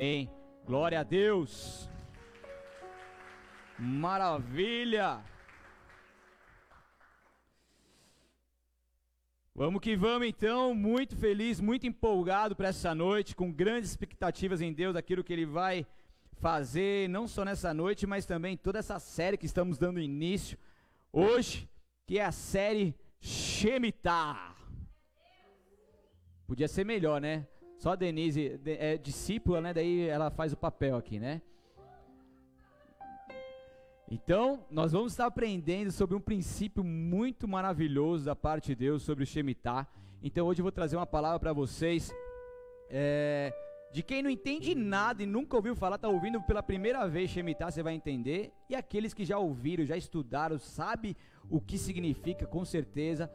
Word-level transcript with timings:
Amém. 0.00 0.30
Glória 0.64 1.00
a 1.00 1.02
Deus. 1.02 1.90
Maravilha. 3.76 5.20
Vamos 9.52 9.80
que 9.80 9.96
vamos 9.96 10.28
então, 10.28 10.72
muito 10.72 11.16
feliz, 11.16 11.60
muito 11.60 11.84
empolgado 11.84 12.54
para 12.54 12.68
essa 12.68 12.94
noite, 12.94 13.34
com 13.34 13.50
grandes 13.50 13.90
expectativas 13.90 14.60
em 14.60 14.72
Deus, 14.72 14.94
aquilo 14.94 15.24
que 15.24 15.32
Ele 15.32 15.44
vai 15.44 15.84
fazer, 16.34 17.08
não 17.08 17.26
só 17.26 17.44
nessa 17.44 17.74
noite, 17.74 18.06
mas 18.06 18.24
também 18.24 18.56
toda 18.56 18.78
essa 18.78 19.00
série 19.00 19.36
que 19.36 19.46
estamos 19.46 19.78
dando 19.78 19.98
início 19.98 20.56
hoje, 21.12 21.68
que 22.06 22.20
é 22.20 22.24
a 22.24 22.30
série 22.30 22.94
Shemitah. 23.20 24.54
Podia 26.46 26.68
ser 26.68 26.84
melhor, 26.84 27.20
né? 27.20 27.48
Só 27.78 27.92
a 27.92 27.96
Denise 27.96 28.60
é 28.66 28.98
discípula, 28.98 29.60
né? 29.60 29.72
Daí 29.72 30.08
ela 30.08 30.30
faz 30.30 30.52
o 30.52 30.56
papel 30.56 30.96
aqui, 30.96 31.20
né? 31.20 31.40
Então, 34.10 34.64
nós 34.68 34.90
vamos 34.90 35.12
estar 35.12 35.26
aprendendo 35.26 35.92
sobre 35.92 36.16
um 36.16 36.20
princípio 36.20 36.82
muito 36.82 37.46
maravilhoso 37.46 38.24
da 38.24 38.34
parte 38.34 38.68
de 38.68 38.74
Deus 38.74 39.04
sobre 39.04 39.22
o 39.22 39.26
Shemitah. 39.26 39.86
Então, 40.20 40.48
hoje 40.48 40.60
eu 40.60 40.64
vou 40.64 40.72
trazer 40.72 40.96
uma 40.96 41.06
palavra 41.06 41.38
para 41.38 41.52
vocês. 41.52 42.12
É, 42.90 43.54
de 43.92 44.02
quem 44.02 44.22
não 44.22 44.30
entende 44.30 44.74
nada 44.74 45.22
e 45.22 45.26
nunca 45.26 45.54
ouviu 45.54 45.76
falar, 45.76 45.96
está 45.96 46.08
ouvindo 46.08 46.42
pela 46.42 46.62
primeira 46.62 47.06
vez 47.06 47.30
Shemitah, 47.30 47.70
você 47.70 47.82
vai 47.82 47.94
entender. 47.94 48.50
E 48.68 48.74
aqueles 48.74 49.14
que 49.14 49.24
já 49.24 49.38
ouviram, 49.38 49.84
já 49.84 49.96
estudaram, 49.96 50.58
sabe 50.58 51.16
o 51.48 51.60
que 51.60 51.78
significa, 51.78 52.44
com 52.44 52.64
certeza. 52.64 53.30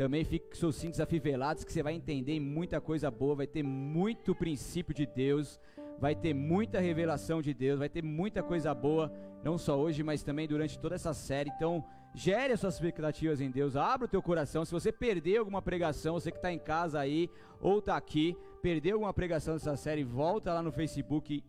Também 0.00 0.24
fique 0.24 0.48
com 0.48 0.54
seus 0.54 0.76
cintos 0.76 0.98
afivelados, 0.98 1.62
que 1.62 1.70
você 1.70 1.82
vai 1.82 1.92
entender 1.92 2.40
muita 2.40 2.80
coisa 2.80 3.10
boa, 3.10 3.34
vai 3.34 3.46
ter 3.46 3.62
muito 3.62 4.34
princípio 4.34 4.94
de 4.94 5.04
Deus, 5.04 5.60
vai 5.98 6.14
ter 6.14 6.32
muita 6.32 6.80
revelação 6.80 7.42
de 7.42 7.52
Deus, 7.52 7.78
vai 7.78 7.90
ter 7.90 8.02
muita 8.02 8.42
coisa 8.42 8.72
boa 8.72 9.12
não 9.44 9.58
só 9.58 9.78
hoje, 9.78 10.02
mas 10.02 10.22
também 10.22 10.48
durante 10.48 10.78
toda 10.78 10.94
essa 10.94 11.12
série. 11.12 11.50
Então, 11.54 11.84
gere 12.14 12.54
as 12.54 12.60
suas 12.60 12.76
expectativas 12.76 13.42
em 13.42 13.50
Deus, 13.50 13.76
abra 13.76 14.06
o 14.06 14.08
teu 14.08 14.22
coração. 14.22 14.64
Se 14.64 14.72
você 14.72 14.90
perdeu 14.90 15.40
alguma 15.40 15.60
pregação, 15.60 16.14
você 16.14 16.30
que 16.30 16.38
está 16.38 16.50
em 16.50 16.58
casa 16.58 16.98
aí 16.98 17.28
ou 17.60 17.80
está 17.80 17.94
aqui, 17.94 18.34
perdeu 18.62 18.94
alguma 18.94 19.12
pregação 19.12 19.52
dessa 19.52 19.76
série, 19.76 20.02
volta 20.02 20.54
lá 20.54 20.62
no 20.62 20.72
Facebook, 20.72 21.44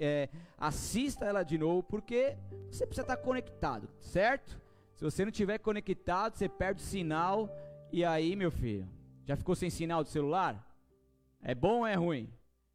é, 0.00 0.28
assista 0.58 1.26
ela 1.26 1.44
de 1.44 1.56
novo, 1.56 1.84
porque 1.84 2.36
você 2.68 2.84
precisa 2.88 3.02
estar 3.02 3.16
tá 3.16 3.22
conectado, 3.22 3.88
certo? 4.00 4.60
Se 4.96 5.04
você 5.04 5.24
não 5.24 5.30
estiver 5.30 5.58
conectado, 5.58 6.34
você 6.34 6.48
perde 6.48 6.82
o 6.82 6.84
sinal. 6.84 7.48
E 7.94 8.04
aí, 8.04 8.34
meu 8.34 8.50
filho, 8.50 8.88
já 9.24 9.36
ficou 9.36 9.54
sem 9.54 9.70
sinal 9.70 10.02
do 10.02 10.10
celular? 10.10 10.68
É 11.40 11.54
bom 11.54 11.78
ou 11.78 11.86
é 11.86 11.94
ruim? 11.94 12.28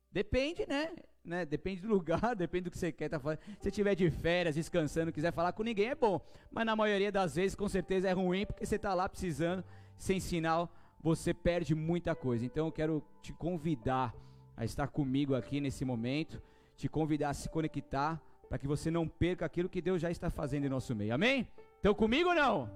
Depende, 0.09 0.66
né? 0.66 0.92
né? 1.25 1.45
Depende 1.45 1.81
do 1.81 1.89
lugar, 1.89 2.22
depende 2.34 2.64
do 2.64 2.72
que 2.72 2.78
você 2.78 2.89
quer 2.89 3.09
tá 3.09 3.20
fazendo. 3.20 3.42
Se 3.59 3.70
tiver 3.70 3.95
de 3.95 4.09
férias, 4.09 4.56
descansando, 4.56 5.12
quiser 5.12 5.34
falar 5.34 5.52
com 5.52 5.62
ninguém, 5.62 5.90
é 5.90 5.95
bom. 5.95 6.22
Mas 6.50 6.66
na 6.66 6.73
maioria 6.73 7.12
das 7.12 7.36
vezes, 7.36 7.53
com 7.53 7.67
certeza, 7.67 8.08
é 8.08 8.14
ruim, 8.14 8.45
porque 8.45 8.66
você 8.66 8.78
está 8.78 8.94
lá 8.94 9.09
precisando, 9.09 9.62
sem 9.97 10.22
sinal, 10.22 10.73
você 11.02 11.34
perde 11.34 11.75
muita 11.75 12.16
coisa. 12.16 12.45
Então 12.45 12.67
eu 12.67 12.72
quero 12.72 13.03
te 13.22 13.34
convidar 13.34 14.16
a 14.56 14.64
estar 14.64 14.88
comigo 14.88 15.36
aqui 15.36 15.59
nesse 15.59 15.84
momento, 15.84 16.42
te 16.78 16.88
convidar 16.88 17.31
a 17.31 17.34
se 17.34 17.50
conectar, 17.50 18.22
para 18.47 18.58
que 18.58 18.67
você 18.67 18.90
não 18.90 19.06
perca 19.06 19.45
aquilo 19.45 19.67
que 19.67 19.81
Deus 19.81 20.02
já 20.02 20.09
está 20.09 20.30
fazendo 20.30 20.66
em 20.66 20.70
nosso 20.70 20.95
meio. 20.95 21.14
Amém? 21.14 21.45
Estão 21.75 21.94
comigo 21.94 22.30
ou 22.30 22.36
não? 22.36 22.72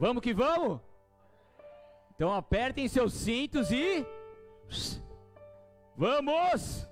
Vamos 0.00 0.22
que 0.22 0.32
vamos? 0.32 0.80
Então 2.20 2.34
apertem 2.34 2.86
seus 2.86 3.14
cintos 3.14 3.70
e. 3.70 4.06
Vamos! 5.96 6.86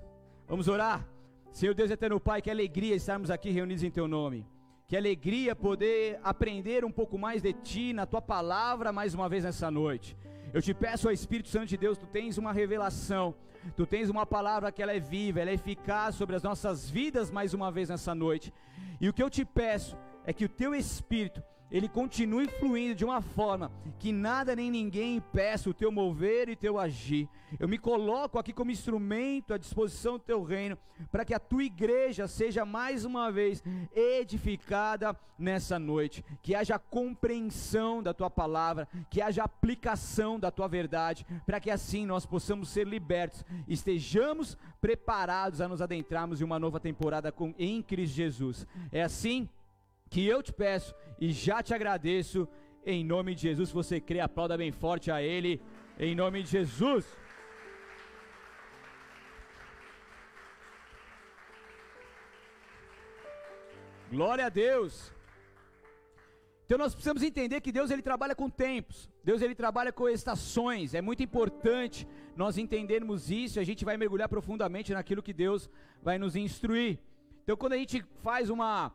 Vamos 0.47 0.69
orar. 0.69 1.07
Senhor 1.53 1.75
Deus 1.75 1.91
eterno 1.91 2.19
Pai, 2.19 2.41
que 2.41 2.51
alegria 2.51 2.95
estarmos 2.97 3.31
aqui 3.31 3.51
reunidos 3.51 3.85
em 3.85 3.91
Teu 3.91 4.09
nome. 4.09 4.47
Que 4.87 4.97
alegria 4.97 5.55
poder 5.55 6.19
aprender 6.25 6.83
um 6.83 6.91
pouco 6.91 7.19
mais 7.19 7.43
de 7.43 7.53
Ti, 7.53 7.93
na 7.93 8.07
Tua 8.07 8.23
palavra, 8.23 8.91
mais 8.91 9.13
uma 9.13 9.29
vez 9.29 9.45
nessa 9.45 9.71
noite. 9.71 10.17
Eu 10.51 10.63
te 10.63 10.73
peço, 10.73 11.09
ó 11.09 11.11
Espírito 11.11 11.51
Santo 11.51 11.67
de 11.67 11.77
Deus, 11.77 11.99
Tu 11.99 12.07
tens 12.07 12.39
uma 12.39 12.51
revelação, 12.51 13.35
Tu 13.77 13.85
tens 13.85 14.09
uma 14.09 14.25
palavra 14.25 14.73
que 14.73 14.83
ela 14.83 14.95
é 14.95 14.99
viva, 14.99 15.41
ela 15.41 15.51
é 15.51 15.53
eficaz 15.53 16.15
sobre 16.15 16.37
as 16.37 16.43
nossas 16.43 16.89
vidas 16.89 17.31
mais 17.31 17.53
uma 17.53 17.71
vez 17.71 17.91
nessa 17.91 18.15
noite. 18.15 18.51
E 18.99 19.11
o 19.11 19.13
que 19.13 19.23
eu 19.23 19.29
te 19.29 19.45
peço 19.45 19.95
é 20.25 20.33
que 20.33 20.47
o 20.47 20.49
Teu 20.49 20.75
Espírito 20.75 21.43
ele 21.71 21.89
continue 21.89 22.49
fluindo 22.49 22.95
de 22.95 23.05
uma 23.05 23.21
forma 23.21 23.71
que 23.99 24.13
nada 24.13 24.57
nem 24.57 24.71
ninguém 24.71 25.17
impeça 25.17 25.69
o 25.69 25.75
teu 25.75 25.93
mover 25.93 26.49
e 26.49 26.57
teu 26.57 26.79
agir. 26.79 27.29
Eu 27.59 27.69
me 27.69 27.79
coloco 27.79 28.39
aqui 28.39 28.53
como 28.53 28.71
instrumento 28.71 29.55
à 29.55 29.59
disposição 29.59 30.15
do 30.15 30.25
teu 30.25 30.43
reino, 30.43 30.77
para 31.11 31.25
que 31.25 31.35
a 31.35 31.39
tua 31.39 31.65
igreja 31.65 32.27
seja 32.27 32.65
mais 32.65 33.05
uma 33.05 33.31
vez 33.31 33.63
edificada 33.95 35.17
nessa 35.39 35.79
noite, 35.79 36.25
que 36.43 36.55
haja 36.55 36.79
compreensão 36.79 38.03
da 38.03 38.13
tua 38.13 38.29
palavra, 38.29 38.89
que 39.09 39.23
haja 39.23 39.45
aplicação 39.45 40.39
da 40.39 40.51
tua 40.51 40.69
verdade, 40.69 41.25
para 41.47 41.61
que 41.61 41.71
assim 41.71 42.05
nós 42.05 42.27
possamos 42.27 42.69
ser 42.69 42.87
libertos, 42.87 43.45
estejamos 43.67 44.59
preparados 44.81 45.61
a 45.61 45.69
nos 45.69 45.81
adentrarmos 45.81 46.41
em 46.41 46.45
uma 46.45 46.59
nova 46.59 46.81
temporada 46.81 47.31
com 47.31 47.55
em 47.59 47.83
Cristo 47.83 48.15
Jesus. 48.15 48.67
É 48.91 49.03
assim 49.03 49.49
que 50.11 50.27
eu 50.27 50.43
te 50.43 50.53
peço 50.53 50.95
e 51.21 51.33
já 51.33 51.63
te 51.63 51.75
agradeço, 51.75 52.49
em 52.85 53.05
nome 53.05 53.35
de 53.35 53.43
Jesus. 53.43 53.69
Se 53.69 53.75
você 53.75 54.01
crê, 54.01 54.21
aplauda 54.21 54.57
bem 54.57 54.73
forte 54.73 55.11
a 55.11 55.23
Ele, 55.23 55.61
em 55.99 56.15
nome 56.15 56.43
de 56.43 56.51
Jesus. 56.51 57.05
Glória 64.11 64.47
a 64.47 64.49
Deus. 64.49 65.13
Então 66.65 66.79
nós 66.79 66.95
precisamos 66.95 67.23
entender 67.23 67.61
que 67.61 67.73
Deus 67.73 67.91
ele 67.91 68.03
trabalha 68.03 68.35
com 68.35 68.49
tempos. 68.49 69.11
Deus 69.25 69.43
ele 69.43 69.55
trabalha 69.55 69.93
com 69.93 70.09
estações. 70.09 70.95
É 70.95 71.01
muito 71.01 71.23
importante 71.23 72.07
nós 72.37 72.57
entendermos 72.59 73.31
isso. 73.31 73.61
A 73.61 73.65
gente 73.65 73.85
vai 73.85 73.97
mergulhar 73.97 74.29
profundamente 74.29 74.93
naquilo 74.93 75.23
que 75.23 75.33
Deus 75.33 75.69
vai 76.03 76.19
nos 76.19 76.37
instruir. 76.37 76.99
Então 77.43 77.57
quando 77.57 77.75
a 77.75 77.79
gente 77.79 78.05
faz 78.23 78.51
uma 78.51 78.93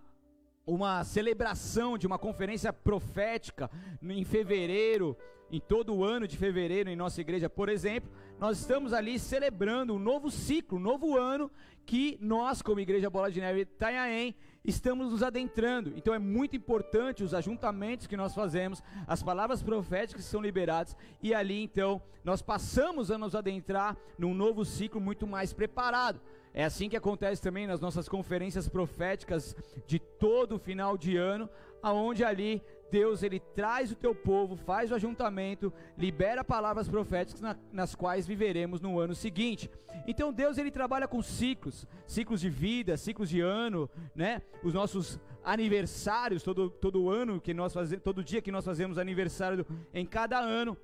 uma 0.65 1.03
celebração 1.03 1.97
de 1.97 2.07
uma 2.07 2.17
conferência 2.17 2.71
profética 2.71 3.69
em 4.01 4.23
fevereiro, 4.23 5.17
em 5.51 5.59
todo 5.59 5.93
o 5.93 6.03
ano 6.03 6.27
de 6.27 6.37
fevereiro 6.37 6.89
em 6.89 6.95
nossa 6.95 7.21
igreja, 7.21 7.49
por 7.49 7.69
exemplo, 7.69 8.09
nós 8.39 8.59
estamos 8.59 8.91
ali 8.91 9.19
celebrando 9.19 9.93
um 9.93 9.99
novo 9.99 10.31
ciclo, 10.31 10.77
um 10.77 10.81
novo 10.81 11.17
ano 11.17 11.51
que 11.85 12.17
nós, 12.19 12.61
como 12.61 12.79
Igreja 12.79 13.09
Bola 13.09 13.31
de 13.31 13.39
Neve 13.39 13.61
Itanhaém, 13.61 14.35
estamos 14.63 15.11
nos 15.11 15.21
adentrando. 15.21 15.93
Então 15.95 16.13
é 16.13 16.19
muito 16.19 16.55
importante 16.55 17.23
os 17.23 17.33
ajuntamentos 17.33 18.07
que 18.07 18.17
nós 18.17 18.33
fazemos, 18.33 18.81
as 19.05 19.21
palavras 19.21 19.61
proféticas 19.61 20.25
que 20.25 20.31
são 20.31 20.41
liberadas, 20.41 20.95
e 21.21 21.33
ali 21.33 21.61
então 21.61 22.01
nós 22.23 22.41
passamos 22.41 23.11
a 23.11 23.17
nos 23.17 23.35
adentrar 23.35 23.97
num 24.17 24.33
novo 24.33 24.63
ciclo 24.65 24.99
muito 24.99 25.27
mais 25.27 25.53
preparado. 25.53 26.21
É 26.53 26.63
assim 26.63 26.87
que 26.87 26.97
acontece 26.97 27.41
também 27.41 27.65
nas 27.65 27.81
nossas 27.81 28.07
conferências 28.07 28.69
proféticas 28.69 29.55
de 29.87 29.97
todo 29.97 30.59
final 30.59 30.95
de 30.97 31.17
ano, 31.17 31.49
aonde 31.81 32.23
ali 32.23 32.61
Deus 32.91 33.23
ele 33.23 33.39
traz 33.39 33.91
o 33.91 33.95
teu 33.95 34.13
povo, 34.13 34.55
faz 34.55 34.91
o 34.91 34.95
ajuntamento, 34.95 35.73
libera 35.97 36.43
palavras 36.43 36.87
proféticas 36.87 37.41
na, 37.41 37.57
nas 37.71 37.95
quais 37.95 38.27
viveremos 38.27 38.79
no 38.79 38.99
ano 38.99 39.15
seguinte. 39.15 39.67
Então 40.05 40.31
Deus 40.31 40.59
ele 40.59 40.69
trabalha 40.69 41.07
com 41.07 41.19
ciclos, 41.19 41.87
ciclos 42.05 42.39
de 42.39 42.51
vida, 42.51 42.95
ciclos 42.97 43.29
de 43.29 43.41
ano, 43.41 43.89
né? 44.13 44.43
Os 44.63 44.75
nossos 44.75 45.19
aniversários 45.43 46.43
todo 46.43 46.69
todo 46.69 47.09
ano 47.09 47.41
que 47.41 47.51
nós 47.51 47.73
fazemos, 47.73 48.03
todo 48.03 48.23
dia 48.23 48.43
que 48.43 48.51
nós 48.51 48.63
fazemos 48.63 48.99
aniversário 48.99 49.65
em 49.91 50.05
cada 50.05 50.39
ano. 50.39 50.77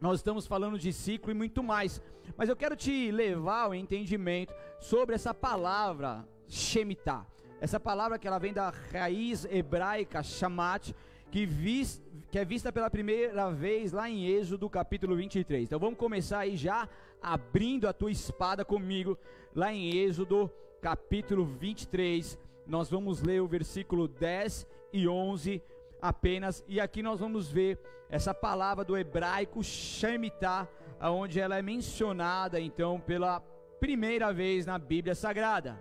Nós 0.00 0.20
estamos 0.20 0.46
falando 0.46 0.78
de 0.78 0.92
ciclo 0.92 1.30
e 1.30 1.34
muito 1.34 1.62
mais. 1.62 2.00
Mas 2.36 2.48
eu 2.48 2.56
quero 2.56 2.74
te 2.74 3.10
levar 3.10 3.64
ao 3.64 3.74
entendimento 3.74 4.54
sobre 4.78 5.14
essa 5.14 5.34
palavra 5.34 6.26
Shemitah. 6.48 7.26
Essa 7.60 7.78
palavra 7.78 8.18
que 8.18 8.26
ela 8.26 8.38
vem 8.38 8.54
da 8.54 8.70
raiz 8.70 9.44
hebraica 9.44 10.22
Shamat, 10.22 10.94
que, 11.30 11.44
vis, 11.44 12.02
que 12.30 12.38
é 12.38 12.44
vista 12.46 12.72
pela 12.72 12.88
primeira 12.88 13.50
vez 13.50 13.92
lá 13.92 14.08
em 14.08 14.26
Êxodo 14.26 14.70
capítulo 14.70 15.14
23. 15.14 15.64
Então 15.64 15.78
vamos 15.78 15.98
começar 15.98 16.38
aí 16.38 16.56
já 16.56 16.88
abrindo 17.20 17.86
a 17.86 17.92
tua 17.92 18.10
espada 18.10 18.64
comigo, 18.64 19.18
lá 19.54 19.70
em 19.70 19.94
Êxodo 19.98 20.50
capítulo 20.80 21.44
23. 21.44 22.38
Nós 22.66 22.88
vamos 22.88 23.20
ler 23.20 23.42
o 23.42 23.46
versículo 23.46 24.08
10 24.08 24.66
e 24.94 25.06
11 25.06 25.62
apenas, 26.00 26.64
e 26.66 26.80
aqui 26.80 27.02
nós 27.02 27.20
vamos 27.20 27.50
ver 27.50 27.78
essa 28.08 28.34
palavra 28.34 28.84
do 28.84 28.96
hebraico 28.96 29.62
Shemitah, 29.62 30.68
aonde 30.98 31.40
ela 31.40 31.58
é 31.58 31.62
mencionada 31.62 32.60
então 32.60 33.00
pela 33.00 33.40
primeira 33.78 34.32
vez 34.32 34.66
na 34.66 34.78
Bíblia 34.78 35.14
Sagrada. 35.14 35.78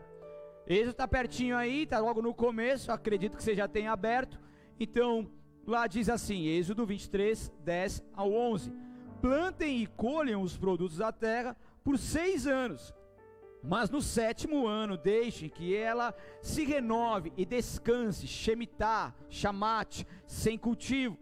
Êxodo 0.65 0.91
está 0.91 1.07
pertinho 1.07 1.57
aí, 1.57 1.83
está 1.83 1.99
logo 1.99 2.21
no 2.21 2.33
começo, 2.33 2.91
acredito 2.91 3.35
que 3.35 3.43
você 3.43 3.55
já 3.55 3.67
tenha 3.67 3.91
aberto. 3.91 4.39
Então, 4.79 5.29
lá 5.65 5.87
diz 5.87 6.07
assim, 6.09 6.45
Êxodo 6.45 6.85
23, 6.85 7.51
10 7.59 8.03
ao 8.13 8.31
11: 8.31 8.71
Plantem 9.19 9.81
e 9.81 9.87
colham 9.87 10.43
os 10.43 10.57
produtos 10.57 10.97
da 10.97 11.11
terra 11.11 11.57
por 11.83 11.97
seis 11.97 12.45
anos, 12.45 12.93
Mas 13.61 13.89
no 13.89 14.01
sétimo 14.01 14.67
ano, 14.67 14.97
deixem 14.97 15.49
que 15.49 15.75
ela 15.75 16.15
se 16.41 16.63
renove 16.63 17.33
e 17.35 17.45
descanse, 17.45 18.25
Shemitah, 18.25 19.13
Shamat, 19.29 20.05
sem 20.25 20.57
cultivo. 20.57 21.17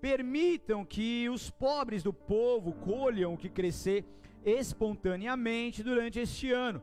Permitam 0.00 0.84
que 0.84 1.28
os 1.28 1.50
pobres 1.50 2.02
do 2.02 2.12
povo 2.12 2.72
colham 2.72 3.34
o 3.34 3.38
que 3.38 3.48
crescer 3.48 4.04
espontaneamente 4.44 5.82
durante 5.82 6.20
este 6.20 6.50
ano. 6.50 6.82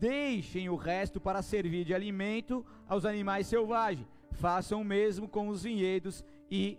Deixem 0.00 0.68
o 0.68 0.76
resto 0.76 1.20
para 1.20 1.42
servir 1.42 1.84
de 1.84 1.94
alimento 1.94 2.66
aos 2.88 3.04
animais 3.04 3.46
selvagens. 3.46 4.08
Façam 4.32 4.80
o 4.80 4.84
mesmo 4.84 5.28
com 5.28 5.48
os 5.48 5.62
vinhedos 5.62 6.24
e 6.50 6.78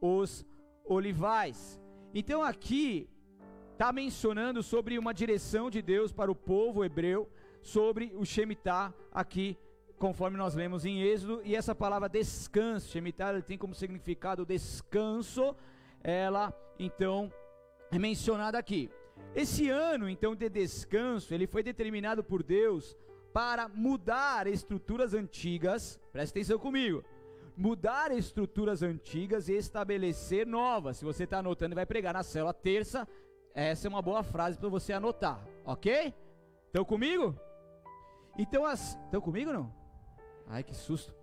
os 0.00 0.44
olivais. 0.84 1.80
Então 2.12 2.42
aqui 2.42 3.08
está 3.80 3.94
mencionando 3.94 4.62
sobre 4.62 4.98
uma 4.98 5.14
direção 5.14 5.70
de 5.70 5.80
Deus 5.80 6.12
para 6.12 6.30
o 6.30 6.34
povo 6.34 6.84
hebreu, 6.84 7.26
sobre 7.62 8.12
o 8.14 8.26
Shemitah 8.26 8.92
aqui, 9.10 9.56
conforme 9.96 10.36
nós 10.36 10.54
lemos 10.54 10.84
em 10.84 11.00
Êxodo, 11.00 11.40
e 11.42 11.56
essa 11.56 11.74
palavra 11.74 12.06
descanso, 12.06 12.90
Shemitah 12.90 13.40
tem 13.40 13.56
como 13.56 13.74
significado 13.74 14.44
descanso, 14.44 15.56
ela 16.04 16.52
então 16.78 17.32
é 17.90 17.98
mencionada 17.98 18.58
aqui. 18.58 18.90
Esse 19.34 19.70
ano 19.70 20.10
então 20.10 20.36
de 20.36 20.50
descanso, 20.50 21.32
ele 21.32 21.46
foi 21.46 21.62
determinado 21.62 22.22
por 22.22 22.42
Deus 22.42 22.94
para 23.32 23.66
mudar 23.66 24.46
estruturas 24.46 25.14
antigas, 25.14 25.98
presta 26.12 26.38
atenção 26.38 26.58
comigo, 26.58 27.02
mudar 27.56 28.12
estruturas 28.12 28.82
antigas 28.82 29.48
e 29.48 29.54
estabelecer 29.54 30.46
novas. 30.46 30.98
Se 30.98 31.04
você 31.06 31.24
está 31.24 31.38
anotando, 31.38 31.74
vai 31.74 31.86
pregar 31.86 32.12
na 32.12 32.22
célula 32.22 32.52
terça, 32.52 33.08
essa 33.54 33.86
é 33.86 33.88
uma 33.88 34.02
boa 34.02 34.22
frase 34.22 34.58
para 34.58 34.68
você 34.68 34.92
anotar, 34.92 35.44
ok? 35.64 36.14
Estão 36.66 36.84
comigo? 36.84 37.34
Então 38.38 38.64
as. 38.64 38.96
Estão 39.04 39.20
comigo 39.20 39.52
não? 39.52 39.72
Ai 40.46 40.62
que 40.62 40.74
susto. 40.74 41.14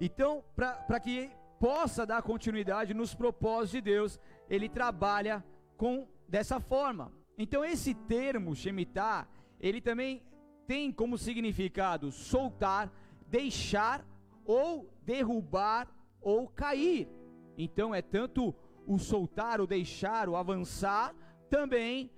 Então, 0.00 0.44
para 0.54 1.00
que 1.00 1.30
possa 1.58 2.06
dar 2.06 2.22
continuidade 2.22 2.94
nos 2.94 3.14
propósitos 3.14 3.72
de 3.72 3.80
Deus, 3.80 4.20
ele 4.48 4.68
trabalha 4.68 5.44
com 5.76 6.06
dessa 6.28 6.60
forma. 6.60 7.12
Então 7.36 7.64
esse 7.64 7.94
termo 7.94 8.54
Shemitah, 8.54 9.26
ele 9.60 9.80
também 9.80 10.22
tem 10.66 10.92
como 10.92 11.18
significado 11.18 12.12
soltar, 12.12 12.92
deixar 13.26 14.04
ou 14.44 14.88
derrubar 15.02 15.88
ou 16.20 16.48
cair. 16.48 17.08
Então 17.56 17.94
é 17.94 18.02
tanto 18.02 18.54
o 18.86 18.98
soltar, 18.98 19.60
o 19.60 19.66
deixar, 19.66 20.28
o 20.28 20.36
avançar, 20.36 21.14
também 21.48 22.10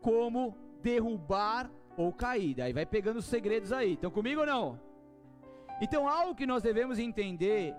como 0.00 0.56
derrubar 0.82 1.70
ou 1.96 2.12
cair. 2.12 2.54
Daí 2.54 2.72
vai 2.72 2.86
pegando 2.86 3.18
os 3.18 3.26
segredos 3.26 3.72
aí. 3.72 3.94
Estão 3.94 4.10
comigo 4.10 4.40
ou 4.40 4.46
não? 4.46 4.80
Então 5.80 6.08
algo 6.08 6.34
que 6.34 6.46
nós 6.46 6.62
devemos 6.62 6.98
entender 6.98 7.74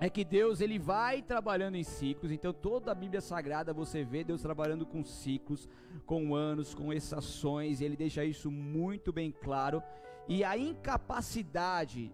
é 0.00 0.10
que 0.10 0.24
Deus 0.24 0.60
ele 0.60 0.78
vai 0.78 1.22
trabalhando 1.22 1.76
em 1.76 1.84
ciclos. 1.84 2.32
Então 2.32 2.52
toda 2.52 2.92
a 2.92 2.94
Bíblia 2.94 3.20
Sagrada 3.20 3.72
você 3.72 4.02
vê 4.02 4.24
Deus 4.24 4.42
trabalhando 4.42 4.84
com 4.84 5.04
ciclos, 5.04 5.68
com 6.04 6.34
anos, 6.34 6.74
com 6.74 6.92
estações. 6.92 7.80
Ele 7.80 7.96
deixa 7.96 8.24
isso 8.24 8.50
muito 8.50 9.12
bem 9.12 9.30
claro. 9.30 9.82
E 10.28 10.44
a 10.44 10.56
incapacidade 10.56 12.12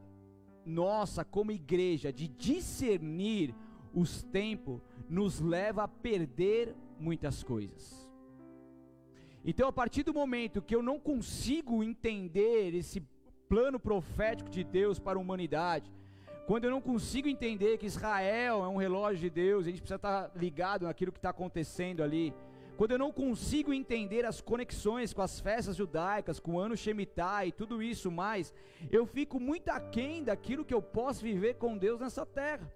nossa 0.64 1.25
como 1.25 1.50
igreja 1.50 2.12
de 2.12 2.29
discernir 2.29 3.55
os 3.94 4.23
tempos 4.23 4.81
nos 5.09 5.41
leva 5.41 5.85
a 5.85 5.88
perder 5.88 6.75
muitas 7.00 7.43
coisas. 7.43 8.07
Então, 9.50 9.67
a 9.67 9.73
partir 9.73 10.03
do 10.03 10.12
momento 10.12 10.61
que 10.61 10.77
eu 10.77 10.83
não 10.83 11.00
consigo 11.00 11.83
entender 11.83 12.75
esse 12.75 13.00
plano 13.49 13.81
profético 13.81 14.50
de 14.50 14.62
Deus 14.62 14.99
para 14.99 15.17
a 15.17 15.23
humanidade, 15.23 15.91
quando 16.47 16.65
eu 16.65 16.71
não 16.71 16.83
consigo 16.83 17.29
entender 17.29 17.79
que 17.79 17.87
Israel 17.87 18.62
é 18.62 18.69
um 18.69 18.77
relógio 18.77 19.21
de 19.21 19.31
Deus, 19.31 19.65
a 19.65 19.71
gente 19.71 19.81
precisa 19.81 19.97
estar 19.97 20.31
ligado 20.37 20.85
naquilo 20.85 21.11
que 21.11 21.19
está 21.19 21.31
acontecendo 21.31 22.03
ali. 22.03 22.35
Quando 22.77 22.91
eu 22.91 22.99
não 22.99 23.11
consigo 23.11 23.73
entender 23.73 24.27
as 24.27 24.43
conexões 24.43 25.15
com 25.15 25.23
as 25.23 25.41
festas 25.41 25.77
judaicas, 25.77 26.39
com 26.39 26.56
o 26.56 26.61
ano 26.61 26.77
Shemitah 26.77 27.47
e 27.47 27.50
tudo 27.50 27.83
isso 27.83 28.11
mais, 28.11 28.53
eu 28.91 29.06
fico 29.06 29.41
muito 29.41 29.71
aquém 29.71 30.23
daquilo 30.23 30.62
que 30.62 30.75
eu 30.75 30.83
posso 30.83 31.23
viver 31.23 31.55
com 31.55 31.79
Deus 31.79 31.99
nessa 31.99 32.27
terra. 32.27 32.71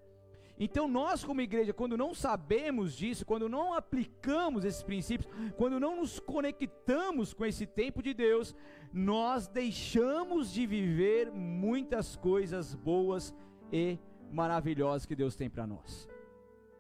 Então, 0.65 0.87
nós, 0.87 1.25
como 1.25 1.41
igreja, 1.41 1.73
quando 1.73 1.97
não 1.97 2.15
sabemos 2.15 2.95
disso, 2.95 3.27
quando 3.27 3.49
não 3.49 3.75
aplicamos 3.75 4.65
esses 4.65 4.81
princípios, 4.81 5.29
quando 5.57 5.81
não 5.81 5.97
nos 5.97 6.21
conectamos 6.21 7.35
com 7.35 7.45
esse 7.45 7.67
tempo 7.67 8.01
de 8.01 8.15
Deus, 8.15 8.55
nós 8.93 9.49
deixamos 9.49 10.53
de 10.53 10.65
viver 10.65 11.33
muitas 11.33 12.15
coisas 12.15 12.77
boas 12.77 13.35
e 13.73 13.99
maravilhosas 14.31 15.05
que 15.05 15.17
Deus 15.17 15.35
tem 15.35 15.51
para 15.51 15.67
nós. 15.67 16.09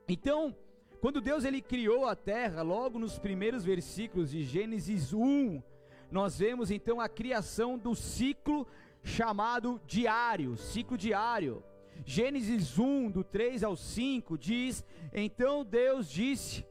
Então, 0.06 0.54
quando 1.00 1.20
Deus 1.20 1.44
ele 1.44 1.60
criou 1.60 2.06
a 2.06 2.14
terra, 2.14 2.62
logo 2.62 3.00
nos 3.00 3.18
primeiros 3.18 3.64
versículos 3.64 4.30
de 4.30 4.44
Gênesis 4.44 5.12
1, 5.12 5.60
nós 6.08 6.38
vemos 6.38 6.70
então 6.70 7.00
a 7.00 7.08
criação 7.08 7.76
do 7.76 7.96
ciclo 7.96 8.64
chamado 9.02 9.80
diário, 9.88 10.56
ciclo 10.56 10.96
diário. 10.96 11.64
Gênesis 12.04 12.78
1, 12.78 13.10
do 13.10 13.24
3 13.24 13.62
ao 13.62 13.76
5, 13.76 14.36
diz: 14.36 14.84
Então 15.12 15.64
Deus 15.64 16.08
disse, 16.08 16.64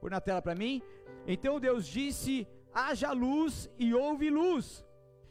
por 0.00 0.10
na 0.10 0.20
tela 0.20 0.40
para 0.40 0.54
mim, 0.54 0.82
então 1.26 1.60
Deus 1.60 1.86
disse: 1.86 2.46
haja 2.72 3.12
luz 3.12 3.70
e 3.78 3.94
houve 3.94 4.30
luz. 4.30 4.84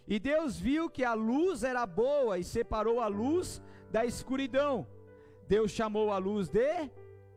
E 0.07 0.19
Deus 0.19 0.59
viu 0.59 0.89
que 0.89 1.03
a 1.03 1.13
luz 1.13 1.63
era 1.63 1.85
boa 1.85 2.37
e 2.37 2.43
separou 2.43 2.99
a 3.01 3.07
luz 3.07 3.61
da 3.91 4.05
escuridão. 4.05 4.87
Deus 5.47 5.71
chamou 5.71 6.11
a 6.11 6.17
luz 6.17 6.49
de 6.49 6.89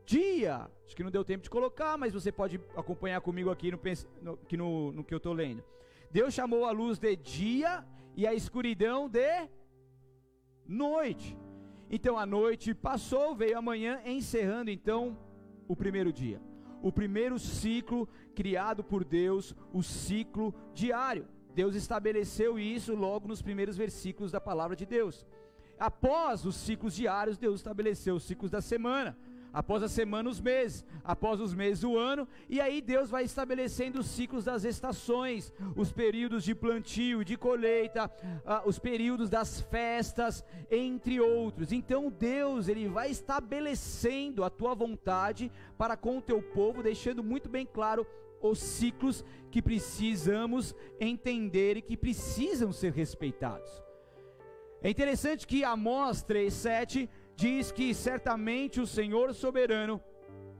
dia. 0.04 0.70
Acho 0.84 0.96
que 0.96 1.02
não 1.02 1.10
deu 1.10 1.24
tempo 1.24 1.42
de 1.42 1.50
colocar, 1.50 1.96
mas 1.96 2.12
você 2.12 2.30
pode 2.30 2.60
acompanhar 2.76 3.20
comigo 3.20 3.50
aqui 3.50 3.70
no, 3.70 3.80
no, 4.22 4.38
no, 4.52 4.92
no 4.92 5.04
que 5.04 5.14
eu 5.14 5.18
estou 5.18 5.32
lendo. 5.32 5.64
Deus 6.10 6.34
chamou 6.34 6.64
a 6.64 6.70
luz 6.70 6.98
de 6.98 7.14
dia 7.16 7.84
e 8.16 8.26
a 8.26 8.34
escuridão 8.34 9.08
de 9.08 9.48
noite. 10.66 11.36
Então 11.90 12.16
a 12.16 12.24
noite 12.24 12.72
passou, 12.72 13.34
veio 13.34 13.58
a 13.58 13.62
manhã, 13.62 14.00
encerrando 14.06 14.70
então 14.70 15.18
o 15.66 15.74
primeiro 15.74 16.12
dia. 16.12 16.40
O 16.80 16.92
primeiro 16.92 17.38
ciclo 17.38 18.08
criado 18.34 18.84
por 18.84 19.04
Deus, 19.04 19.54
o 19.72 19.82
ciclo 19.82 20.54
diário. 20.72 21.26
Deus 21.52 21.74
estabeleceu 21.74 22.58
isso 22.58 22.94
logo 22.94 23.26
nos 23.26 23.42
primeiros 23.42 23.76
versículos 23.76 24.30
da 24.30 24.40
palavra 24.40 24.76
de 24.76 24.86
Deus. 24.86 25.26
Após 25.78 26.46
os 26.46 26.54
ciclos 26.54 26.94
diários, 26.94 27.36
Deus 27.36 27.56
estabeleceu 27.56 28.14
os 28.14 28.22
ciclos 28.22 28.50
da 28.50 28.60
semana 28.60 29.18
após 29.52 29.82
a 29.82 29.88
semana 29.88 30.28
os 30.28 30.40
meses, 30.40 30.84
após 31.02 31.40
os 31.40 31.54
meses 31.54 31.84
o 31.84 31.98
ano, 31.98 32.26
e 32.48 32.60
aí 32.60 32.80
Deus 32.80 33.10
vai 33.10 33.24
estabelecendo 33.24 34.00
os 34.00 34.06
ciclos 34.06 34.44
das 34.44 34.64
estações, 34.64 35.52
os 35.76 35.92
períodos 35.92 36.44
de 36.44 36.54
plantio, 36.54 37.24
de 37.24 37.36
colheita, 37.36 38.10
ah, 38.44 38.62
os 38.64 38.78
períodos 38.78 39.28
das 39.28 39.60
festas, 39.60 40.44
entre 40.70 41.20
outros. 41.20 41.72
Então 41.72 42.10
Deus, 42.10 42.68
ele 42.68 42.88
vai 42.88 43.10
estabelecendo 43.10 44.44
a 44.44 44.50
tua 44.50 44.74
vontade 44.74 45.50
para 45.76 45.96
com 45.96 46.18
o 46.18 46.22
teu 46.22 46.42
povo, 46.42 46.82
deixando 46.82 47.22
muito 47.22 47.48
bem 47.48 47.66
claro 47.66 48.06
os 48.42 48.58
ciclos 48.58 49.24
que 49.50 49.60
precisamos 49.60 50.74
entender 50.98 51.76
e 51.76 51.82
que 51.82 51.96
precisam 51.96 52.72
ser 52.72 52.92
respeitados. 52.92 53.70
É 54.82 54.88
interessante 54.88 55.46
que 55.46 55.62
Amós 55.62 56.22
3:7 56.22 57.08
diz 57.40 57.72
que 57.72 57.94
certamente 57.94 58.82
o 58.82 58.86
Senhor 58.86 59.34
soberano 59.34 59.98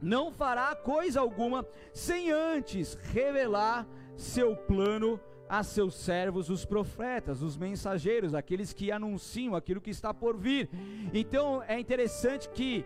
não 0.00 0.32
fará 0.32 0.74
coisa 0.74 1.20
alguma 1.20 1.66
sem 1.92 2.30
antes 2.30 2.94
revelar 3.12 3.86
seu 4.16 4.56
plano 4.56 5.20
a 5.46 5.62
seus 5.62 5.94
servos, 5.94 6.48
os 6.48 6.64
profetas, 6.64 7.42
os 7.42 7.58
mensageiros, 7.58 8.34
aqueles 8.34 8.72
que 8.72 8.90
anunciam 8.90 9.54
aquilo 9.54 9.80
que 9.80 9.90
está 9.90 10.14
por 10.14 10.38
vir. 10.38 10.70
Então 11.12 11.62
é 11.68 11.78
interessante 11.78 12.48
que 12.48 12.82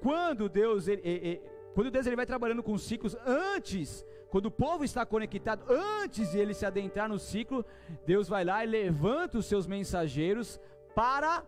quando 0.00 0.48
Deus 0.48 0.88
ele, 0.88 1.02
ele, 1.04 1.42
quando 1.74 1.90
Deus 1.90 2.06
ele 2.06 2.16
vai 2.16 2.24
trabalhando 2.24 2.62
com 2.62 2.78
ciclos 2.78 3.14
antes, 3.26 4.06
quando 4.30 4.46
o 4.46 4.50
povo 4.50 4.84
está 4.84 5.04
conectado, 5.04 5.64
antes 5.68 6.30
de 6.30 6.38
ele 6.38 6.54
se 6.54 6.64
adentrar 6.64 7.10
no 7.10 7.18
ciclo, 7.18 7.62
Deus 8.06 8.26
vai 8.26 8.42
lá 8.42 8.64
e 8.64 8.68
levanta 8.68 9.36
os 9.36 9.44
seus 9.44 9.66
mensageiros 9.66 10.58
para 10.94 11.44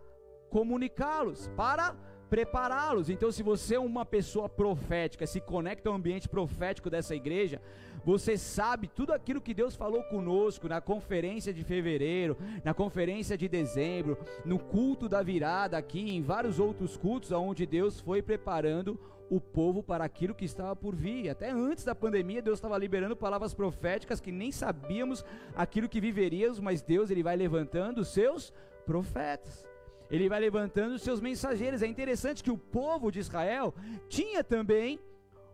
comunicá-los, 0.56 1.50
para 1.54 1.94
prepará-los. 2.30 3.10
Então, 3.10 3.30
se 3.30 3.42
você 3.42 3.74
é 3.74 3.78
uma 3.78 4.06
pessoa 4.06 4.48
profética, 4.48 5.26
se 5.26 5.38
conecta 5.38 5.90
ao 5.90 5.94
ambiente 5.94 6.30
profético 6.30 6.88
dessa 6.88 7.14
igreja, 7.14 7.60
você 8.02 8.38
sabe 8.38 8.88
tudo 8.88 9.12
aquilo 9.12 9.38
que 9.38 9.52
Deus 9.52 9.76
falou 9.76 10.02
conosco 10.04 10.66
na 10.66 10.80
conferência 10.80 11.52
de 11.52 11.62
fevereiro, 11.62 12.38
na 12.64 12.72
conferência 12.72 13.36
de 13.36 13.46
dezembro, 13.48 14.16
no 14.46 14.58
culto 14.58 15.10
da 15.10 15.22
virada 15.22 15.76
aqui, 15.76 16.00
em 16.16 16.22
vários 16.22 16.58
outros 16.58 16.96
cultos 16.96 17.30
onde 17.32 17.66
Deus 17.66 18.00
foi 18.00 18.22
preparando 18.22 18.98
o 19.28 19.38
povo 19.38 19.82
para 19.82 20.04
aquilo 20.04 20.34
que 20.34 20.46
estava 20.46 20.74
por 20.74 20.96
vir. 20.96 21.28
Até 21.28 21.50
antes 21.50 21.84
da 21.84 21.94
pandemia, 21.94 22.40
Deus 22.40 22.56
estava 22.56 22.78
liberando 22.78 23.14
palavras 23.14 23.52
proféticas 23.52 24.22
que 24.22 24.32
nem 24.32 24.50
sabíamos 24.50 25.22
aquilo 25.54 25.86
que 25.86 26.00
viveríamos, 26.00 26.60
mas 26.60 26.80
Deus 26.80 27.10
ele 27.10 27.22
vai 27.22 27.36
levantando 27.36 28.00
os 28.00 28.08
seus 28.08 28.54
profetas. 28.86 29.65
Ele 30.10 30.28
vai 30.28 30.40
levantando 30.40 30.94
os 30.94 31.02
seus 31.02 31.20
mensageiros. 31.20 31.82
É 31.82 31.86
interessante 31.86 32.42
que 32.42 32.50
o 32.50 32.58
povo 32.58 33.10
de 33.10 33.18
Israel 33.18 33.74
tinha 34.08 34.42
também 34.44 35.00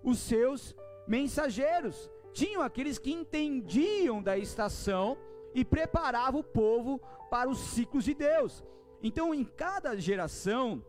os 0.02 0.18
seus 0.18 0.75
mensageiros. 1.06 2.11
Tinham 2.32 2.62
aqueles 2.62 2.99
que 2.99 3.12
entendiam 3.12 4.23
da 4.23 4.37
estação 4.38 5.16
e 5.54 5.64
preparavam 5.64 6.40
o 6.40 6.44
povo 6.44 7.00
para 7.30 7.49
os 7.49 7.59
ciclos 7.59 8.04
de 8.04 8.14
Deus. 8.14 8.64
Então, 9.02 9.35
em 9.35 9.44
cada 9.44 9.97
geração, 9.97 10.82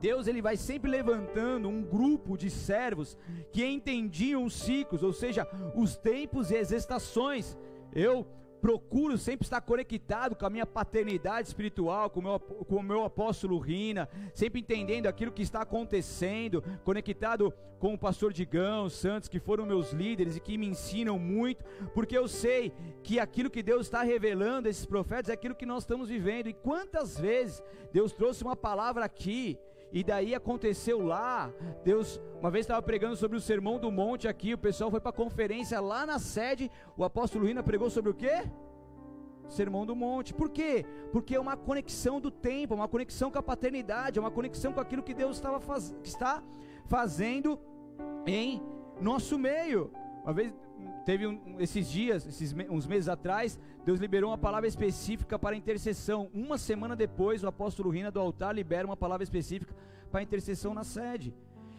Deus 0.00 0.26
ele 0.26 0.42
vai 0.42 0.56
sempre 0.56 0.90
levantando 0.90 1.68
um 1.68 1.82
grupo 1.82 2.36
de 2.36 2.50
servos 2.50 3.16
que 3.50 3.64
entendiam 3.64 4.44
os 4.44 4.54
ciclos, 4.54 5.02
ou 5.02 5.12
seja, 5.12 5.48
os 5.74 5.96
tempos 5.96 6.50
e 6.50 6.56
as 6.56 6.70
estações. 6.70 7.56
Eu 7.92 8.26
procuro 8.66 9.16
sempre 9.16 9.46
estar 9.46 9.60
conectado 9.60 10.34
com 10.34 10.44
a 10.44 10.50
minha 10.50 10.66
paternidade 10.66 11.46
espiritual, 11.46 12.10
com 12.10 12.18
o 12.18 12.22
meu, 12.24 12.40
com 12.40 12.74
o 12.74 12.82
meu 12.82 13.04
apóstolo 13.04 13.60
Rina, 13.60 14.08
sempre 14.34 14.58
entendendo 14.58 15.06
aquilo 15.06 15.30
que 15.30 15.42
está 15.42 15.60
acontecendo, 15.60 16.64
conectado 16.82 17.54
com 17.78 17.94
o 17.94 17.98
pastor 17.98 18.32
Digão, 18.32 18.90
Santos, 18.90 19.28
que 19.28 19.38
foram 19.38 19.64
meus 19.64 19.92
líderes 19.92 20.34
e 20.34 20.40
que 20.40 20.58
me 20.58 20.66
ensinam 20.66 21.16
muito, 21.16 21.64
porque 21.94 22.18
eu 22.18 22.26
sei 22.26 22.72
que 23.04 23.20
aquilo 23.20 23.50
que 23.50 23.62
Deus 23.62 23.86
está 23.86 24.02
revelando, 24.02 24.68
esses 24.68 24.84
profetas, 24.84 25.28
é 25.28 25.34
aquilo 25.34 25.54
que 25.54 25.64
nós 25.64 25.84
estamos 25.84 26.08
vivendo. 26.08 26.48
E 26.48 26.52
quantas 26.52 27.16
vezes 27.16 27.62
Deus 27.92 28.12
trouxe 28.12 28.42
uma 28.42 28.56
palavra 28.56 29.04
aqui, 29.04 29.56
e 29.92 30.02
daí 30.04 30.34
aconteceu 30.34 31.00
lá. 31.00 31.50
Deus, 31.84 32.20
uma 32.40 32.50
vez 32.50 32.64
estava 32.64 32.82
pregando 32.82 33.16
sobre 33.16 33.36
o 33.36 33.40
sermão 33.40 33.78
do 33.78 33.90
monte 33.90 34.28
aqui, 34.28 34.54
o 34.54 34.58
pessoal 34.58 34.90
foi 34.90 35.00
para 35.00 35.10
a 35.10 35.12
conferência 35.12 35.80
lá 35.80 36.04
na 36.04 36.18
sede. 36.18 36.70
O 36.96 37.04
apóstolo 37.04 37.46
Rina 37.46 37.62
pregou 37.62 37.88
sobre 37.90 38.10
o 38.10 38.14
quê? 38.14 38.44
Sermão 39.48 39.86
do 39.86 39.94
Monte. 39.94 40.34
Por 40.34 40.50
quê? 40.50 40.84
Porque 41.12 41.36
é 41.36 41.40
uma 41.40 41.56
conexão 41.56 42.20
do 42.20 42.30
tempo, 42.30 42.74
uma 42.74 42.88
conexão 42.88 43.30
com 43.30 43.38
a 43.38 43.42
paternidade, 43.42 44.18
é 44.18 44.20
uma 44.20 44.30
conexão 44.30 44.72
com 44.72 44.80
aquilo 44.80 45.02
que 45.02 45.14
Deus 45.14 45.36
estava 45.36 45.60
faz... 45.60 45.94
está 46.02 46.42
fazendo 46.86 47.58
em 48.26 48.60
nosso 49.00 49.38
meio. 49.38 49.92
Uma 50.24 50.32
vez 50.32 50.52
teve 51.06 51.24
um, 51.24 51.60
esses 51.60 51.88
dias, 51.88 52.26
esses 52.26 52.52
uns 52.68 52.84
meses 52.84 53.08
atrás, 53.08 53.58
Deus 53.84 54.00
liberou 54.00 54.30
uma 54.30 54.36
palavra 54.36 54.66
específica 54.66 55.38
para 55.38 55.54
intercessão. 55.54 56.28
Uma 56.34 56.58
semana 56.58 56.96
depois, 56.96 57.44
o 57.44 57.46
apóstolo 57.46 57.90
Rina 57.90 58.10
do 58.10 58.18
altar 58.18 58.52
libera 58.52 58.84
uma 58.84 58.96
palavra 58.96 59.22
específica 59.22 59.72
para 60.10 60.24
intercessão 60.24 60.74
na 60.74 60.82
sede. 60.82 61.32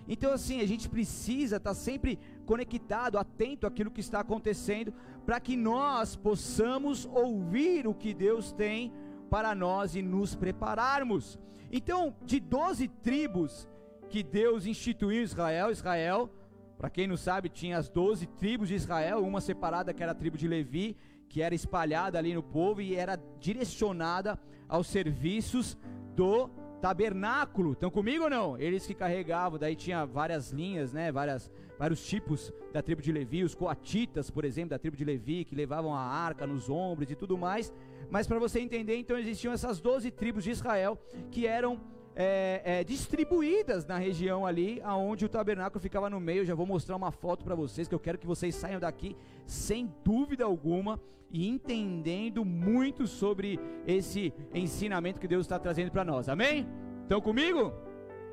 Então, 0.08 0.32
assim, 0.32 0.62
a 0.62 0.66
gente 0.66 0.88
precisa 0.88 1.58
estar 1.58 1.74
sempre 1.74 2.18
conectado, 2.46 3.20
atento 3.20 3.68
àquilo 3.68 3.92
que 3.92 4.00
está 4.00 4.22
acontecendo, 4.22 4.94
para 5.26 5.42
que 5.42 5.58
nós 5.58 6.16
possamos 6.16 7.06
ouvir 7.06 7.86
o 7.86 7.94
que 7.94 8.14
Deus 8.14 8.54
tem 8.54 8.94
para 9.30 9.54
nós 9.54 9.94
e 9.94 10.02
nos 10.02 10.36
prepararmos. 10.36 11.38
Então, 11.70 12.16
de 12.24 12.40
12 12.40 12.88
tribos 12.88 13.68
que 14.10 14.24
Deus 14.24 14.66
instituiu 14.66 15.22
Israel, 15.22 15.70
Israel 15.70 16.30
para 16.78 16.90
quem 16.90 17.08
não 17.08 17.18
sabe, 17.18 17.50
tinha 17.50 17.78
as 17.78 17.90
doze 17.90 18.28
tribos 18.28 18.68
de 18.68 18.76
Israel, 18.76 19.24
uma 19.24 19.42
separada 19.42 19.94
que 19.94 20.04
era 20.04 20.12
a 20.12 20.16
tribo 20.16 20.38
de 20.38 20.48
Levi, 20.48 20.96
que 21.28 21.42
era 21.42 21.56
espalhada 21.56 22.18
ali 22.18 22.34
no 22.34 22.44
povo 22.44 22.82
e 22.82 22.96
era 22.96 23.20
direcionada 23.40 24.40
aos 24.70 24.88
serviços 24.88 25.78
do 26.16 26.50
tabernáculo. 26.80 27.74
Estão 27.74 27.90
comigo 27.90 28.26
ou 28.26 28.30
não? 28.30 28.58
Eles 28.60 28.86
que 28.86 28.94
carregavam, 28.94 29.58
daí 29.58 29.76
tinha 29.76 30.06
várias 30.06 30.52
linhas, 30.52 30.94
né, 30.94 31.12
várias, 31.12 31.52
vários 31.80 32.06
tipos 32.06 32.54
da 32.72 32.82
tribo 32.82 33.02
de 33.02 33.12
Levi, 33.12 33.44
os 33.44 33.56
coatitas, 33.56 34.30
por 34.30 34.46
exemplo, 34.46 34.70
da 34.70 34.80
tribo 34.80 34.96
de 34.96 35.04
Levi, 35.04 35.46
que 35.46 35.56
levavam 35.56 35.96
a 35.96 36.00
arca 36.00 36.46
nos 36.46 36.70
ombros 36.70 37.10
e 37.10 37.16
tudo 37.16 37.38
mais. 37.38 37.74
Mas 38.10 38.28
para 38.28 38.40
você 38.40 38.60
entender, 38.60 38.98
então 38.98 39.18
existiam 39.18 39.52
essas 39.52 39.82
doze 39.82 40.12
tribos 40.12 40.44
de 40.44 40.52
Israel 40.52 40.98
que 41.32 41.48
eram 41.48 41.80
é, 42.20 42.62
é, 42.66 42.84
distribuídas 42.84 43.86
na 43.86 44.00
região 44.00 44.44
ali, 44.44 44.82
aonde 44.84 45.24
o 45.24 45.30
tabernáculo 45.30 45.80
ficava 45.80 46.10
no 46.10 46.20
meio. 46.20 46.40
Eu 46.42 46.46
já 46.46 46.56
vou 46.56 46.66
mostrar 46.66 46.96
uma 46.96 47.12
foto 47.12 47.46
para 47.46 47.54
vocês, 47.54 47.88
que 47.88 47.94
eu 47.94 48.00
quero 48.00 48.18
que 48.18 48.26
vocês 48.26 48.56
saiam 48.56 48.80
daqui 48.80 49.16
sem 49.46 49.94
dúvida 50.04 50.44
alguma 50.44 51.00
e 51.30 51.48
entendendo 51.48 52.44
muito 52.44 53.06
sobre 53.06 53.60
esse 53.86 54.34
ensinamento 54.52 55.20
que 55.20 55.28
Deus 55.28 55.46
está 55.46 55.60
trazendo 55.60 55.92
para 55.92 56.04
nós. 56.04 56.28
Amém? 56.28 56.68
Estão 57.04 57.22
comigo? 57.22 57.72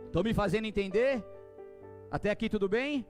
Estão 0.06 0.22
me 0.22 0.32
fazendo 0.32 0.64
entender? 0.64 1.22
Até 2.10 2.30
aqui 2.30 2.48
tudo 2.48 2.66
bem? 2.66 3.04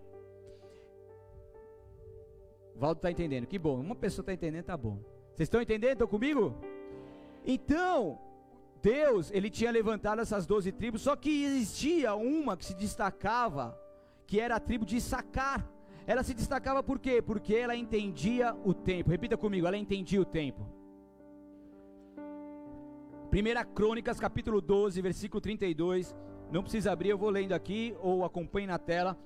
Valdo 2.75 2.99
está 2.99 3.12
entendendo, 3.12 3.47
que 3.47 3.61
bom. 3.61 3.78
Uma 3.78 3.95
pessoa 3.95 4.25
está 4.25 4.33
entendendo, 4.33 4.64
tá 4.64 4.76
bom. 4.76 4.99
Vocês 5.35 5.47
estão 5.47 5.62
entendendo? 5.62 5.93
Estão 5.93 6.09
comigo? 6.09 6.52
Então, 7.47 8.19
Deus, 8.85 9.31
ele 9.31 9.49
tinha 9.49 9.71
levantado 9.71 10.21
essas 10.21 10.45
doze 10.45 10.71
tribos, 10.71 11.00
só 11.00 11.17
que 11.17 11.43
existia 11.45 12.14
uma 12.14 12.55
que 12.55 12.67
se 12.67 12.75
destacava, 12.75 13.75
que 14.26 14.38
era 14.38 14.57
a 14.57 14.61
tribo 14.61 14.85
de 14.85 15.00
Sacar. 15.00 15.67
Ela 16.07 16.23
se 16.23 16.35
destacava 16.35 16.83
por 16.83 16.99
quê? 16.99 17.23
Porque 17.23 17.55
ela 17.55 17.75
entendia 17.75 18.55
o 18.62 18.75
tempo. 18.75 19.09
Repita 19.09 19.38
comigo, 19.38 19.67
ela 19.67 19.79
entendia 19.79 20.21
o 20.21 20.25
tempo. 20.26 20.69
1 23.33 23.75
Crônicas, 23.75 24.21
capítulo 24.21 24.61
12, 24.61 25.00
versículo 25.00 25.41
32. 25.41 26.14
Não 26.53 26.62
precisa 26.62 26.93
abrir, 26.93 27.09
eu 27.09 27.17
vou 27.17 27.31
lendo 27.31 27.53
aqui 27.53 27.97
ou 28.00 28.23
acompanhe 28.23 28.67
na 28.67 28.79
tela. 28.79 29.17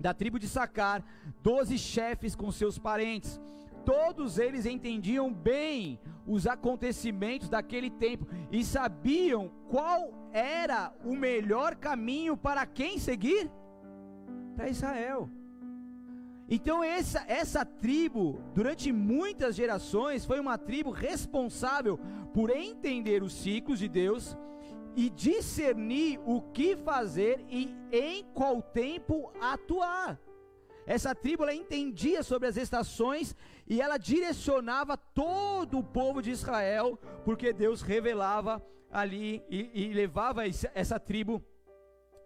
Da 0.00 0.12
tribo 0.12 0.36
de 0.36 0.48
Sacar, 0.48 1.04
doze 1.44 1.78
chefes 1.78 2.34
com 2.34 2.50
seus 2.50 2.76
parentes 2.76 3.40
todos 3.86 4.36
eles 4.36 4.66
entendiam 4.66 5.32
bem 5.32 5.98
os 6.26 6.46
acontecimentos 6.46 7.48
daquele 7.48 7.88
tempo 7.88 8.26
e 8.50 8.64
sabiam 8.64 9.48
qual 9.70 10.28
era 10.32 10.92
o 11.04 11.14
melhor 11.14 11.76
caminho 11.76 12.36
para 12.36 12.66
quem 12.66 12.98
seguir? 12.98 13.48
Para 14.56 14.68
Israel. 14.68 15.30
Então 16.48 16.82
essa, 16.82 17.24
essa 17.28 17.64
tribo, 17.64 18.40
durante 18.54 18.92
muitas 18.92 19.54
gerações, 19.54 20.24
foi 20.24 20.40
uma 20.40 20.58
tribo 20.58 20.90
responsável 20.90 21.98
por 22.34 22.50
entender 22.50 23.22
os 23.22 23.32
ciclos 23.32 23.78
de 23.78 23.88
Deus 23.88 24.36
e 24.96 25.10
discernir 25.10 26.18
o 26.24 26.40
que 26.40 26.76
fazer 26.76 27.44
e 27.48 27.74
em 27.92 28.24
qual 28.34 28.60
tempo 28.60 29.32
atuar. 29.40 30.18
Essa 30.86 31.14
tribo 31.14 31.42
ela 31.42 31.54
entendia 31.54 32.22
sobre 32.22 32.46
as 32.46 32.56
estações 32.56 33.34
e 33.68 33.80
ela 33.80 33.98
direcionava 33.98 34.96
todo 34.96 35.78
o 35.78 35.84
povo 35.84 36.22
de 36.22 36.30
Israel, 36.30 36.98
porque 37.24 37.52
Deus 37.52 37.82
revelava 37.82 38.64
ali 38.90 39.42
e, 39.50 39.70
e 39.74 39.92
levava 39.92 40.42
essa 40.46 41.00
tribo 41.00 41.42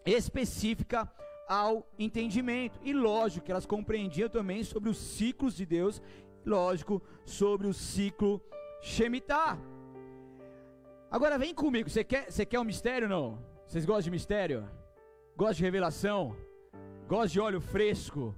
específica 0.05 1.11
ao 1.49 1.87
entendimento. 1.99 2.79
E 2.83 2.93
lógico 2.93 3.47
que 3.47 3.51
elas 3.51 3.67
compreendiam 3.67 4.29
também 4.29 4.63
sobre 4.63 4.91
os 4.91 4.99
ciclos 4.99 5.57
de 5.57 5.65
Deus, 5.65 6.03
lógico, 6.45 7.03
sobre 7.25 7.67
o 7.67 7.75
ciclo 7.75 8.43
Shemitah. 8.83 9.59
Agora 11.11 11.39
vem 11.39 11.55
comigo, 11.55 11.89
você 11.89 12.05
quer, 12.05 12.31
você 12.31 12.47
quer 12.47 12.61
um 12.61 12.65
mistério 12.65 13.09
não? 13.09 13.43
Vocês 13.67 13.85
gostam 13.85 14.03
de 14.03 14.11
mistério? 14.11 14.69
Gostam 15.37 15.55
de 15.55 15.63
revelação? 15.65 16.37
Gostam 17.09 17.27
de 17.27 17.41
óleo 17.41 17.61
fresco? 17.61 18.35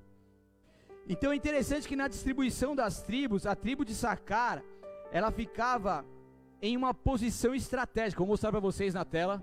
Então 1.09 1.32
é 1.32 1.37
interessante 1.37 1.88
que 1.88 1.97
na 1.97 2.09
distribuição 2.09 2.75
das 2.75 3.02
tribos, 3.02 3.47
a 3.47 3.54
tribo 3.54 3.85
de 3.85 3.94
Sacar, 3.94 4.62
ela 5.11 5.30
ficava 5.30 6.04
em 6.61 6.76
uma 6.76 6.94
posição 6.94 7.54
estratégica. 7.54 8.21
Vou 8.21 8.28
mostrar 8.28 8.50
para 8.50 8.61
vocês 8.61 8.94
na 8.94 9.04
tela. 9.04 9.42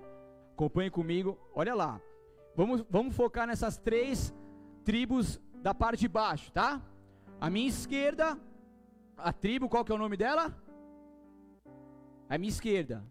Acompanhe 0.52 0.90
comigo. 0.90 1.38
Olha 1.54 1.74
lá. 1.74 2.00
Vamos, 2.56 2.84
vamos 2.88 3.14
focar 3.14 3.46
nessas 3.46 3.76
três 3.76 4.34
tribos 4.84 5.40
da 5.62 5.74
parte 5.74 6.00
de 6.00 6.08
baixo, 6.08 6.50
tá? 6.50 6.82
A 7.40 7.48
minha 7.48 7.68
esquerda, 7.68 8.38
a 9.16 9.32
tribo, 9.32 9.68
qual 9.68 9.84
que 9.84 9.92
é 9.92 9.94
o 9.94 9.98
nome 9.98 10.16
dela? 10.16 10.54
A 12.28 12.38
minha 12.38 12.50
esquerda. 12.50 13.04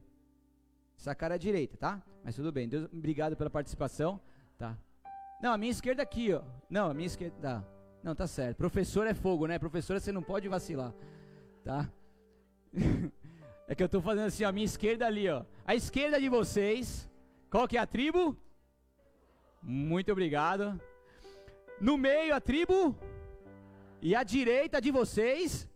Sacar 0.97 1.31
a 1.31 1.37
direita, 1.37 1.77
tá? 1.77 2.01
Mas 2.23 2.35
tudo 2.35 2.51
bem. 2.51 2.67
Deus, 2.67 2.85
obrigado 2.91 3.37
pela 3.37 3.49
participação, 3.49 4.19
tá? 4.57 4.77
Não, 5.41 5.53
a 5.53 5.57
minha 5.57 5.71
esquerda 5.71 6.03
aqui, 6.03 6.33
ó. 6.33 6.41
Não, 6.69 6.89
a 6.89 6.93
minha 6.93 7.07
esquerda, 7.07 7.37
tá. 7.41 7.78
Não, 8.03 8.15
tá 8.15 8.27
certo. 8.27 8.57
Professor 8.57 9.05
é 9.07 9.13
fogo, 9.13 9.45
né? 9.45 9.59
Professora 9.59 9.99
você 9.99 10.11
não 10.11 10.23
pode 10.23 10.47
vacilar. 10.47 10.93
Tá? 11.63 11.89
é 13.67 13.75
que 13.75 13.83
eu 13.83 13.89
tô 13.89 14.01
fazendo 14.01 14.27
assim, 14.27 14.43
a 14.43 14.51
minha 14.51 14.65
esquerda 14.65 15.05
ali, 15.05 15.29
ó. 15.29 15.43
A 15.65 15.75
esquerda 15.75 16.19
de 16.19 16.29
vocês, 16.29 17.09
qual 17.49 17.67
que 17.67 17.77
é 17.77 17.79
a 17.79 17.85
tribo? 17.85 18.37
Muito 19.61 20.11
obrigado. 20.11 20.79
No 21.79 21.97
meio 21.97 22.33
a 22.33 22.39
tribo 22.39 22.95
e 24.01 24.15
a 24.15 24.23
direita 24.23 24.79
de 24.81 24.91
vocês. 24.91 25.69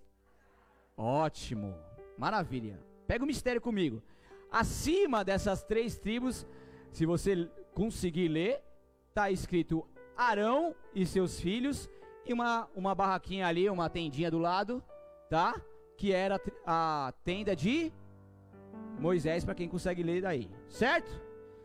Ótimo. 0.96 1.76
Maravilha. 2.18 2.80
Pega 3.06 3.24
o 3.24 3.28
mistério 3.28 3.60
comigo. 3.60 4.02
Acima 4.50 5.26
dessas 5.26 5.64
três 5.64 5.98
tribos, 5.98 6.46
se 6.92 7.06
você 7.06 7.50
conseguir 7.74 8.28
ler, 8.28 8.62
está 9.10 9.30
escrito 9.30 9.86
Arão 10.16 10.76
e 10.94 11.06
seus 11.06 11.40
filhos 11.40 11.90
e 12.26 12.34
uma, 12.34 12.70
uma 12.76 12.96
barraquinha 12.96 13.48
ali, 13.48 13.70
uma 13.70 13.90
tendinha 13.90 14.32
do 14.32 14.40
lado, 14.40 14.84
tá? 15.30 15.60
Que 15.98 16.12
era 16.12 16.40
a 16.66 17.14
tenda 17.24 17.56
de 17.56 17.92
Moisés, 19.00 19.44
para 19.44 19.56
quem 19.56 19.68
consegue 19.68 20.04
ler 20.04 20.22
daí, 20.22 20.50
certo? 20.68 21.22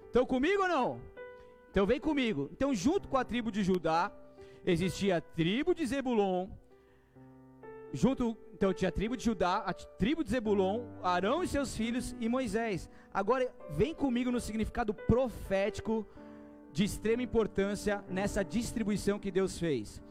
Estão 0.07 0.25
comigo 0.27 0.62
ou 0.62 0.69
não? 0.69 1.00
Então 1.71 1.87
vem 1.87 2.00
comigo. 2.00 2.49
Então, 2.53 2.75
junto 2.75 3.09
com 3.09 3.17
a 3.17 3.25
tribo 3.25 3.53
de 3.53 3.62
Judá, 3.62 4.11
existia 4.65 5.19
a 5.19 5.21
tribo 5.21 5.75
de 5.75 5.87
Zebulon, 5.87 6.49
junto 7.93 8.37
então 8.59 8.75
tinha 8.75 8.88
a 8.88 8.93
tribo 8.93 9.17
de 9.17 9.25
Judá, 9.25 9.59
a 9.59 9.73
tribo 9.73 10.25
de 10.25 10.31
Zebulon, 10.31 10.83
Arão 11.00 11.45
e 11.45 11.49
seus 11.49 11.77
filhos 11.77 12.17
e 12.19 12.29
Moisés. 12.29 12.91
Agora 13.15 13.49
vem 13.71 13.95
comigo 13.95 14.33
no 14.33 14.41
significado 14.41 14.93
profético 14.93 16.05
de 16.73 16.83
extrema 16.83 17.23
importância 17.23 18.05
nessa 18.09 18.45
distribuição 18.45 19.17
que 19.17 19.31
Deus 19.31 19.57
fez. 19.57 20.03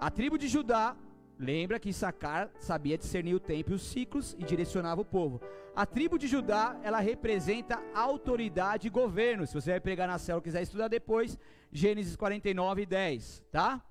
A 0.00 0.10
tribo 0.10 0.38
de 0.38 0.48
Judá, 0.48 0.96
lembra 1.38 1.78
que 1.78 1.92
Sacar 1.92 2.50
sabia 2.58 2.96
discernir 2.96 3.34
o 3.34 3.38
tempo 3.38 3.72
e 3.72 3.74
os 3.74 3.82
ciclos 3.82 4.34
e 4.38 4.44
direcionava 4.44 5.02
o 5.02 5.04
povo. 5.04 5.42
A 5.76 5.84
tribo 5.84 6.18
de 6.18 6.26
Judá, 6.26 6.80
ela 6.82 7.00
representa 7.00 7.78
autoridade 7.94 8.86
e 8.86 8.90
governo. 8.90 9.46
Se 9.46 9.52
você 9.52 9.72
vai 9.72 9.80
pregar 9.80 10.08
na 10.08 10.16
célula 10.16 10.42
quiser 10.42 10.62
estudar 10.62 10.88
depois, 10.88 11.38
Gênesis 11.70 12.16
49, 12.16 12.86
10, 12.86 13.44
tá? 13.52 13.84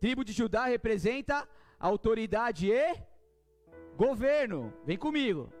Tribo 0.00 0.24
de 0.24 0.32
Judá 0.32 0.64
representa 0.64 1.48
autoridade 1.78 2.72
e 2.72 2.96
governo. 3.96 4.72
Vem 4.84 4.98
comigo. 4.98 5.52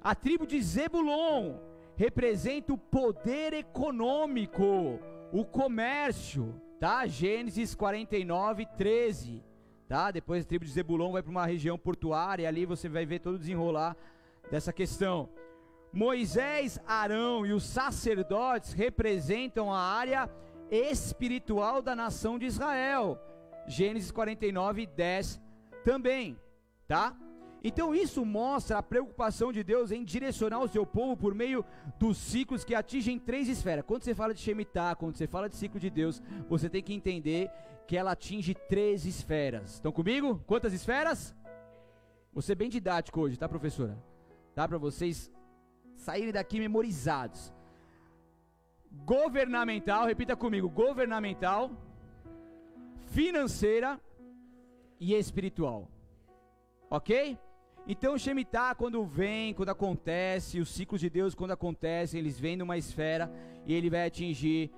A 0.00 0.14
tribo 0.14 0.46
de 0.46 0.62
Zebulon 0.62 1.58
representa 1.94 2.72
o 2.72 2.78
poder 2.78 3.52
econômico, 3.52 4.98
o 5.30 5.44
comércio, 5.44 6.58
tá? 6.84 7.06
Gênesis 7.06 7.74
49, 7.74 8.66
13. 8.76 9.42
Tá? 9.88 10.10
Depois 10.10 10.44
a 10.44 10.46
tribo 10.46 10.66
de 10.66 10.70
Zebulon 10.70 11.12
vai 11.12 11.22
para 11.22 11.30
uma 11.30 11.46
região 11.46 11.78
portuária 11.78 12.42
e 12.42 12.46
ali 12.46 12.66
você 12.66 12.90
vai 12.90 13.06
ver 13.06 13.20
todo 13.20 13.36
o 13.36 13.38
desenrolar 13.38 13.96
dessa 14.50 14.70
questão. 14.70 15.30
Moisés, 15.90 16.78
Arão 16.86 17.46
e 17.46 17.54
os 17.54 17.64
sacerdotes 17.64 18.74
representam 18.74 19.72
a 19.72 19.78
área 19.78 20.28
espiritual 20.70 21.80
da 21.80 21.96
nação 21.96 22.38
de 22.38 22.44
Israel. 22.44 23.18
Gênesis 23.66 24.10
49, 24.10 24.84
10 24.84 25.40
também, 25.86 26.38
tá? 26.86 27.16
Então 27.66 27.94
isso 27.94 28.26
mostra 28.26 28.76
a 28.76 28.82
preocupação 28.82 29.50
de 29.50 29.64
Deus 29.64 29.90
em 29.90 30.04
direcionar 30.04 30.60
o 30.60 30.68
seu 30.68 30.84
povo 30.84 31.16
por 31.16 31.34
meio 31.34 31.64
dos 31.98 32.18
ciclos 32.18 32.62
que 32.62 32.74
atingem 32.74 33.18
três 33.18 33.48
esferas. 33.48 33.86
Quando 33.86 34.02
você 34.02 34.14
fala 34.14 34.34
de 34.34 34.40
Shemitah, 34.40 34.94
quando 34.94 35.16
você 35.16 35.26
fala 35.26 35.48
de 35.48 35.56
ciclo 35.56 35.80
de 35.80 35.88
Deus, 35.88 36.22
você 36.46 36.68
tem 36.68 36.82
que 36.82 36.92
entender 36.92 37.50
que 37.86 37.96
ela 37.96 38.12
atinge 38.12 38.54
três 38.54 39.06
esferas. 39.06 39.74
Estão 39.74 39.90
comigo? 39.90 40.42
Quantas 40.46 40.74
esferas? 40.74 41.34
Você 42.34 42.52
é 42.52 42.54
bem 42.54 42.68
didático 42.68 43.18
hoje, 43.22 43.38
tá, 43.38 43.48
professora? 43.48 43.96
Dá 44.54 44.68
para 44.68 44.76
vocês 44.76 45.32
saírem 45.96 46.32
daqui 46.32 46.58
memorizados. 46.58 47.50
Governamental, 49.06 50.04
repita 50.04 50.36
comigo: 50.36 50.68
governamental, 50.68 51.70
financeira 53.06 53.98
e 55.00 55.14
espiritual. 55.14 55.88
Ok? 56.90 57.38
Então 57.86 58.14
o 58.14 58.18
Shemitah, 58.18 58.74
quando 58.74 59.04
vem, 59.04 59.52
quando 59.52 59.68
acontece, 59.68 60.58
os 60.58 60.70
ciclos 60.70 61.00
de 61.00 61.10
Deus, 61.10 61.34
quando 61.34 61.50
acontecem, 61.50 62.18
eles 62.18 62.40
vêm 62.40 62.56
numa 62.56 62.78
esfera 62.78 63.30
e 63.66 63.74
ele 63.74 63.90
vai 63.90 64.06
atingir 64.06 64.70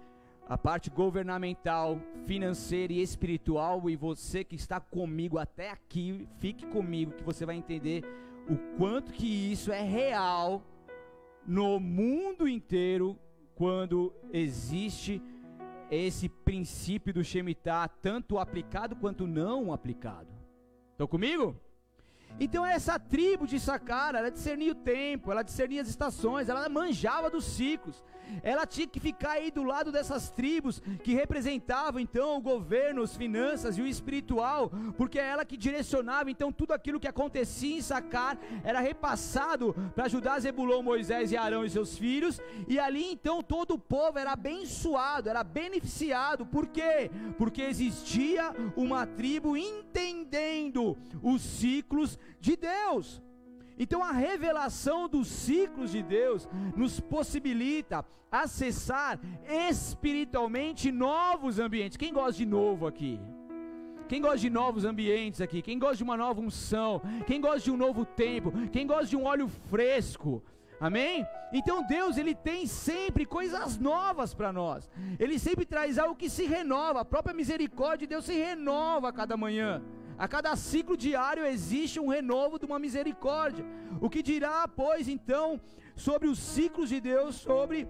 a 0.48 0.58
parte 0.58 0.90
governamental, 0.90 2.00
financeira 2.26 2.92
e 2.92 3.00
espiritual. 3.00 3.88
E 3.88 3.94
você 3.94 4.42
que 4.42 4.56
está 4.56 4.80
comigo 4.80 5.38
até 5.38 5.70
aqui, 5.70 6.28
fique 6.38 6.66
comigo, 6.66 7.12
que 7.12 7.22
você 7.22 7.46
vai 7.46 7.56
entender 7.56 8.02
o 8.48 8.56
quanto 8.76 9.12
que 9.12 9.52
isso 9.52 9.72
é 9.72 9.82
real 9.82 10.62
no 11.46 11.78
mundo 11.78 12.48
inteiro 12.48 13.16
quando 13.54 14.12
existe 14.32 15.22
esse 15.88 16.28
princípio 16.28 17.14
do 17.14 17.22
Shemitah, 17.22 17.88
tanto 18.02 18.38
aplicado 18.38 18.96
quanto 18.96 19.28
não 19.28 19.72
aplicado. 19.72 20.28
Estão 20.90 21.06
comigo? 21.06 21.56
Então 22.38 22.64
essa 22.64 22.98
tribo 22.98 23.46
de 23.46 23.58
Sacar, 23.58 24.14
ela 24.14 24.30
discernia 24.30 24.72
o 24.72 24.74
tempo, 24.74 25.30
ela 25.32 25.42
discernia 25.42 25.82
as 25.82 25.88
estações, 25.88 26.48
ela 26.48 26.68
manjava 26.68 27.30
dos 27.30 27.44
ciclos. 27.44 28.02
Ela 28.42 28.66
tinha 28.66 28.86
que 28.86 29.00
ficar 29.00 29.32
aí 29.32 29.50
do 29.50 29.62
lado 29.62 29.92
dessas 29.92 30.30
tribos 30.30 30.82
que 31.02 31.14
representavam 31.14 32.00
então 32.00 32.36
o 32.36 32.40
governo, 32.40 33.02
as 33.02 33.16
finanças 33.16 33.78
e 33.78 33.82
o 33.82 33.86
espiritual, 33.86 34.70
porque 34.96 35.18
é 35.18 35.28
ela 35.28 35.44
que 35.44 35.56
direcionava 35.56 36.30
então 36.30 36.50
tudo 36.52 36.72
aquilo 36.72 37.00
que 37.00 37.08
acontecia 37.08 37.76
em 37.76 37.82
Sacar 37.82 38.38
era 38.64 38.80
repassado 38.80 39.74
para 39.94 40.06
ajudar 40.06 40.40
Zebulon, 40.40 40.82
Moisés 40.82 41.30
e 41.32 41.36
Arão 41.36 41.64
e 41.64 41.70
seus 41.70 41.96
filhos, 41.96 42.40
e 42.68 42.78
ali 42.78 43.12
então 43.12 43.42
todo 43.42 43.74
o 43.74 43.78
povo 43.78 44.18
era 44.18 44.32
abençoado, 44.32 45.28
era 45.28 45.44
beneficiado. 45.44 46.44
Por 46.44 46.66
quê? 46.66 47.10
Porque 47.38 47.62
existia 47.62 48.54
uma 48.76 49.06
tribo 49.06 49.56
entendendo 49.56 50.96
os 51.22 51.42
ciclos 51.42 52.18
de 52.40 52.56
Deus. 52.56 53.22
Então 53.78 54.02
a 54.02 54.12
revelação 54.12 55.08
dos 55.08 55.28
ciclos 55.28 55.92
de 55.92 56.02
Deus 56.02 56.48
nos 56.76 56.98
possibilita 56.98 58.04
acessar 58.30 59.20
espiritualmente 59.68 60.90
novos 60.90 61.58
ambientes. 61.58 61.96
Quem 61.96 62.12
gosta 62.12 62.32
de 62.32 62.46
novo 62.46 62.86
aqui? 62.86 63.20
Quem 64.08 64.20
gosta 64.20 64.38
de 64.38 64.50
novos 64.50 64.84
ambientes 64.84 65.40
aqui? 65.40 65.60
Quem 65.60 65.78
gosta 65.78 65.96
de 65.96 66.04
uma 66.04 66.16
nova 66.16 66.40
unção? 66.40 67.02
Quem 67.26 67.40
gosta 67.40 67.60
de 67.60 67.70
um 67.70 67.76
novo 67.76 68.04
tempo? 68.04 68.52
Quem 68.70 68.86
gosta 68.86 69.06
de 69.06 69.16
um 69.16 69.24
óleo 69.24 69.48
fresco? 69.48 70.42
Amém? 70.78 71.26
Então 71.52 71.82
Deus, 71.86 72.16
ele 72.16 72.34
tem 72.34 72.66
sempre 72.66 73.24
coisas 73.24 73.78
novas 73.78 74.34
para 74.34 74.52
nós. 74.52 74.88
Ele 75.18 75.38
sempre 75.38 75.64
traz 75.64 75.98
algo 75.98 76.14
que 76.14 76.30
se 76.30 76.44
renova. 76.46 77.00
A 77.00 77.04
própria 77.04 77.34
misericórdia 77.34 78.06
de 78.06 78.06
Deus 78.06 78.24
se 78.24 78.34
renova 78.34 79.08
a 79.08 79.12
cada 79.12 79.36
manhã. 79.36 79.82
A 80.18 80.26
cada 80.26 80.56
ciclo 80.56 80.96
diário 80.96 81.44
existe 81.44 82.00
um 82.00 82.08
renovo 82.08 82.58
de 82.58 82.64
uma 82.64 82.78
misericórdia. 82.78 83.64
O 84.00 84.08
que 84.08 84.22
dirá, 84.22 84.66
pois, 84.66 85.08
então, 85.08 85.60
sobre 85.94 86.28
os 86.28 86.38
ciclos 86.38 86.88
de 86.88 87.00
Deus 87.00 87.36
sobre 87.36 87.86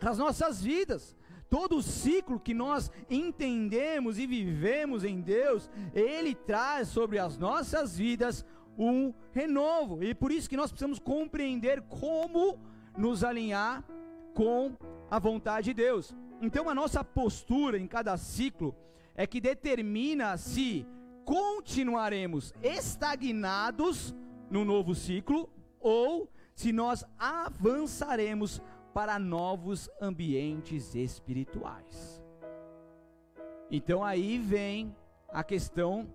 as 0.00 0.18
nossas 0.18 0.62
vidas? 0.62 1.16
Todo 1.48 1.76
o 1.76 1.82
ciclo 1.82 2.38
que 2.40 2.52
nós 2.52 2.90
entendemos 3.08 4.18
e 4.18 4.26
vivemos 4.26 5.04
em 5.04 5.20
Deus, 5.20 5.70
Ele 5.94 6.34
traz 6.34 6.88
sobre 6.88 7.18
as 7.18 7.38
nossas 7.38 7.96
vidas 7.96 8.44
um 8.76 9.14
renovo. 9.32 10.02
E 10.02 10.14
por 10.14 10.32
isso 10.32 10.50
que 10.50 10.56
nós 10.56 10.70
precisamos 10.70 10.98
compreender 10.98 11.80
como 11.82 12.58
nos 12.96 13.24
alinhar 13.24 13.84
com 14.34 14.76
a 15.10 15.18
vontade 15.18 15.66
de 15.66 15.74
Deus. 15.74 16.14
Então 16.42 16.68
a 16.68 16.74
nossa 16.74 17.02
postura 17.02 17.78
em 17.78 17.86
cada 17.86 18.16
ciclo 18.16 18.74
é 19.14 19.26
que 19.26 19.40
determina 19.40 20.36
se 20.36 20.86
continuaremos 21.24 22.52
estagnados 22.62 24.14
no 24.50 24.64
novo 24.64 24.94
ciclo 24.94 25.48
ou 25.80 26.30
se 26.54 26.72
nós 26.72 27.04
avançaremos 27.18 28.62
para 28.92 29.18
novos 29.18 29.90
ambientes 30.00 30.94
espirituais. 30.94 32.22
Então 33.70 34.04
aí 34.04 34.38
vem 34.38 34.94
a 35.28 35.42
questão 35.42 36.08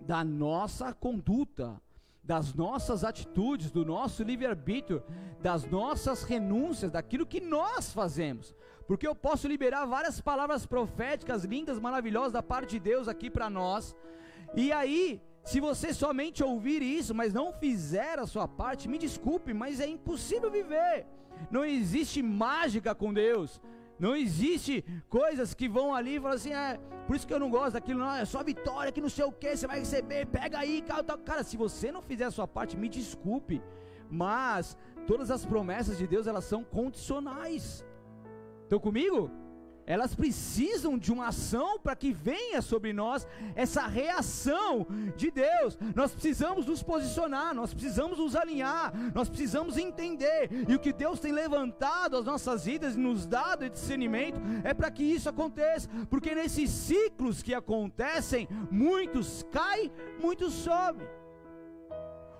da 0.00 0.24
nossa 0.24 0.92
conduta, 0.92 1.80
das 2.22 2.52
nossas 2.54 3.04
atitudes, 3.04 3.70
do 3.70 3.84
nosso 3.84 4.22
livre-arbítrio, 4.22 5.02
das 5.40 5.64
nossas 5.64 6.24
renúncias, 6.24 6.90
daquilo 6.90 7.24
que 7.24 7.40
nós 7.40 7.92
fazemos. 7.92 8.54
Porque 8.86 9.06
eu 9.06 9.14
posso 9.14 9.46
liberar 9.46 9.86
várias 9.86 10.20
palavras 10.20 10.66
proféticas 10.66 11.44
lindas, 11.44 11.78
maravilhosas 11.78 12.32
da 12.32 12.42
parte 12.42 12.70
de 12.70 12.80
Deus 12.80 13.06
aqui 13.06 13.30
para 13.30 13.48
nós, 13.48 13.94
e 14.54 14.72
aí, 14.72 15.20
se 15.44 15.60
você 15.60 15.94
somente 15.94 16.42
ouvir 16.42 16.82
isso, 16.82 17.14
mas 17.14 17.32
não 17.32 17.52
fizer 17.52 18.18
a 18.18 18.26
sua 18.26 18.46
parte, 18.46 18.88
me 18.88 18.98
desculpe, 18.98 19.54
mas 19.54 19.80
é 19.80 19.86
impossível 19.86 20.50
viver. 20.50 21.06
Não 21.50 21.64
existe 21.64 22.22
mágica 22.22 22.94
com 22.94 23.12
Deus. 23.12 23.60
Não 23.98 24.14
existe 24.14 24.84
coisas 25.08 25.54
que 25.54 25.68
vão 25.68 25.92
ali 25.92 26.16
e 26.16 26.20
falam 26.20 26.36
assim, 26.36 26.52
é, 26.52 26.78
por 27.06 27.16
isso 27.16 27.26
que 27.26 27.34
eu 27.34 27.40
não 27.40 27.50
gosto 27.50 27.72
daquilo, 27.72 27.98
não, 27.98 28.14
é 28.14 28.24
só 28.24 28.44
vitória, 28.44 28.92
que 28.92 29.00
não 29.00 29.08
sei 29.08 29.24
o 29.24 29.32
que, 29.32 29.56
você 29.56 29.66
vai 29.66 29.80
receber, 29.80 30.26
pega 30.26 30.58
aí, 30.58 30.82
cara, 30.82 31.02
cara, 31.18 31.42
se 31.42 31.56
você 31.56 31.90
não 31.90 32.00
fizer 32.00 32.26
a 32.26 32.30
sua 32.30 32.46
parte, 32.46 32.76
me 32.76 32.88
desculpe, 32.88 33.60
mas 34.08 34.76
todas 35.06 35.30
as 35.30 35.44
promessas 35.44 35.98
de 35.98 36.06
Deus, 36.06 36.28
elas 36.28 36.44
são 36.44 36.62
condicionais. 36.62 37.84
Estão 38.62 38.78
comigo? 38.78 39.30
Elas 39.88 40.14
precisam 40.14 40.98
de 40.98 41.10
uma 41.10 41.28
ação 41.28 41.78
para 41.78 41.96
que 41.96 42.12
venha 42.12 42.60
sobre 42.60 42.92
nós 42.92 43.26
essa 43.56 43.86
reação 43.86 44.86
de 45.16 45.30
Deus. 45.30 45.78
Nós 45.94 46.12
precisamos 46.12 46.66
nos 46.66 46.82
posicionar, 46.82 47.54
nós 47.54 47.72
precisamos 47.72 48.18
nos 48.18 48.36
alinhar, 48.36 48.92
nós 49.14 49.30
precisamos 49.30 49.78
entender. 49.78 50.50
E 50.68 50.74
o 50.74 50.78
que 50.78 50.92
Deus 50.92 51.18
tem 51.20 51.32
levantado 51.32 52.18
as 52.18 52.26
nossas 52.26 52.66
vidas 52.66 52.96
e 52.96 52.98
nos 52.98 53.24
dado 53.24 53.64
de 53.64 53.70
discernimento 53.70 54.38
é 54.62 54.74
para 54.74 54.90
que 54.90 55.02
isso 55.02 55.30
aconteça, 55.30 55.88
porque 56.10 56.34
nesses 56.34 56.68
ciclos 56.68 57.42
que 57.42 57.54
acontecem, 57.54 58.46
muitos 58.70 59.42
caem, 59.50 59.90
muitos 60.20 60.52
sobem. 60.52 61.08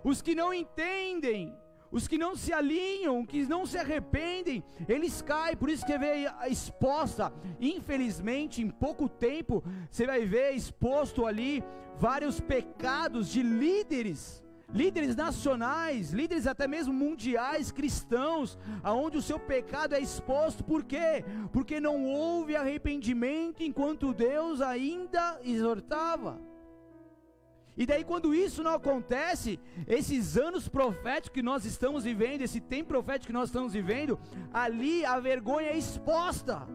Os 0.05 0.21
que 0.21 0.35
não 0.35 0.53
entendem 0.53 1.57
os 1.91 2.07
que 2.07 2.19
não 2.19 2.37
se 2.37 2.53
alinham, 2.53 3.25
que 3.25 3.47
não 3.47 3.65
se 3.65 3.79
arrependem, 3.79 4.63
eles 4.89 5.23
caem, 5.23 5.57
por 5.57 5.71
isso 5.71 5.87
que 5.87 5.97
vê 5.97 6.27
exposta, 6.49 7.33
infelizmente, 7.61 8.63
em 8.63 8.71
pouco 8.71 9.09
tempo, 9.09 9.63
você 9.91 10.07
vai 10.07 10.27
ver 10.27 10.53
exposto 10.53 11.27
ali 11.27 11.65
vários 11.99 12.41
pecados 12.41 13.29
de 13.29 13.43
líderes, 13.43 14.45
líderes 14.73 15.17
nacionais, 15.17 16.13
líderes 16.13 16.47
até 16.47 16.69
mesmo 16.69 16.93
mundiais 16.93 17.73
cristãos, 17.73 18.59
aonde 18.83 19.17
o 19.17 19.23
seu 19.23 19.39
pecado 19.39 19.95
é 19.95 20.01
exposto, 20.01 20.63
por 20.63 20.85
quê? 20.85 21.25
Porque 21.53 21.81
não 21.81 22.05
houve 22.05 22.55
arrependimento 22.55 23.63
enquanto 23.63 24.13
Deus 24.13 24.61
ainda 24.61 25.41
exortava. 25.43 26.39
E 27.81 27.87
daí, 27.87 28.03
quando 28.03 28.35
isso 28.35 28.61
não 28.61 28.75
acontece, 28.75 29.59
esses 29.87 30.37
anos 30.37 30.69
proféticos 30.69 31.35
que 31.37 31.43
nós 31.51 31.65
estamos 31.65 32.03
vivendo, 32.03 32.43
esse 32.43 32.61
tempo 32.61 32.89
profético 32.89 33.29
que 33.29 33.33
nós 33.33 33.51
estamos 33.51 33.73
vivendo, 33.73 34.19
ali 34.53 35.05
a 35.05 35.21
vergonha 35.21 35.69
é 35.69 35.79
exposta. 35.79 36.67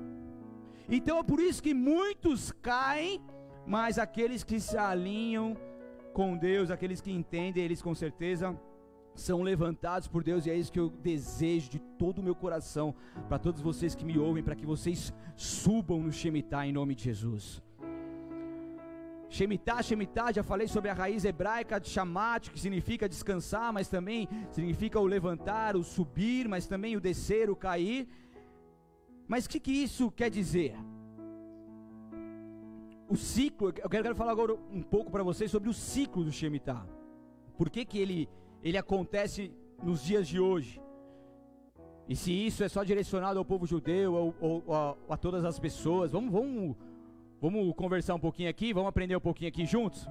Então 0.87 1.17
é 1.17 1.23
por 1.23 1.41
isso 1.41 1.61
que 1.61 1.73
muitos 1.73 2.53
caem, 2.53 3.21
mas 3.67 3.99
aqueles 3.99 4.45
que 4.45 4.61
se 4.61 4.77
alinham 4.77 5.57
com 6.13 6.37
Deus, 6.37 6.71
aqueles 6.71 7.01
que 7.01 7.11
entendem, 7.11 7.65
eles 7.65 7.81
com 7.81 7.93
certeza 7.93 8.57
são 9.13 9.41
levantados 9.41 10.07
por 10.07 10.23
Deus, 10.23 10.45
e 10.45 10.51
é 10.51 10.55
isso 10.55 10.71
que 10.71 10.79
eu 10.79 10.89
desejo 10.89 11.69
de 11.69 11.79
todo 11.79 12.19
o 12.19 12.23
meu 12.23 12.33
coração 12.33 12.95
para 13.27 13.37
todos 13.37 13.61
vocês 13.61 13.93
que 13.93 14.05
me 14.05 14.17
ouvem, 14.17 14.41
para 14.41 14.55
que 14.55 14.65
vocês 14.65 15.13
subam 15.35 16.01
no 16.01 16.13
Shemitah 16.13 16.65
em 16.65 16.71
nome 16.71 16.95
de 16.95 17.03
Jesus. 17.03 17.61
Shemitah, 19.33 19.81
Shemitah, 19.81 20.31
já 20.31 20.43
falei 20.43 20.67
sobre 20.67 20.91
a 20.91 20.93
raiz 20.93 21.25
hebraica 21.25 21.79
de 21.79 21.89
Shamat, 21.89 22.51
que 22.51 22.59
significa 22.59 23.09
descansar, 23.09 23.73
mas 23.73 23.87
também 23.87 24.29
significa 24.51 24.99
o 24.99 25.07
levantar, 25.07 25.75
o 25.75 25.83
subir, 25.83 26.47
mas 26.47 26.67
também 26.67 26.95
o 26.95 27.01
descer, 27.01 27.49
o 27.49 27.55
cair. 27.55 28.07
Mas 29.27 29.45
o 29.45 29.49
que, 29.49 29.59
que 29.59 29.71
isso 29.71 30.11
quer 30.11 30.29
dizer? 30.29 30.75
O 33.09 33.15
ciclo, 33.15 33.69
eu 33.69 33.89
quero, 33.89 34.03
quero 34.03 34.15
falar 34.15 34.33
agora 34.33 34.53
um 34.71 34.83
pouco 34.83 35.09
para 35.09 35.23
vocês 35.23 35.49
sobre 35.49 35.67
o 35.67 35.73
ciclo 35.73 36.23
do 36.23 36.31
Shemitah. 36.31 36.85
Por 37.57 37.71
que, 37.71 37.85
que 37.85 37.97
ele, 37.97 38.29
ele 38.61 38.77
acontece 38.77 39.51
nos 39.81 40.03
dias 40.03 40.27
de 40.27 40.39
hoje? 40.39 40.79
E 42.07 42.15
se 42.15 42.31
isso 42.31 42.63
é 42.63 42.69
só 42.69 42.83
direcionado 42.83 43.39
ao 43.39 43.45
povo 43.45 43.65
judeu 43.65 44.13
ou, 44.13 44.35
ou, 44.39 44.63
ou 44.67 44.75
a, 44.75 44.95
a, 45.09 45.17
todas 45.17 45.43
as 45.43 45.57
pessoas, 45.57 46.11
vamos, 46.11 46.31
vamos 46.31 46.75
Vamos 47.43 47.75
conversar 47.75 48.15
um 48.15 48.19
pouquinho 48.19 48.49
aqui, 48.49 48.71
vamos 48.71 48.87
aprender 48.87 49.17
um 49.17 49.19
pouquinho 49.19 49.49
aqui 49.49 49.65
juntos? 49.65 50.07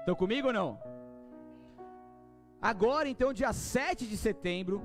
Estão 0.00 0.16
comigo 0.16 0.48
ou 0.48 0.52
não? 0.52 0.80
Agora, 2.60 3.08
então, 3.08 3.32
dia 3.32 3.52
7 3.52 4.04
de 4.04 4.16
setembro 4.16 4.82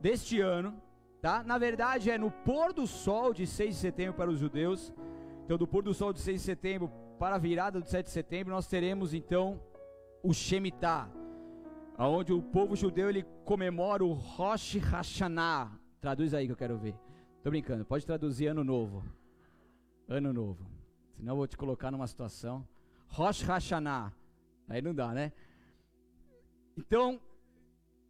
deste 0.00 0.40
ano, 0.40 0.72
tá? 1.20 1.42
Na 1.42 1.58
verdade, 1.58 2.12
é 2.12 2.16
no 2.16 2.30
pôr 2.30 2.72
do 2.72 2.86
sol 2.86 3.34
de 3.34 3.44
6 3.44 3.74
de 3.74 3.80
setembro 3.80 4.14
para 4.14 4.30
os 4.30 4.38
judeus. 4.38 4.94
Então, 5.44 5.58
do 5.58 5.66
pôr 5.66 5.82
do 5.82 5.92
sol 5.92 6.12
de 6.12 6.20
6 6.20 6.38
de 6.38 6.46
setembro 6.46 6.92
para 7.18 7.34
a 7.34 7.38
virada 7.38 7.80
do 7.80 7.88
7 7.88 8.06
de 8.06 8.12
setembro, 8.12 8.54
nós 8.54 8.68
teremos 8.68 9.12
então 9.12 9.60
o 10.22 10.32
Shemitah, 10.32 11.10
aonde 11.98 12.32
o 12.32 12.40
povo 12.40 12.76
judeu 12.76 13.10
ele 13.10 13.26
comemora 13.44 14.04
o 14.04 14.12
Rosh 14.12 14.76
Hashanah. 14.76 15.72
Traduz 16.00 16.34
aí 16.34 16.46
que 16.46 16.52
eu 16.52 16.56
quero 16.56 16.78
ver. 16.78 16.94
Tô 17.42 17.50
brincando, 17.50 17.84
pode 17.84 18.06
traduzir 18.06 18.46
ano 18.46 18.62
novo. 18.62 19.02
Ano 20.08 20.32
novo. 20.32 20.81
Senão 21.22 21.34
eu 21.34 21.36
vou 21.36 21.46
te 21.46 21.56
colocar 21.56 21.92
numa 21.92 22.08
situação. 22.08 22.66
Rosh 23.06 23.42
Hashanah. 23.42 24.12
Aí 24.68 24.82
não 24.82 24.92
dá, 24.92 25.14
né? 25.14 25.30
Então, 26.76 27.20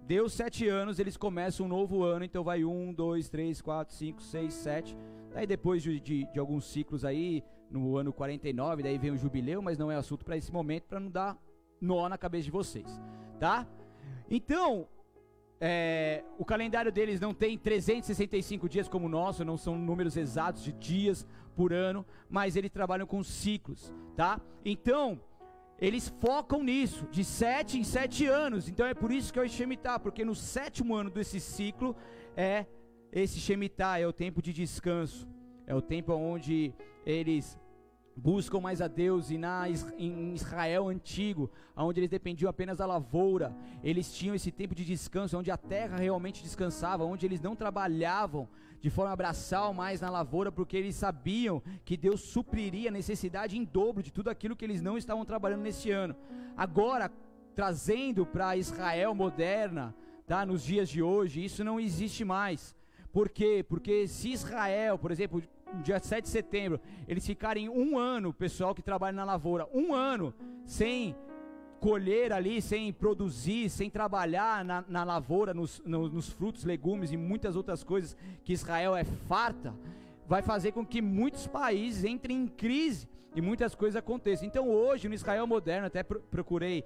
Deu 0.08 0.30
sete 0.30 0.66
anos, 0.66 1.00
eles 1.00 1.18
começam 1.18 1.66
um 1.66 1.70
novo 1.70 2.02
ano, 2.02 2.24
então 2.24 2.42
vai 2.42 2.64
um, 2.64 2.94
dois, 2.94 3.28
três, 3.28 3.62
quatro, 3.62 3.94
cinco, 3.94 4.22
seis, 4.22 4.54
sete. 4.54 4.98
Daí 5.34 5.46
depois 5.46 5.84
de, 5.84 6.00
de, 6.00 6.24
de 6.32 6.40
alguns 6.40 6.64
ciclos 6.64 7.04
aí, 7.04 7.44
no 7.70 7.98
ano 7.98 8.14
49, 8.14 8.84
daí 8.84 8.98
vem 8.98 9.12
o 9.12 9.18
jubileu, 9.18 9.62
mas 9.62 9.78
não 9.78 9.92
é 9.92 9.98
assunto 9.98 10.24
para 10.24 10.38
esse 10.38 10.50
momento, 10.50 10.84
para 10.84 11.02
não 11.02 11.12
dar 11.12 11.38
nó 11.82 12.08
na 12.08 12.18
cabeça 12.18 12.46
de 12.46 12.52
vocês, 12.52 13.02
tá? 13.38 13.68
Então, 14.30 14.88
é, 15.60 16.24
o 16.38 16.46
calendário 16.46 16.90
deles 16.90 17.20
não 17.20 17.34
tem 17.34 17.58
365 17.58 18.70
dias 18.70 18.88
como 18.88 19.08
o 19.08 19.10
nosso, 19.10 19.44
não 19.44 19.58
são 19.58 19.78
números 19.78 20.16
exatos 20.16 20.64
de 20.64 20.72
dias 20.72 21.28
por 21.54 21.74
ano, 21.74 22.06
mas 22.30 22.56
eles 22.56 22.72
trabalham 22.72 23.06
com 23.06 23.22
ciclos, 23.22 23.94
tá? 24.16 24.40
Então, 24.64 25.20
eles 25.80 26.10
focam 26.20 26.64
nisso, 26.64 27.08
de 27.12 27.24
sete 27.24 27.78
em 27.78 27.84
sete 27.84 28.26
anos. 28.26 28.68
Então 28.68 28.86
é 28.86 28.94
por 28.94 29.12
isso 29.12 29.32
que 29.32 29.40
é 29.40 29.44
o 29.44 29.50
Shemitah, 29.50 30.00
porque 30.00 30.26
no 30.26 30.36
sétimo 30.36 30.96
ano 30.96 31.10
desse 31.10 31.40
ciclo 31.40 31.96
é 32.36 32.66
esse 33.12 33.40
Shemitah, 33.40 34.00
é 34.00 34.08
o 34.08 34.14
tempo 34.14 34.42
de 34.42 34.52
descanso, 34.52 35.28
é 35.66 35.76
o 35.76 35.82
tempo 35.82 36.14
onde 36.14 36.74
eles 37.06 37.58
buscam 38.16 38.60
mais 38.60 38.82
a 38.82 38.88
Deus 38.88 39.30
e 39.30 39.38
na 39.38 39.70
em 39.70 40.34
Israel 40.34 40.88
antigo, 40.88 41.52
onde 41.76 42.00
eles 42.00 42.10
dependiam 42.10 42.50
apenas 42.50 42.80
da 42.80 42.86
lavoura, 42.86 43.56
eles 43.84 44.12
tinham 44.12 44.34
esse 44.34 44.52
tempo 44.52 44.74
de 44.74 44.84
descanso, 44.84 45.38
onde 45.38 45.52
a 45.52 45.58
terra 45.58 45.98
realmente 45.98 46.42
descansava, 46.42 47.06
onde 47.06 47.26
eles 47.28 47.40
não 47.40 47.56
trabalhavam 47.56 48.50
de 48.80 48.90
forma 48.90 49.16
braçal 49.16 49.74
mais 49.74 50.02
na 50.02 50.10
lavoura, 50.10 50.52
porque 50.52 50.78
eles 50.78 50.96
sabiam 50.96 51.62
que 51.84 51.98
Deus 51.98 52.22
supriria 52.22 52.90
a 52.90 52.94
necessidade 52.94 53.58
em 53.58 53.64
dobro 53.64 54.04
de 54.04 54.12
tudo 54.12 54.30
aquilo 54.30 54.56
que 54.56 54.66
eles 54.66 54.82
não 54.82 54.98
estavam 54.98 55.26
trabalhando 55.26 55.62
nesse 55.62 55.92
ano. 55.92 56.16
Agora, 56.56 57.12
trazendo 57.56 58.26
para 58.26 58.56
Israel 58.56 59.16
moderna, 59.16 59.96
tá, 60.26 60.46
nos 60.46 60.64
dias 60.64 60.90
de 60.90 61.02
hoje, 61.02 61.44
isso 61.44 61.64
não 61.64 61.80
existe 61.80 62.24
mais. 62.24 62.76
Por 63.12 63.30
quê? 63.30 63.66
Porque 63.68 64.08
se 64.08 64.30
Israel, 64.32 64.98
por 65.00 65.12
exemplo, 65.12 65.42
dia 65.84 66.00
7 66.00 66.24
de 66.24 66.30
setembro, 66.30 66.80
eles 67.08 67.26
ficarem 67.26 67.68
um 67.70 67.98
ano, 67.98 68.34
pessoal 68.34 68.76
que 68.76 68.82
trabalha 68.82 69.16
na 69.16 69.24
lavoura, 69.24 69.68
um 69.74 69.94
ano 69.94 70.34
sem 70.66 71.16
colher 71.80 72.34
ali, 72.34 72.62
sem 72.62 72.92
produzir, 72.92 73.70
sem 73.70 73.90
trabalhar 73.90 74.64
na, 74.66 74.84
na 74.88 75.04
lavoura, 75.04 75.54
nos, 75.54 75.82
no, 75.86 76.10
nos 76.10 76.30
frutos, 76.30 76.64
legumes 76.64 77.12
e 77.12 77.18
muitas 77.18 77.56
outras 77.56 77.84
coisas 77.84 78.16
que 78.44 78.54
Israel 78.54 78.96
é 78.96 79.04
farta, 79.04 79.74
vai 80.28 80.42
fazer 80.42 80.72
com 80.72 80.86
que 80.86 81.02
muitos 81.02 81.48
países 81.48 82.04
entrem 82.04 82.44
em 82.44 82.48
crise 82.48 83.08
e 83.36 83.42
muitas 83.42 83.76
coisas 83.76 83.96
aconteçam. 83.96 84.48
Então 84.48 84.70
hoje 84.70 85.08
no 85.08 85.16
Israel 85.16 85.48
moderno, 85.48 85.88
até 85.88 86.04
procurei 86.04 86.84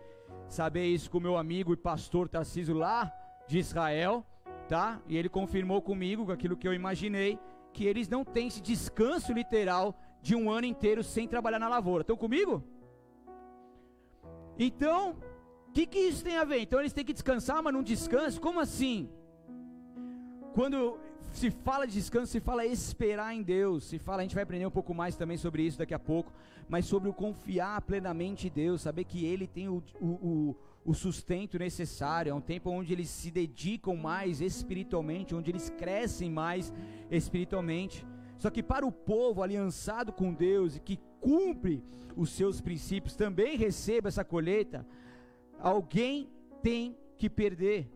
saber 0.48 0.86
isso 0.88 1.10
com 1.10 1.20
meu 1.20 1.38
amigo 1.38 1.74
e 1.74 1.78
pastor 1.78 2.28
Tarcísio 2.28 2.76
lá 2.76 3.12
de 3.48 3.58
Israel, 3.58 4.26
tá? 4.68 5.02
E 5.08 5.18
ele 5.18 5.30
confirmou 5.30 5.82
comigo 5.82 6.26
com 6.26 6.32
aquilo 6.32 6.58
que 6.58 6.68
eu 6.68 6.74
imaginei 6.74 7.40
que 7.74 7.86
eles 7.86 8.08
não 8.08 8.24
têm 8.24 8.48
esse 8.48 8.62
descanso 8.62 9.32
literal 9.34 9.98
de 10.22 10.36
um 10.36 10.52
ano 10.52 10.68
inteiro 10.68 11.04
sem 11.04 11.28
trabalhar 11.28 11.60
na 11.60 11.70
lavoura. 11.70 12.02
Estão 12.02 12.18
comigo? 12.18 12.64
Então, 14.58 15.16
o 15.68 15.72
que, 15.72 15.86
que 15.86 16.00
isso 16.00 16.24
tem 16.24 16.38
a 16.38 16.44
ver? 16.44 16.60
Então 16.60 16.80
eles 16.80 16.94
têm 16.94 17.06
que 17.06 17.14
descansar, 17.14 17.62
mas 17.64 17.74
não 17.74 17.82
descanso? 17.82 18.42
Como 18.42 18.60
assim? 18.60 19.10
Quando 20.54 21.00
se 21.32 21.50
fala 21.50 21.88
de 21.88 21.94
descanso, 21.94 22.32
se 22.32 22.40
fala 22.40 22.66
esperar 22.66 23.34
em 23.34 23.42
Deus, 23.42 23.86
se 23.86 23.98
fala, 23.98 24.20
a 24.20 24.22
gente 24.24 24.36
vai 24.36 24.44
aprender 24.44 24.66
um 24.66 24.72
pouco 24.72 24.94
mais 24.94 25.16
também 25.16 25.38
sobre 25.38 25.64
isso 25.64 25.78
daqui 25.78 25.94
a 25.94 26.00
pouco, 26.00 26.32
mas 26.68 26.86
sobre 26.86 27.10
o 27.10 27.14
confiar 27.14 27.82
plenamente 27.82 28.48
em 28.48 28.52
Deus, 28.52 28.82
saber 28.82 29.06
que 29.06 29.26
Ele 29.26 29.48
tem 29.48 29.70
o, 29.70 29.82
o, 30.02 30.56
o 30.86 30.94
sustento 30.94 31.58
necessário, 31.58 32.32
é 32.32 32.34
um 32.34 32.42
tempo 32.42 32.70
onde 32.70 32.92
eles 32.92 33.10
se 33.10 33.32
dedicam 33.32 33.96
mais 33.96 34.42
espiritualmente, 34.42 35.34
onde 35.34 35.52
eles 35.52 35.70
crescem 35.70 36.30
mais 36.30 36.74
espiritualmente. 37.10 38.06
Só 38.42 38.50
que 38.50 38.64
para 38.64 38.84
o 38.84 38.92
povo 38.92 39.44
aliançado 39.44 40.12
com 40.12 40.34
Deus 40.34 40.76
e 40.76 40.80
que 40.80 41.00
cumpre 41.20 41.84
os 42.18 42.32
seus 42.32 42.60
princípios, 42.60 43.16
também 43.16 43.56
receba 43.56 44.08
essa 44.08 44.26
colheita, 44.26 44.84
alguém 45.60 46.28
tem 46.64 46.98
que 47.20 47.30
perder. 47.30 47.88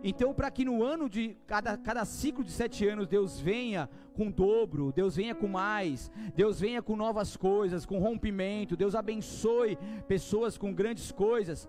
Então, 0.00 0.32
para 0.32 0.48
que 0.48 0.64
no 0.64 0.84
ano 0.84 1.10
de 1.10 1.36
cada, 1.44 1.76
cada 1.76 2.04
ciclo 2.04 2.44
de 2.44 2.52
sete 2.52 2.86
anos 2.86 3.08
Deus 3.08 3.40
venha 3.40 3.90
com 4.14 4.30
dobro, 4.30 4.92
Deus 4.92 5.16
venha 5.16 5.34
com 5.34 5.48
mais, 5.48 6.08
Deus 6.36 6.60
venha 6.60 6.80
com 6.80 6.94
novas 6.94 7.36
coisas, 7.36 7.84
com 7.84 7.98
rompimento, 7.98 8.76
Deus 8.76 8.94
abençoe 8.94 9.76
pessoas 10.06 10.56
com 10.56 10.72
grandes 10.72 11.10
coisas, 11.10 11.68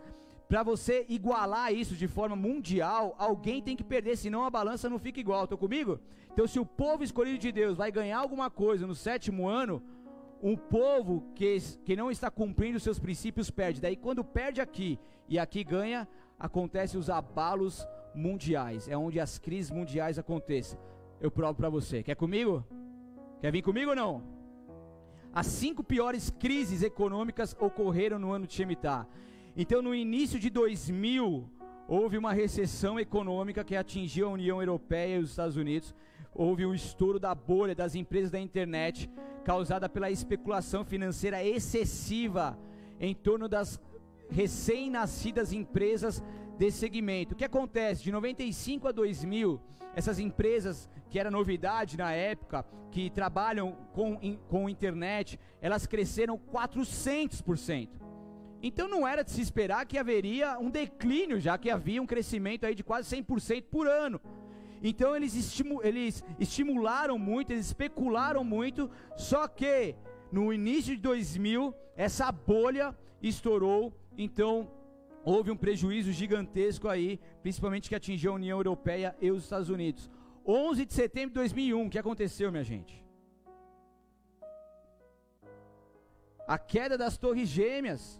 para 0.51 0.63
você 0.63 1.05
igualar 1.07 1.73
isso 1.73 1.95
de 1.95 2.09
forma 2.09 2.35
mundial, 2.35 3.15
alguém 3.17 3.61
tem 3.61 3.73
que 3.73 3.85
perder, 3.85 4.17
senão 4.17 4.43
a 4.43 4.49
balança 4.49 4.89
não 4.89 4.99
fica 4.99 5.17
igual. 5.17 5.45
Estão 5.45 5.57
comigo? 5.57 5.97
Então, 6.29 6.45
se 6.45 6.59
o 6.59 6.65
povo 6.65 7.05
escolhido 7.05 7.37
de 7.37 7.53
Deus 7.53 7.77
vai 7.77 7.89
ganhar 7.89 8.17
alguma 8.19 8.49
coisa 8.49 8.85
no 8.85 8.93
sétimo 8.93 9.47
ano, 9.47 9.81
um 10.43 10.57
povo 10.57 11.23
que, 11.35 11.57
que 11.85 11.95
não 11.95 12.11
está 12.11 12.29
cumprindo 12.29 12.81
seus 12.81 12.99
princípios 12.99 13.49
perde. 13.49 13.79
Daí, 13.79 13.95
quando 13.95 14.25
perde 14.25 14.59
aqui 14.59 14.99
e 15.29 15.39
aqui 15.39 15.63
ganha, 15.63 16.05
acontecem 16.37 16.99
os 16.99 17.09
abalos 17.09 17.87
mundiais. 18.13 18.89
É 18.89 18.97
onde 18.97 19.21
as 19.21 19.39
crises 19.39 19.71
mundiais 19.71 20.19
acontecem. 20.19 20.77
Eu 21.21 21.31
provo 21.31 21.55
para 21.55 21.69
você. 21.69 22.03
Quer 22.03 22.15
comigo? 22.15 22.67
Quer 23.39 23.53
vir 23.53 23.61
comigo 23.61 23.91
ou 23.91 23.95
não? 23.95 24.21
As 25.31 25.47
cinco 25.47 25.81
piores 25.81 26.29
crises 26.29 26.83
econômicas 26.83 27.55
ocorreram 27.57 28.19
no 28.19 28.33
ano 28.33 28.45
de 28.45 28.53
Shemitah. 28.53 29.07
Então, 29.55 29.81
no 29.81 29.93
início 29.93 30.39
de 30.39 30.49
2000, 30.49 31.49
houve 31.87 32.17
uma 32.17 32.31
recessão 32.31 32.97
econômica 32.97 33.65
que 33.65 33.75
atingiu 33.75 34.27
a 34.27 34.31
União 34.31 34.61
Europeia 34.61 35.17
e 35.17 35.19
os 35.19 35.31
Estados 35.31 35.57
Unidos. 35.57 35.93
Houve 36.33 36.65
o 36.65 36.73
estouro 36.73 37.19
da 37.19 37.35
bolha 37.35 37.75
das 37.75 37.93
empresas 37.93 38.31
da 38.31 38.39
internet, 38.39 39.09
causada 39.43 39.89
pela 39.89 40.09
especulação 40.09 40.85
financeira 40.85 41.43
excessiva 41.43 42.57
em 42.97 43.13
torno 43.13 43.49
das 43.49 43.77
recém-nascidas 44.29 45.51
empresas 45.51 46.23
desse 46.57 46.77
segmento. 46.77 47.33
O 47.33 47.37
que 47.37 47.43
acontece? 47.43 48.03
De 48.03 48.11
95 48.11 48.87
a 48.87 48.91
2000, 48.93 49.59
essas 49.93 50.17
empresas 50.17 50.89
que 51.09 51.19
era 51.19 51.29
novidade 51.29 51.97
na 51.97 52.13
época, 52.13 52.65
que 52.89 53.09
trabalham 53.09 53.75
com, 53.91 54.17
com 54.47 54.69
internet, 54.69 55.37
elas 55.61 55.85
cresceram 55.85 56.37
400%. 56.37 58.00
Então 58.61 58.87
não 58.87 59.07
era 59.07 59.23
de 59.23 59.31
se 59.31 59.41
esperar 59.41 59.85
que 59.85 59.97
haveria 59.97 60.59
um 60.59 60.69
declínio, 60.69 61.39
já 61.39 61.57
que 61.57 61.69
havia 61.69 62.01
um 62.01 62.05
crescimento 62.05 62.65
aí 62.65 62.75
de 62.75 62.83
quase 62.83 63.15
100% 63.15 63.63
por 63.71 63.87
ano. 63.87 64.21
Então 64.83 65.15
eles, 65.15 65.35
estimu 65.35 65.81
eles 65.83 66.23
estimularam 66.39 67.17
muito, 67.17 67.51
eles 67.51 67.67
especularam 67.67 68.43
muito, 68.43 68.89
só 69.15 69.47
que 69.47 69.95
no 70.31 70.51
início 70.53 70.95
de 70.95 71.01
2000 71.01 71.73
essa 71.95 72.31
bolha 72.31 72.95
estourou, 73.21 73.93
então 74.17 74.71
houve 75.23 75.51
um 75.51 75.57
prejuízo 75.57 76.11
gigantesco 76.11 76.87
aí, 76.87 77.19
principalmente 77.41 77.89
que 77.89 77.95
atingiu 77.95 78.31
a 78.31 78.35
União 78.35 78.57
Europeia 78.57 79.15
e 79.21 79.29
os 79.29 79.43
Estados 79.43 79.69
Unidos. 79.69 80.09
11 80.45 80.85
de 80.85 80.93
setembro 80.93 81.29
de 81.29 81.35
2001, 81.35 81.85
o 81.85 81.89
que 81.89 81.99
aconteceu, 81.99 82.51
minha 82.51 82.63
gente? 82.63 83.03
A 86.47 86.57
queda 86.57 86.97
das 86.97 87.17
Torres 87.17 87.47
Gêmeas. 87.47 88.19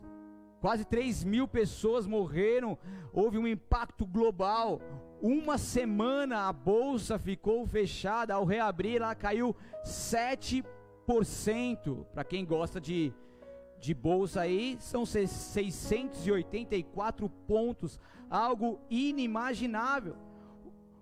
Quase 0.61 0.85
3 0.85 1.23
mil 1.23 1.47
pessoas 1.47 2.05
morreram, 2.05 2.77
houve 3.11 3.39
um 3.39 3.47
impacto 3.47 4.05
global. 4.05 4.79
Uma 5.19 5.57
semana 5.57 6.47
a 6.47 6.53
bolsa 6.53 7.17
ficou 7.17 7.65
fechada, 7.65 8.35
ao 8.35 8.45
reabrir 8.45 8.97
ela 8.97 9.15
caiu 9.15 9.55
7%. 9.83 10.63
Para 12.13 12.23
quem 12.23 12.45
gosta 12.45 12.79
de, 12.79 13.11
de 13.79 13.95
bolsa 13.95 14.41
aí, 14.41 14.77
são 14.79 15.03
684 15.03 17.27
pontos, 17.47 17.99
algo 18.29 18.79
inimaginável. 18.87 20.15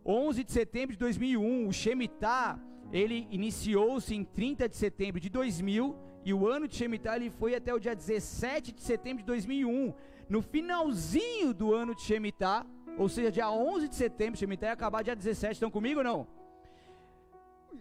11 0.05 0.45
de 0.45 0.53
setembro 0.53 0.93
de 0.93 0.99
2001, 0.99 1.67
o 1.67 1.73
Shemitah, 1.73 2.57
ele 2.93 3.27
iniciou-se 3.29 4.15
em 4.15 4.23
30 4.23 4.69
de 4.69 4.77
setembro 4.77 5.19
de 5.19 5.29
2000 5.29 6.07
e 6.25 6.33
o 6.33 6.47
ano 6.47 6.67
de 6.67 6.75
Shemitah 6.75 7.15
ele 7.15 7.29
foi 7.29 7.55
até 7.55 7.73
o 7.73 7.79
dia 7.79 7.95
17 7.95 8.71
de 8.71 8.81
setembro 8.81 9.23
de 9.23 9.27
2001. 9.27 9.93
No 10.27 10.41
finalzinho 10.41 11.53
do 11.53 11.73
ano 11.73 11.95
de 11.95 12.01
Shemitah, 12.01 12.65
ou 12.97 13.07
seja, 13.07 13.31
dia 13.31 13.49
11 13.49 13.87
de 13.87 13.95
setembro, 13.95 14.37
Shemitah 14.37 14.67
ia 14.67 14.73
acabar 14.73 15.03
dia 15.03 15.15
17. 15.15 15.53
Estão 15.53 15.71
comigo 15.71 15.99
ou 15.99 16.03
não? 16.03 16.27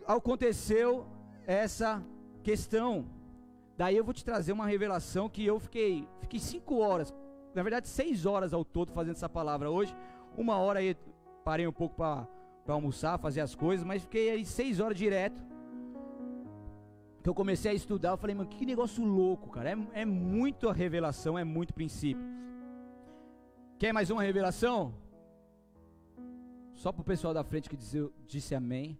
Aconteceu 0.06 1.06
essa 1.46 2.02
questão. 2.42 3.06
Daí 3.76 3.96
eu 3.96 4.04
vou 4.04 4.14
te 4.14 4.24
trazer 4.24 4.52
uma 4.52 4.66
revelação 4.66 5.28
que 5.28 5.44
eu 5.44 5.58
fiquei, 5.58 6.06
fiquei 6.20 6.40
cinco 6.40 6.78
horas, 6.78 7.14
na 7.54 7.62
verdade 7.62 7.86
seis 7.86 8.26
horas 8.26 8.52
ao 8.52 8.64
todo 8.64 8.92
fazendo 8.92 9.16
essa 9.16 9.28
palavra 9.28 9.70
hoje. 9.70 9.94
Uma 10.36 10.56
hora 10.56 10.80
aí 10.80 10.96
parei 11.44 11.66
um 11.66 11.72
pouco 11.72 11.94
para 11.96 12.26
almoçar, 12.66 13.18
fazer 13.18 13.40
as 13.40 13.54
coisas, 13.54 13.84
mas 13.84 14.02
fiquei 14.02 14.30
aí 14.30 14.44
seis 14.44 14.80
horas 14.80 14.96
direto 14.96 15.47
eu 17.28 17.34
comecei 17.34 17.70
a 17.70 17.74
estudar, 17.74 18.10
eu 18.10 18.16
falei, 18.16 18.34
mano, 18.34 18.48
que 18.48 18.64
negócio 18.64 19.04
louco, 19.04 19.50
cara. 19.50 19.70
É, 19.70 20.00
é 20.00 20.04
muito 20.04 20.68
a 20.68 20.72
revelação, 20.72 21.38
é 21.38 21.44
muito 21.44 21.74
princípio. 21.74 22.24
Quer 23.78 23.92
mais 23.92 24.10
uma 24.10 24.22
revelação? 24.22 24.94
Só 26.74 26.90
para 26.90 27.02
o 27.02 27.04
pessoal 27.04 27.34
da 27.34 27.44
frente 27.44 27.68
que 27.68 27.76
disse, 27.76 28.10
disse 28.26 28.54
amém. 28.54 28.98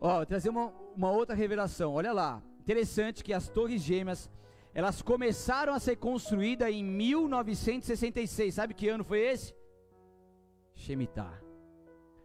Ó, 0.00 0.16
vou 0.16 0.26
trazer 0.26 0.50
uma, 0.50 0.72
uma 0.96 1.10
outra 1.10 1.34
revelação. 1.34 1.94
Olha 1.94 2.12
lá. 2.12 2.42
Interessante 2.60 3.22
que 3.24 3.32
as 3.32 3.48
torres 3.48 3.80
gêmeas, 3.80 4.28
elas 4.74 5.00
começaram 5.00 5.72
a 5.72 5.78
ser 5.78 5.96
construídas 5.96 6.68
em 6.68 6.84
1966. 6.84 8.54
Sabe 8.54 8.74
que 8.74 8.88
ano 8.88 9.04
foi 9.04 9.20
esse? 9.20 9.54
Shemitah. 10.74 11.40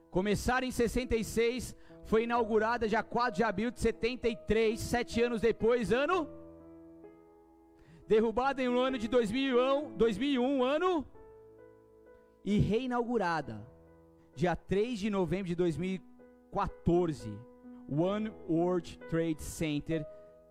Começaram 0.09 0.67
em 0.67 0.71
66, 0.71 1.75
foi 2.05 2.23
inaugurada 2.23 2.87
dia 2.87 3.03
4 3.03 3.37
de 3.37 3.43
abril 3.43 3.71
de 3.71 3.79
73, 3.79 4.79
sete 4.79 5.21
anos 5.21 5.41
depois, 5.41 5.91
ano 5.91 6.27
derrubada 8.11 8.61
em 8.61 8.67
um 8.67 8.77
ano 8.77 8.97
de 8.97 9.07
2001, 9.07 9.95
2001 9.95 10.63
ano 10.63 11.07
e 12.43 12.57
reinaugurada 12.57 13.65
dia 14.35 14.53
3 14.53 14.99
de 14.99 15.09
novembro 15.09 15.47
de 15.47 15.55
2014, 15.55 17.39
One 17.89 18.29
World 18.49 18.99
Trade 19.09 19.41
Center 19.41 20.05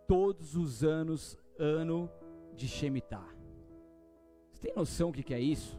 todos 0.08 0.56
os 0.56 0.82
anos, 0.82 1.38
ano 1.58 2.10
de 2.56 2.66
Shemitah. 2.66 3.28
Você 4.50 4.68
tem 4.68 4.74
noção 4.74 5.10
o 5.10 5.12
que, 5.12 5.22
que 5.22 5.34
é 5.34 5.40
isso? 5.40 5.78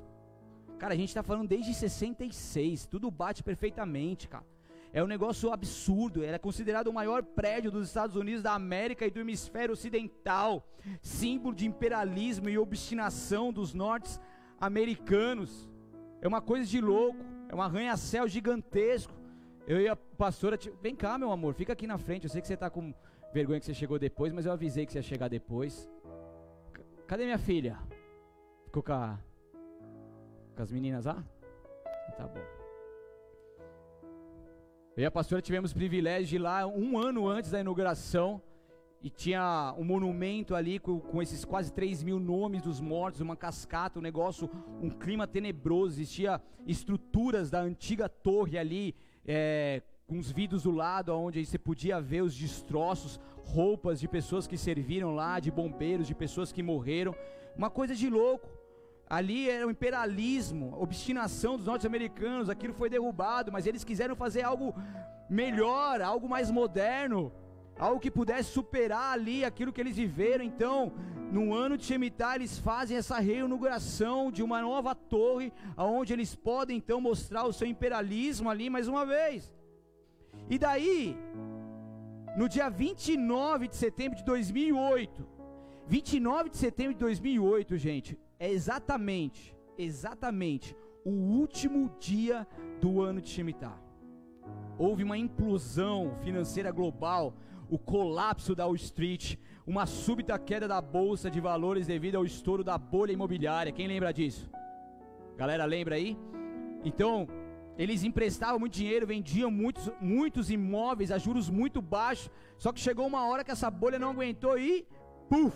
Cara, 0.78 0.94
a 0.94 0.98
gente 0.98 1.10
está 1.10 1.24
falando 1.24 1.48
desde 1.48 1.74
66, 1.74 2.86
tudo 2.86 3.10
bate 3.10 3.44
perfeitamente, 3.44 4.28
cara. 4.28 4.46
É 4.94 5.04
um 5.04 5.08
negócio 5.08 5.52
absurdo. 5.52 6.24
Era 6.24 6.38
considerado 6.38 6.88
o 6.88 6.94
maior 6.94 7.24
prédio 7.24 7.72
dos 7.72 7.88
Estados 7.88 8.16
Unidos 8.16 8.44
da 8.44 8.54
América 8.54 9.06
e 9.06 9.12
do 9.12 9.20
hemisfério 9.20 9.74
ocidental, 9.74 10.68
símbolo 11.02 11.56
de 11.56 11.66
imperialismo 11.66 12.50
e 12.50 12.58
obstinação 12.58 13.54
dos 13.54 13.74
nortes 13.74 14.20
americanos. 14.60 15.70
É 16.22 16.28
uma 16.28 16.42
coisa 16.42 16.66
de 16.66 16.82
louco, 16.82 17.20
é 17.50 17.56
um 17.56 17.62
arranha-céu 17.62 18.28
gigantesco. 18.28 19.14
Eu 19.66 19.80
e 19.80 19.88
a 19.88 19.96
pastora, 19.96 20.60
vem 20.82 20.96
cá, 20.96 21.18
meu 21.18 21.32
amor, 21.32 21.54
fica 21.54 21.74
aqui 21.74 21.88
na 21.88 21.98
frente. 21.98 22.26
Eu 22.26 22.30
sei 22.30 22.42
que 22.42 22.48
você 22.48 22.56
está 22.56 22.70
com 22.70 22.94
vergonha 23.34 23.60
que 23.60 23.66
você 23.66 23.74
chegou 23.74 23.98
depois, 23.98 24.34
mas 24.34 24.46
eu 24.46 24.52
avisei 24.52 24.86
que 24.86 24.92
você 24.92 25.00
ia 25.00 25.04
chegar 25.04 25.30
depois. 25.30 25.90
Cadê 27.08 27.24
minha 27.24 27.40
filha? 27.40 27.78
Ficou 28.66 28.84
com, 28.84 28.94
a, 28.94 29.18
com 30.56 30.64
as 30.64 30.72
meninas 30.72 31.06
lá? 31.06 31.24
Tá 32.18 32.28
bom. 32.28 32.61
Eu 34.98 35.04
e 35.04 35.06
a 35.06 35.12
pastora 35.12 35.42
tivemos 35.42 35.72
o 35.72 35.76
privilégio 35.76 36.28
de 36.28 36.36
ir 36.36 36.40
lá 36.40 36.68
um 36.68 36.98
ano 36.98 37.26
antes 37.26 37.50
da 37.50 37.62
inauguração 37.62 38.42
e 39.02 39.10
tinha 39.10 39.74
um 39.78 39.86
monumento 39.86 40.54
ali 40.54 40.80
com, 40.80 41.00
com, 41.00 41.22
esses 41.22 41.46
quase 41.46 41.72
3 41.72 42.04
mil 42.04 42.20
nomes 42.20 42.62
dos 42.62 42.82
mortos, 42.82 43.22
uma 43.22 43.38
cascata, 43.38 44.00
um 44.00 44.02
negócio, 44.02 44.50
um 44.82 44.90
clima 44.90 45.26
tenebroso. 45.26 45.96
Existia 45.96 46.42
estruturas 46.68 47.50
da 47.50 47.62
antiga 47.62 48.10
torre 48.10 48.58
ali, 48.58 48.94
é, 49.26 49.82
com 50.06 50.20
os 50.20 50.30
vidros 50.30 50.64
do 50.64 50.72
lado, 50.72 51.16
onde 51.18 51.46
você 51.46 51.58
podia 51.58 52.02
ver 52.02 52.22
os 52.22 52.36
destroços, 52.36 53.18
roupas 53.46 53.98
de 53.98 54.10
pessoas 54.10 54.46
que 54.46 54.58
serviram 54.58 55.16
lá, 55.16 55.40
de 55.40 55.50
bombeiros, 55.50 56.06
de 56.06 56.14
pessoas 56.14 56.52
que 56.52 56.62
morreram. 56.62 57.16
Uma 57.56 57.70
coisa 57.70 57.96
de 57.96 58.10
louco. 58.10 58.61
Ali 59.18 59.50
era 59.50 59.68
o 59.68 59.72
imperialismo, 59.72 60.74
obstinação 60.80 61.58
dos 61.58 61.66
norte-americanos, 61.66 62.50
aquilo 62.50 62.74
foi 62.74 62.90
derrubado, 62.90 63.52
mas 63.52 63.68
eles 63.68 63.84
quiseram 63.84 64.16
fazer 64.16 64.42
algo 64.42 64.74
melhor, 65.30 66.02
algo 66.02 66.30
mais 66.30 66.50
moderno, 66.50 67.30
algo 67.78 68.00
que 68.00 68.10
pudesse 68.10 68.54
superar 68.54 69.12
ali 69.12 69.44
aquilo 69.44 69.74
que 69.74 69.82
eles 69.82 69.98
viveram. 69.98 70.46
Então, 70.46 70.94
no 71.30 71.54
ano 71.54 71.78
de 71.78 71.84
Shemitah, 71.84 72.36
eles 72.36 72.58
fazem 72.58 72.96
essa 72.96 73.20
reinauguração 73.20 74.32
de 74.32 74.42
uma 74.42 74.62
nova 74.62 74.96
torre, 74.96 75.52
aonde 75.76 76.14
eles 76.14 76.34
podem 76.34 76.78
então 76.78 77.02
mostrar 77.02 77.44
o 77.44 77.52
seu 77.52 77.68
imperialismo 77.68 78.50
ali 78.50 78.70
mais 78.70 78.88
uma 78.88 79.06
vez. 79.06 79.54
E 80.50 80.58
daí, 80.58 81.18
no 82.38 82.48
dia 82.48 82.70
29 82.70 83.68
de 83.68 83.76
setembro 83.76 84.18
de 84.18 84.24
2008, 84.24 85.28
29 85.86 86.50
de 86.50 86.56
setembro 86.56 86.94
de 86.94 87.00
2008, 87.02 87.78
gente, 87.78 88.18
é 88.42 88.50
exatamente, 88.50 89.56
exatamente 89.78 90.76
o 91.06 91.12
último 91.12 91.96
dia 92.00 92.48
do 92.82 93.00
ano 93.00 93.22
de 93.22 93.30
Shemitah. 93.30 93.78
Houve 94.80 95.04
uma 95.04 95.16
implosão 95.16 96.16
financeira 96.24 96.72
global, 96.72 97.36
o 97.70 97.78
colapso 97.78 98.56
da 98.56 98.66
Wall 98.66 98.74
Street, 98.74 99.38
uma 99.64 99.86
súbita 99.86 100.40
queda 100.40 100.68
da 100.68 100.82
bolsa 100.82 101.30
de 101.30 101.40
valores 101.40 101.86
devido 101.86 102.16
ao 102.16 102.26
estouro 102.26 102.64
da 102.64 102.80
bolha 102.80 103.12
imobiliária. 103.12 103.72
Quem 103.72 103.88
lembra 103.88 104.12
disso? 104.12 104.50
Galera, 105.38 105.64
lembra 105.66 105.94
aí? 105.94 106.18
Então, 106.84 107.28
eles 107.78 108.04
emprestavam 108.04 108.60
muito 108.60 108.74
dinheiro, 108.74 109.06
vendiam 109.06 109.52
muitos, 109.52 109.92
muitos 110.02 110.50
imóveis 110.50 111.12
a 111.12 111.20
juros 111.20 111.48
muito 111.48 111.80
baixos. 111.80 112.32
Só 112.58 112.74
que 112.74 112.80
chegou 112.80 113.06
uma 113.06 113.24
hora 113.28 113.44
que 113.44 113.52
essa 113.52 113.70
bolha 113.70 114.00
não 114.00 114.10
aguentou 114.10 114.58
e. 114.58 114.84
Puf! 115.30 115.56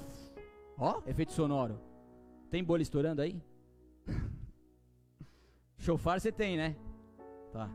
Ó, 0.77 1.01
efeito 1.07 1.31
sonoro. 1.31 1.94
Tem 2.55 2.63
bolha 2.63 2.83
estourando 2.83 3.21
aí? 3.21 3.43
Chofar 5.77 6.21
você 6.21 6.31
tem, 6.31 6.55
né? 6.55 6.73
Tá. 7.51 7.69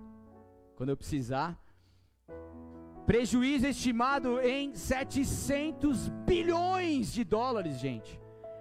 Quando 0.74 0.88
eu 0.88 0.96
precisar. 0.96 1.62
Prejuízo 3.04 3.66
estimado 3.66 4.40
em 4.40 4.74
700 4.74 6.08
bilhões 6.24 7.12
de 7.12 7.24
dólares, 7.24 7.78
gente. 7.78 8.18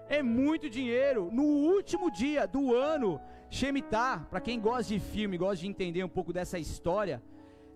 É 0.10 0.22
muito 0.22 0.70
dinheiro. 0.70 1.30
No 1.32 1.44
último 1.44 2.12
dia 2.12 2.46
do 2.46 2.76
ano, 2.76 3.22
Shemitah, 3.50 4.28
para 4.30 4.42
quem 4.42 4.60
gosta 4.60 4.94
de 4.94 5.00
filme, 5.00 5.38
gosta 5.38 5.62
de 5.62 5.68
entender 5.68 6.04
um 6.04 6.10
pouco 6.10 6.34
dessa 6.34 6.60
história, 6.60 7.24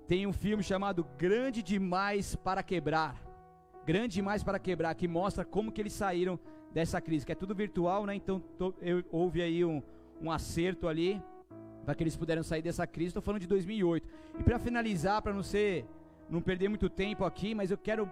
tem 0.06 0.28
um 0.28 0.34
filme 0.34 0.64
chamado 0.64 1.08
Grande 1.18 1.64
Demais 1.64 2.36
para 2.36 2.62
Quebrar. 2.62 3.16
Grande 3.86 4.16
Demais 4.16 4.44
para 4.44 4.60
Quebrar, 4.60 4.96
que 4.96 5.08
mostra 5.08 5.46
como 5.46 5.72
que 5.72 5.80
eles 5.80 5.94
saíram 5.94 6.38
dessa 6.74 7.00
crise, 7.00 7.26
que 7.26 7.32
é 7.32 7.36
tudo 7.36 7.54
virtual, 7.54 8.06
né? 8.06 8.16
Então 8.16 8.42
tô, 8.58 8.74
eu, 8.82 9.04
houve 9.12 9.42
aí 9.42 9.64
um, 9.64 9.82
um 10.22 10.32
acerto 10.32 10.88
ali 10.88 11.22
para 11.86 11.94
que 11.94 12.04
eles 12.04 12.16
pudessem 12.16 12.44
sair 12.44 12.62
dessa 12.62 12.88
crise. 12.88 13.10
Estou 13.10 13.22
falando 13.22 13.42
de 13.42 13.48
2008. 13.48 14.08
E 14.40 14.44
para 14.44 14.58
finalizar, 14.58 15.22
para 15.22 15.34
não 15.34 15.44
ser, 15.44 15.86
não 16.30 16.42
perder 16.42 16.70
muito 16.70 16.90
tempo 16.90 17.26
aqui, 17.26 17.54
mas 17.54 17.70
eu 17.72 17.78
quero 17.78 18.10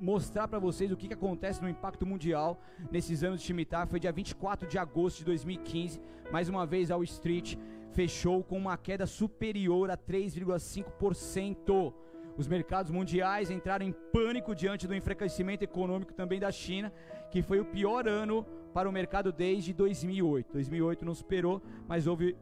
mostrar 0.00 0.46
para 0.46 0.58
vocês 0.58 0.92
o 0.92 0.96
que, 0.96 1.08
que 1.08 1.14
acontece 1.14 1.62
no 1.62 1.68
impacto 1.68 2.04
mundial 2.04 2.60
nesses 2.90 3.22
anos 3.22 3.40
de 3.40 3.46
Shemitah. 3.46 3.86
Foi 3.86 3.98
dia 3.98 4.12
24 4.12 4.68
de 4.68 4.76
agosto 4.78 5.18
de 5.18 5.24
2015. 5.24 6.00
Mais 6.30 6.48
uma 6.48 6.66
vez, 6.66 6.90
Wall 6.90 7.02
Street 7.04 7.56
fechou 7.92 8.44
com 8.44 8.58
uma 8.58 8.76
queda 8.76 9.06
superior 9.06 9.90
a 9.90 9.96
3,5%. 9.96 11.94
Os 12.36 12.46
mercados 12.46 12.92
mundiais 12.92 13.50
entraram 13.50 13.86
em 13.86 13.92
pânico 14.12 14.54
diante 14.54 14.86
do 14.86 14.94
enfraquecimento 14.94 15.64
econômico 15.64 16.12
também 16.12 16.38
da 16.38 16.52
China, 16.52 16.92
que 17.30 17.42
foi 17.42 17.60
o 17.60 17.64
pior 17.64 18.08
ano 18.08 18.44
para 18.72 18.88
o 18.88 18.92
mercado 18.92 19.32
desde 19.32 19.72
2008. 19.72 20.52
2008 20.52 21.04
não 21.04 21.14
superou, 21.14 21.62
mas 21.88 22.06
houve 22.06 22.36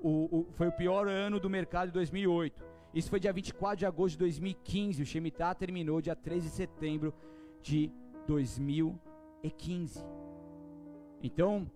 o, 0.00 0.38
o, 0.38 0.46
foi 0.52 0.68
o 0.68 0.72
pior 0.72 1.08
ano 1.08 1.38
do 1.38 1.50
mercado 1.50 1.88
de 1.88 1.94
2008. 1.94 2.64
Isso 2.94 3.10
foi 3.10 3.18
dia 3.18 3.32
24 3.32 3.78
de 3.78 3.86
agosto 3.86 4.12
de 4.12 4.18
2015. 4.18 5.02
O 5.02 5.06
Shemitah 5.06 5.54
terminou 5.54 6.00
dia 6.00 6.14
13 6.14 6.48
de 6.48 6.54
setembro 6.54 7.12
de 7.60 7.90
2015. 8.26 10.04
Então, 11.22 11.66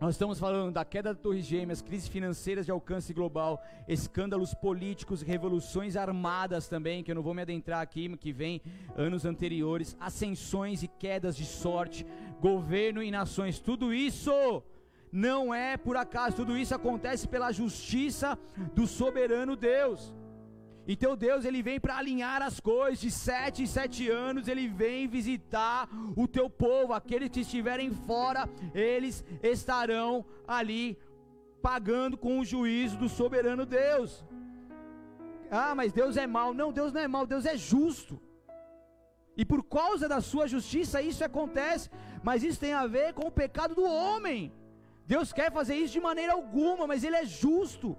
nós 0.00 0.14
estamos 0.14 0.38
falando 0.38 0.72
da 0.72 0.82
queda 0.82 1.12
das 1.12 1.22
Torres 1.22 1.44
Gêmeas, 1.44 1.82
crises 1.82 2.08
financeiras 2.08 2.64
de 2.64 2.72
alcance 2.72 3.12
global, 3.12 3.62
escândalos 3.86 4.54
políticos, 4.54 5.20
revoluções 5.20 5.94
armadas 5.94 6.66
também, 6.66 7.04
que 7.04 7.10
eu 7.10 7.14
não 7.14 7.22
vou 7.22 7.34
me 7.34 7.42
adentrar 7.42 7.82
aqui, 7.82 8.08
que 8.16 8.32
vem 8.32 8.62
anos 8.96 9.26
anteriores, 9.26 9.94
ascensões 10.00 10.82
e 10.82 10.88
quedas 10.88 11.36
de 11.36 11.44
sorte, 11.44 12.06
governo 12.40 13.02
e 13.02 13.10
nações, 13.10 13.58
tudo 13.58 13.92
isso 13.92 14.62
não 15.12 15.52
é 15.52 15.76
por 15.76 15.98
acaso, 15.98 16.36
tudo 16.36 16.56
isso 16.56 16.74
acontece 16.74 17.28
pela 17.28 17.52
justiça 17.52 18.38
do 18.74 18.86
soberano 18.86 19.54
Deus. 19.54 20.14
Então 20.92 21.16
Deus 21.16 21.44
ele 21.44 21.62
vem 21.62 21.78
para 21.78 21.98
alinhar 21.98 22.42
as 22.42 22.58
coisas. 22.58 23.00
De 23.00 23.10
sete 23.12 23.62
em 23.62 23.66
sete 23.78 24.08
anos 24.10 24.48
ele 24.48 24.66
vem 24.66 25.06
visitar 25.06 25.88
o 26.16 26.26
teu 26.36 26.46
povo. 26.50 26.92
Aqueles 26.92 27.30
que 27.34 27.42
estiverem 27.42 27.92
fora, 28.08 28.48
eles 28.74 29.24
estarão 29.40 30.24
ali 30.48 30.98
pagando 31.62 32.16
com 32.18 32.40
o 32.40 32.44
juízo 32.44 32.96
do 33.02 33.08
soberano 33.08 33.64
Deus. 33.64 34.24
Ah, 35.48 35.76
mas 35.76 35.92
Deus 35.92 36.16
é 36.16 36.26
mau. 36.26 36.52
Não, 36.52 36.72
Deus 36.72 36.92
não 36.92 37.02
é 37.02 37.06
mau, 37.06 37.24
Deus 37.24 37.46
é 37.46 37.56
justo. 37.56 38.20
E 39.36 39.44
por 39.44 39.62
causa 39.62 40.08
da 40.08 40.20
sua 40.20 40.48
justiça 40.48 41.00
isso 41.00 41.24
acontece, 41.24 41.88
mas 42.20 42.42
isso 42.42 42.58
tem 42.58 42.72
a 42.72 42.86
ver 42.88 43.14
com 43.14 43.28
o 43.28 43.36
pecado 43.42 43.76
do 43.76 43.84
homem. 43.84 44.52
Deus 45.06 45.32
quer 45.32 45.52
fazer 45.52 45.76
isso 45.76 45.92
de 45.92 46.00
maneira 46.00 46.32
alguma, 46.32 46.84
mas 46.84 47.04
ele 47.04 47.14
é 47.14 47.24
justo. 47.24 47.96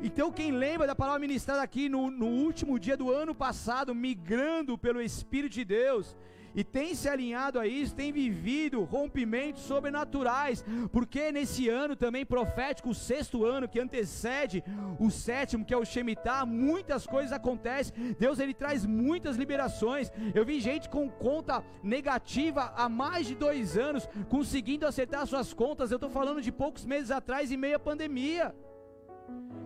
Então, 0.00 0.32
quem 0.32 0.52
lembra 0.52 0.86
da 0.86 0.94
palavra 0.94 1.20
ministrada 1.20 1.62
aqui 1.62 1.88
no, 1.88 2.10
no 2.10 2.26
último 2.26 2.78
dia 2.78 2.96
do 2.96 3.10
ano 3.10 3.34
passado, 3.34 3.94
migrando 3.94 4.78
pelo 4.78 5.00
Espírito 5.00 5.54
de 5.54 5.64
Deus, 5.64 6.16
e 6.54 6.62
tem 6.62 6.94
se 6.94 7.08
alinhado 7.08 7.58
a 7.58 7.66
isso, 7.66 7.94
tem 7.94 8.12
vivido 8.12 8.82
rompimentos 8.84 9.62
sobrenaturais, 9.62 10.64
porque 10.90 11.32
nesse 11.32 11.68
ano 11.68 11.96
também 11.96 12.26
profético, 12.26 12.90
o 12.90 12.94
sexto 12.94 13.44
ano 13.44 13.68
que 13.68 13.80
antecede 13.80 14.62
o 14.98 15.10
sétimo, 15.10 15.64
que 15.64 15.72
é 15.72 15.76
o 15.76 15.84
Shemitah, 15.84 16.44
muitas 16.44 17.06
coisas 17.06 17.32
acontecem. 17.32 18.14
Deus 18.18 18.38
ele 18.38 18.54
traz 18.54 18.84
muitas 18.84 19.36
liberações. 19.36 20.10
Eu 20.34 20.44
vi 20.44 20.60
gente 20.60 20.88
com 20.88 21.08
conta 21.08 21.64
negativa 21.82 22.72
há 22.76 22.88
mais 22.88 23.26
de 23.26 23.34
dois 23.34 23.76
anos 23.78 24.08
conseguindo 24.28 24.86
acertar 24.86 25.26
suas 25.26 25.54
contas. 25.54 25.90
Eu 25.90 25.96
estou 25.96 26.10
falando 26.10 26.42
de 26.42 26.52
poucos 26.52 26.84
meses 26.84 27.10
atrás, 27.10 27.50
e 27.50 27.56
meia 27.56 27.78
pandemia. 27.78 28.54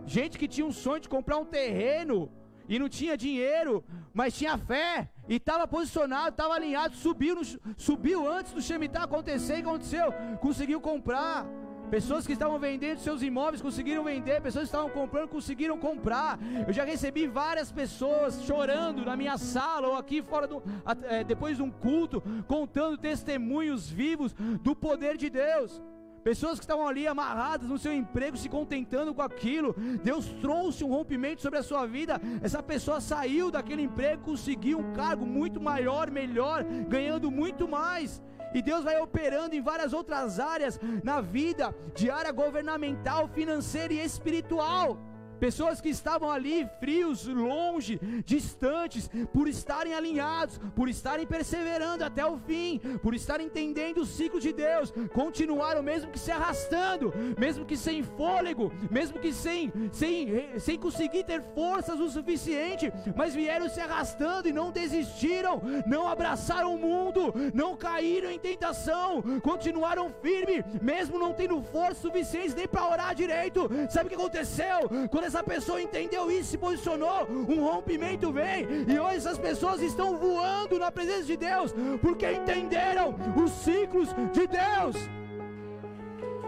Gente 0.07 0.39
que 0.39 0.47
tinha 0.47 0.67
um 0.67 0.73
sonho 0.73 1.01
de 1.01 1.09
comprar 1.09 1.37
um 1.37 1.45
terreno 1.45 2.31
e 2.69 2.79
não 2.79 2.89
tinha 2.89 3.17
dinheiro, 3.17 3.85
mas 4.15 4.37
tinha 4.37 4.57
fé 4.57 5.11
e 5.29 5.37
estava 5.37 5.67
posicionado, 5.67 6.31
estava 6.31 6.55
alinhado, 6.55 6.95
subiu, 6.95 7.35
no, 7.35 7.43
subiu 7.77 8.31
antes 8.31 8.53
do 8.53 8.63
Shemitah 8.63 9.05
acontecer 9.05 9.57
e 9.59 9.61
aconteceu, 9.61 10.13
conseguiu 10.41 10.81
comprar. 10.81 11.47
Pessoas 11.91 12.27
que 12.27 12.33
estavam 12.33 12.59
vendendo 12.59 12.99
seus 12.99 13.23
imóveis 13.23 13.63
conseguiram 13.63 14.03
vender, 14.03 14.41
pessoas 14.41 14.65
que 14.65 14.75
estavam 14.75 14.91
comprando 14.91 15.29
conseguiram 15.29 15.79
comprar. 15.79 16.37
Eu 16.67 16.73
já 16.73 16.85
recebi 16.85 17.29
várias 17.29 17.71
pessoas 17.71 18.43
chorando 18.43 19.05
na 19.05 19.17
minha 19.17 19.39
sala 19.39 19.89
ou 19.89 19.97
aqui 19.97 20.21
fora 20.21 20.49
do, 20.49 20.63
é, 21.05 21.23
depois 21.23 21.57
de 21.57 21.63
um 21.63 21.71
culto, 21.71 22.21
contando 22.49 22.99
testemunhos 22.99 23.89
vivos 23.89 24.33
do 24.63 24.75
poder 24.75 25.17
de 25.17 25.31
Deus. 25.31 25.81
Pessoas 26.27 26.59
que 26.59 26.65
estavam 26.65 26.89
ali 26.89 27.07
amarradas 27.07 27.69
no 27.69 27.79
seu 27.79 27.93
emprego, 27.93 28.37
se 28.37 28.49
contentando 28.49 29.15
com 29.15 29.23
aquilo. 29.23 29.77
Deus 30.03 30.27
trouxe 30.41 30.83
um 30.83 30.89
rompimento 30.89 31.41
sobre 31.41 31.61
a 31.61 31.63
sua 31.63 31.87
vida. 31.87 32.21
Essa 32.43 32.61
pessoa 32.61 33.01
saiu 33.01 33.49
daquele 33.49 33.83
emprego, 33.83 34.25
conseguiu 34.25 34.81
um 34.81 34.93
cargo 34.93 35.25
muito 35.25 35.61
maior, 35.61 36.11
melhor, 36.11 36.65
ganhando 36.89 37.31
muito 37.31 37.69
mais. 37.69 38.21
E 38.53 38.61
Deus 38.61 38.83
vai 38.83 39.01
operando 39.01 39.55
em 39.55 39.63
várias 39.63 39.93
outras 39.93 40.41
áreas 40.41 40.81
na 41.05 41.21
vida, 41.21 41.73
de 41.95 42.11
área 42.11 42.33
governamental, 42.33 43.29
financeira 43.29 43.95
e 43.95 44.05
espiritual. 44.05 44.99
Pessoas 45.39 45.81
que 45.81 45.89
estavam 45.89 46.31
ali 46.31 46.67
frios, 46.81 47.27
longe, 47.27 47.99
distantes, 48.25 49.09
por 49.33 49.49
estarem 49.49 49.95
alinhados, 49.95 50.59
por 50.75 50.89
estarem 50.89 51.27
perseverando 51.27 52.05
até 52.05 52.25
o 52.25 52.39
fim, 52.39 52.81
por 53.03 53.15
estarem 53.15 53.47
entendendo 53.47 53.99
o 53.99 54.07
ciclo 54.07 54.41
de 54.41 54.53
Deus, 54.53 54.93
continuaram 55.13 55.83
mesmo 55.83 56.11
que 56.11 56.19
se 56.19 56.31
arrastando, 56.31 57.13
mesmo 57.39 57.65
que 57.65 57.77
sem 57.77 58.03
fôlego, 58.03 58.73
mesmo 58.91 59.19
que 59.19 59.33
sem, 59.33 59.73
sem, 59.93 60.59
sem 60.59 60.79
conseguir 60.79 61.25
ter 61.25 61.43
forças 61.55 62.01
o 62.01 62.09
suficiente, 62.09 62.93
mas 63.15 63.35
vieram 63.35 63.69
se 63.69 63.81
arrastando 63.81 64.49
e 64.49 64.53
não 64.53 64.71
desistiram, 64.71 65.61
não 65.87 66.09
abraçaram 66.09 66.75
o 66.75 66.79
mundo, 66.79 67.33
não 67.55 67.77
caíram 67.77 68.31
em 68.31 68.39
tentação, 68.39 69.23
continuaram 69.43 70.11
firmes, 70.23 70.65
mesmo 70.81 71.19
não 71.19 71.33
tendo 71.33 71.63
força 71.63 72.01
suficiente 72.01 72.55
nem 72.55 72.67
para 72.67 72.89
orar 72.89 73.15
direito. 73.15 73.69
Sabe 73.91 74.07
o 74.07 74.09
que 74.09 74.15
aconteceu? 74.15 74.89
Quando 75.11 75.25
essa 75.27 75.43
pessoa 75.43 75.83
entendeu 75.83 76.31
isso, 76.31 76.51
se 76.51 76.59
posicionou, 76.59 77.27
um 77.29 77.61
rompimento 77.69 78.33
vem, 78.33 78.67
e 78.87 78.99
hoje 78.99 79.17
essas 79.17 79.39
pessoas 79.39 79.83
estão 79.83 80.17
voando 80.17 80.79
na 80.79 80.91
presença 80.91 81.25
de 81.25 81.37
Deus, 81.37 81.75
porque 82.01 82.31
entenderam 82.31 83.15
os 83.43 83.51
ciclos 83.51 84.09
de 84.33 84.47
Deus. 84.47 84.97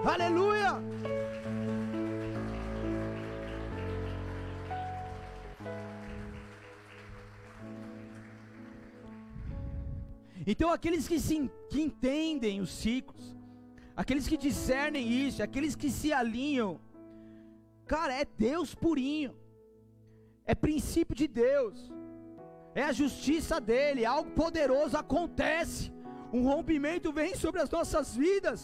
Aleluia! 0.04 0.80
Então, 10.46 10.70
aqueles 10.70 11.06
que, 11.06 11.20
se, 11.20 11.50
que 11.68 11.80
entendem 11.82 12.60
os 12.60 12.70
ciclos, 12.70 13.36
aqueles 13.94 14.26
que 14.26 14.36
discernem 14.36 15.06
isso, 15.06 15.42
aqueles 15.42 15.74
que 15.76 15.90
se 15.90 16.10
alinham, 16.10 16.80
Cara, 17.88 18.12
é 18.22 18.24
Deus 18.48 18.74
purinho. 18.74 19.34
É 20.44 20.54
princípio 20.54 21.16
de 21.20 21.26
Deus. 21.26 21.76
É 22.74 22.82
a 22.82 22.92
justiça 22.92 23.58
dele. 23.60 24.04
Algo 24.04 24.30
poderoso 24.42 24.96
acontece. 24.96 25.90
Um 26.32 26.42
rompimento 26.50 27.10
vem 27.12 27.34
sobre 27.34 27.60
as 27.62 27.70
nossas 27.70 28.14
vidas. 28.14 28.60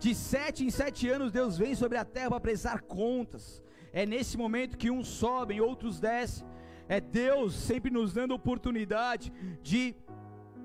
De 0.00 0.14
sete 0.14 0.64
em 0.64 0.70
sete 0.70 1.08
anos, 1.08 1.30
Deus 1.30 1.56
vem 1.56 1.74
sobre 1.74 1.96
a 1.96 2.04
terra 2.04 2.30
para 2.30 2.40
prestar 2.40 2.82
contas. 2.82 3.62
É 3.92 4.04
nesse 4.04 4.36
momento 4.36 4.76
que 4.76 4.90
uns 4.90 5.06
sobem, 5.06 5.60
outros 5.60 6.00
descem. 6.00 6.46
É 6.88 7.00
Deus 7.00 7.54
sempre 7.54 7.90
nos 7.90 8.12
dando 8.12 8.34
oportunidade 8.34 9.32
de 9.62 9.94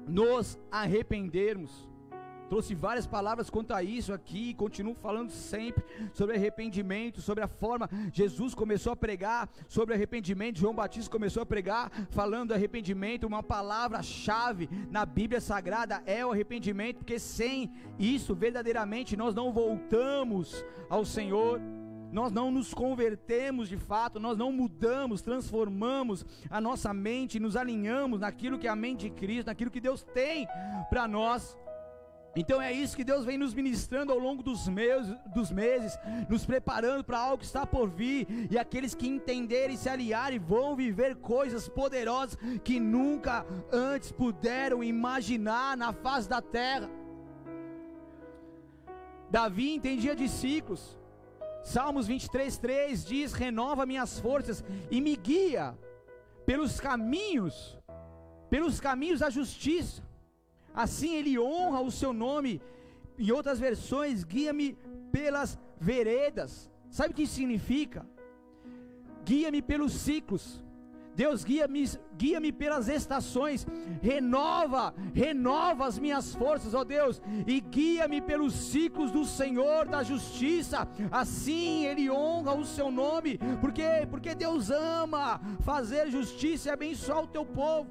nos 0.07 0.59
arrependermos 0.71 1.90
trouxe 2.51 2.75
várias 2.75 3.07
palavras 3.07 3.49
quanto 3.49 3.73
a 3.73 3.81
isso 3.81 4.11
aqui, 4.11 4.53
continuo 4.53 4.93
falando 4.93 5.29
sempre 5.31 5.81
sobre 6.11 6.35
arrependimento, 6.35 7.21
sobre 7.21 7.41
a 7.41 7.47
forma 7.47 7.89
Jesus 8.11 8.53
começou 8.53 8.91
a 8.91 8.95
pregar 8.95 9.49
sobre 9.69 9.95
arrependimento, 9.95 10.59
João 10.59 10.75
Batista 10.75 11.09
começou 11.09 11.41
a 11.41 11.45
pregar 11.45 11.89
falando 12.09 12.49
do 12.49 12.53
arrependimento, 12.53 13.25
uma 13.25 13.41
palavra-chave 13.41 14.69
na 14.89 15.05
Bíblia 15.05 15.39
Sagrada 15.39 16.03
é 16.05 16.25
o 16.25 16.31
arrependimento, 16.33 16.97
porque 16.97 17.19
sem 17.19 17.71
isso 17.97 18.35
verdadeiramente 18.35 19.15
nós 19.15 19.33
não 19.33 19.53
voltamos 19.53 20.65
ao 20.89 21.05
Senhor 21.05 21.61
nós 22.11 22.29
não 22.29 22.51
nos 22.51 22.73
convertemos 22.73 23.69
de 23.69 23.77
fato, 23.77 24.19
nós 24.19 24.37
não 24.37 24.51
mudamos, 24.51 25.21
transformamos 25.21 26.25
a 26.49 26.59
nossa 26.59 26.93
mente, 26.93 27.39
nos 27.39 27.55
alinhamos 27.55 28.19
naquilo 28.19 28.59
que 28.59 28.67
é 28.67 28.69
a 28.69 28.75
mente 28.75 29.09
de 29.09 29.11
Cristo, 29.11 29.47
naquilo 29.47 29.71
que 29.71 29.79
Deus 29.79 30.03
tem 30.03 30.45
para 30.89 31.07
nós. 31.07 31.55
Então 32.35 32.61
é 32.61 32.71
isso 32.71 32.95
que 32.95 33.03
Deus 33.03 33.25
vem 33.25 33.37
nos 33.37 33.53
ministrando 33.53 34.11
ao 34.13 34.17
longo 34.17 34.41
dos, 34.41 34.67
meus, 34.67 35.07
dos 35.33 35.51
meses, 35.51 35.97
nos 36.29 36.45
preparando 36.45 37.03
para 37.03 37.19
algo 37.19 37.39
que 37.39 37.45
está 37.45 37.65
por 37.65 37.89
vir, 37.89 38.47
e 38.49 38.57
aqueles 38.57 38.95
que 38.95 39.07
entenderem 39.07 39.75
se 39.75 39.89
aliarem 39.89 40.39
vão 40.39 40.75
viver 40.75 41.17
coisas 41.17 41.67
poderosas 41.67 42.37
que 42.63 42.79
nunca 42.79 43.45
antes 43.71 44.11
puderam 44.11 44.81
imaginar 44.83 45.75
na 45.75 45.91
face 45.91 46.29
da 46.29 46.41
terra. 46.41 46.89
Davi 49.29 49.73
entendia 49.73 50.15
de 50.15 50.27
ciclos, 50.29 50.97
Salmos 51.63 52.07
23, 52.07 52.57
3 52.57 53.05
diz: 53.05 53.33
Renova 53.33 53.85
minhas 53.85 54.19
forças 54.19 54.63
e 54.89 54.99
me 54.99 55.15
guia 55.15 55.77
pelos 56.45 56.79
caminhos, 56.79 57.77
pelos 58.49 58.79
caminhos 58.79 59.19
da 59.19 59.29
justiça 59.29 60.01
Assim 60.73 61.15
ele 61.15 61.37
honra 61.37 61.81
o 61.81 61.91
seu 61.91 62.13
nome. 62.13 62.61
Em 63.17 63.31
outras 63.31 63.59
versões, 63.59 64.23
guia-me 64.23 64.77
pelas 65.11 65.59
veredas. 65.79 66.69
Sabe 66.89 67.11
o 67.11 67.15
que 67.15 67.27
significa? 67.27 68.05
Guia-me 69.25 69.61
pelos 69.61 69.93
ciclos. 69.93 70.63
Deus 71.13 71.43
guia-me 71.43 71.89
guia 72.17 72.39
-me 72.39 72.51
pelas 72.51 72.87
estações, 72.87 73.67
renova, 74.01 74.93
renova 75.13 75.85
as 75.85 75.99
minhas 75.99 76.33
forças, 76.33 76.73
ó 76.73 76.83
Deus, 76.83 77.21
e 77.45 77.59
guia-me 77.59 78.21
pelos 78.21 78.53
ciclos 78.53 79.11
do 79.11 79.25
Senhor 79.25 79.87
da 79.87 80.03
justiça. 80.03 80.87
Assim 81.11 81.85
Ele 81.85 82.09
honra 82.09 82.53
o 82.53 82.65
seu 82.65 82.89
nome, 82.89 83.37
porque 83.59 84.07
porque 84.09 84.33
Deus 84.33 84.71
ama 84.71 85.41
fazer 85.61 86.09
justiça 86.09 86.69
e 86.69 86.71
abençoar 86.71 87.23
o 87.23 87.27
teu 87.27 87.45
povo. 87.45 87.89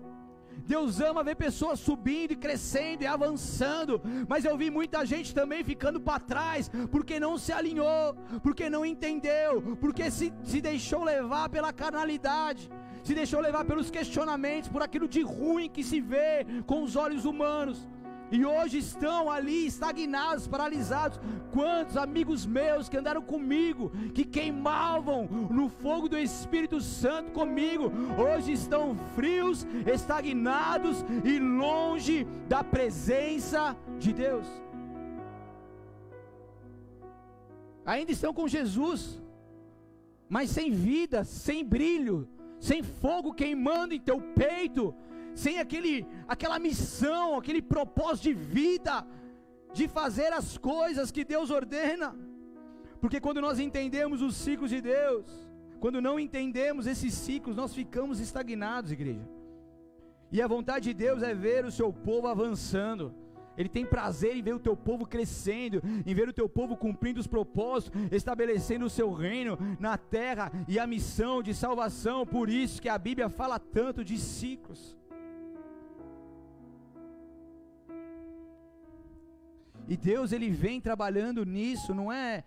Deus 0.66 1.00
ama 1.00 1.22
ver 1.22 1.36
pessoas 1.36 1.80
subindo 1.80 2.32
e 2.32 2.36
crescendo 2.36 3.02
e 3.02 3.06
avançando, 3.06 4.00
mas 4.28 4.44
eu 4.44 4.56
vi 4.56 4.70
muita 4.70 5.04
gente 5.04 5.34
também 5.34 5.64
ficando 5.64 6.00
para 6.00 6.20
trás, 6.20 6.70
porque 6.90 7.18
não 7.18 7.38
se 7.38 7.52
alinhou, 7.52 8.14
porque 8.42 8.68
não 8.70 8.84
entendeu, 8.84 9.76
porque 9.80 10.11
se, 10.11 10.32
se 10.42 10.61
deixou 10.61 11.04
levar 11.04 11.48
pela 11.48 11.72
carnalidade, 11.72 12.70
se 13.02 13.14
deixou 13.14 13.40
levar 13.40 13.64
pelos 13.64 13.90
questionamentos, 13.90 14.68
por 14.68 14.82
aquilo 14.82 15.08
de 15.08 15.22
ruim 15.22 15.68
que 15.68 15.82
se 15.82 16.00
vê 16.00 16.46
com 16.66 16.82
os 16.82 16.96
olhos 16.96 17.24
humanos 17.24 17.88
e 18.30 18.44
hoje 18.44 18.78
estão 18.78 19.30
ali 19.30 19.66
estagnados, 19.66 20.46
paralisados. 20.46 21.18
Quantos 21.52 21.96
amigos 21.96 22.46
meus 22.46 22.88
que 22.88 22.96
andaram 22.96 23.22
comigo, 23.22 23.90
que 24.14 24.24
queimavam 24.24 25.26
no 25.50 25.68
fogo 25.68 26.08
do 26.08 26.16
Espírito 26.16 26.80
Santo 26.80 27.32
comigo, 27.32 27.90
hoje 28.16 28.52
estão 28.52 28.96
frios, 29.16 29.66
estagnados 29.86 31.04
e 31.24 31.38
longe 31.38 32.24
da 32.48 32.62
presença 32.62 33.76
de 33.98 34.12
Deus. 34.12 34.46
Ainda 37.84 38.12
estão 38.12 38.32
com 38.32 38.46
Jesus, 38.46 39.20
mas 40.28 40.50
sem 40.50 40.70
vida, 40.70 41.24
sem 41.24 41.64
brilho, 41.64 42.28
sem 42.60 42.82
fogo 42.82 43.32
queimando 43.32 43.94
em 43.94 44.00
teu 44.00 44.20
peito 44.20 44.94
sem 45.43 45.59
aquele, 45.59 46.07
aquela 46.28 46.59
missão, 46.59 47.36
aquele 47.36 47.62
propósito 47.62 48.24
de 48.24 48.34
vida, 48.34 49.07
de 49.72 49.88
fazer 49.88 50.30
as 50.41 50.59
coisas 50.59 51.11
que 51.11 51.24
Deus 51.24 51.51
ordena. 51.51 52.14
Porque 53.01 53.20
quando 53.20 53.41
nós 53.41 53.59
entendemos 53.59 54.20
os 54.20 54.34
ciclos 54.36 54.70
de 54.70 54.80
Deus, 54.82 55.24
quando 55.80 56.03
não 56.07 56.20
entendemos 56.20 56.86
esses 56.86 57.14
ciclos, 57.14 57.57
nós 57.57 57.74
ficamos 57.74 58.20
estagnados, 58.20 58.93
igreja. 58.93 59.26
E 60.30 60.43
a 60.43 60.47
vontade 60.47 60.84
de 60.91 60.95
Deus 60.95 61.22
é 61.22 61.34
ver 61.34 61.64
o 61.64 61.72
seu 61.72 61.91
povo 61.91 62.28
avançando. 62.28 63.14
Ele 63.57 63.68
tem 63.68 63.84
prazer 63.86 64.36
em 64.36 64.43
ver 64.43 64.55
o 64.55 64.61
teu 64.61 64.76
povo 64.76 65.07
crescendo, 65.07 65.82
em 66.07 66.14
ver 66.14 66.28
o 66.28 66.32
teu 66.32 66.49
povo 66.49 66.76
cumprindo 66.76 67.18
os 67.18 67.26
propósitos, 67.26 67.99
estabelecendo 68.12 68.84
o 68.84 68.91
seu 68.91 69.12
reino 69.12 69.59
na 69.78 69.97
terra 69.97 70.53
e 70.68 70.78
a 70.78 70.86
missão 70.86 71.43
de 71.43 71.55
salvação. 71.55 72.26
Por 72.26 72.51
isso 72.51 72.80
que 72.80 72.88
a 72.88 72.99
Bíblia 72.99 73.28
fala 73.30 73.59
tanto 73.59 74.05
de 74.05 74.18
ciclos. 74.18 74.99
E 79.91 79.97
Deus 79.97 80.30
ele 80.30 80.49
vem 80.51 80.80
trabalhando 80.80 81.45
nisso, 81.45 81.93
não 81.93 82.12
é? 82.12 82.45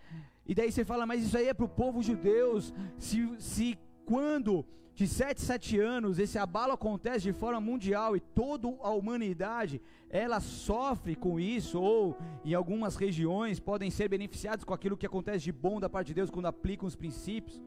E 0.47 0.55
daí 0.55 0.71
você 0.71 0.85
fala, 0.85 1.05
mas 1.05 1.25
isso 1.25 1.37
aí 1.37 1.49
é 1.49 1.53
para 1.53 1.65
o 1.65 1.75
povo 1.83 2.01
judeu. 2.01 2.57
Se, 2.97 3.35
se 3.37 3.77
quando 4.05 4.65
de 4.95 5.05
7 5.05 5.41
7 5.41 5.77
anos, 5.77 6.19
esse 6.19 6.37
abalo 6.37 6.71
acontece 6.71 7.23
de 7.23 7.33
forma 7.33 7.59
mundial 7.59 8.15
e 8.15 8.21
toda 8.21 8.69
a 8.81 8.91
humanidade, 8.91 9.81
ela 10.09 10.39
sofre 10.39 11.17
com 11.17 11.37
isso 11.37 11.81
ou 11.81 12.15
em 12.45 12.53
algumas 12.53 12.95
regiões 12.95 13.59
podem 13.59 13.91
ser 13.91 14.07
beneficiados 14.07 14.63
com 14.63 14.73
aquilo 14.73 14.95
que 14.95 15.05
acontece 15.05 15.43
de 15.43 15.51
bom 15.51 15.81
da 15.81 15.89
parte 15.89 16.07
de 16.07 16.13
Deus 16.13 16.29
quando 16.29 16.45
aplicam 16.45 16.87
os 16.87 16.95
princípios. 16.95 17.61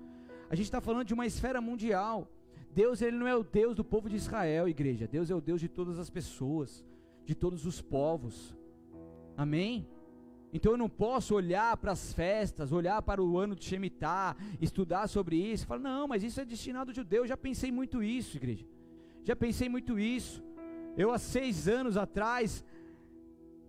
A 0.48 0.54
gente 0.54 0.68
está 0.68 0.80
falando 0.80 1.04
de 1.04 1.12
uma 1.12 1.26
esfera 1.26 1.60
mundial. 1.60 2.30
Deus 2.72 3.02
ele 3.02 3.18
não 3.18 3.28
é 3.28 3.36
o 3.36 3.44
Deus 3.44 3.74
do 3.74 3.84
povo 3.84 4.08
de 4.08 4.16
Israel, 4.16 4.70
igreja. 4.70 5.06
Deus 5.06 5.30
é 5.30 5.34
o 5.34 5.40
Deus 5.40 5.60
de 5.60 5.68
todas 5.68 5.98
as 5.98 6.08
pessoas, 6.08 6.82
de 7.26 7.34
todos 7.34 7.66
os 7.66 7.82
povos. 7.82 8.55
Amém? 9.36 9.86
Então 10.52 10.72
eu 10.72 10.78
não 10.78 10.88
posso 10.88 11.34
olhar 11.34 11.76
para 11.76 11.92
as 11.92 12.12
festas, 12.14 12.72
olhar 12.72 13.02
para 13.02 13.22
o 13.22 13.38
ano 13.38 13.54
de 13.54 13.64
Shemitah, 13.64 14.36
estudar 14.60 15.06
sobre 15.06 15.36
isso, 15.36 15.66
falar, 15.66 15.80
não, 15.80 16.08
mas 16.08 16.22
isso 16.22 16.40
é 16.40 16.44
destinado 16.44 16.90
ao 16.90 16.94
judeu. 16.94 17.24
Eu 17.24 17.26
já 17.26 17.36
pensei 17.36 17.70
muito 17.70 18.02
isso, 18.02 18.36
igreja. 18.36 18.64
Já 19.22 19.36
pensei 19.36 19.68
muito 19.68 19.98
isso. 19.98 20.42
Eu 20.96 21.10
há 21.10 21.18
seis 21.18 21.68
anos 21.68 21.96
atrás, 21.96 22.64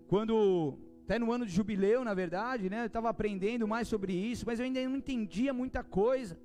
quando 0.06 0.78
até 1.04 1.18
no 1.18 1.32
ano 1.32 1.44
de 1.44 1.52
jubileu, 1.52 2.04
na 2.04 2.14
verdade, 2.14 2.70
né, 2.70 2.82
eu 2.82 2.86
estava 2.86 3.08
aprendendo 3.08 3.66
mais 3.66 3.88
sobre 3.88 4.12
isso, 4.12 4.44
mas 4.46 4.58
eu 4.58 4.64
ainda 4.64 4.82
não 4.88 4.96
entendia 4.96 5.52
muita 5.52 5.82
coisa. 5.82 6.38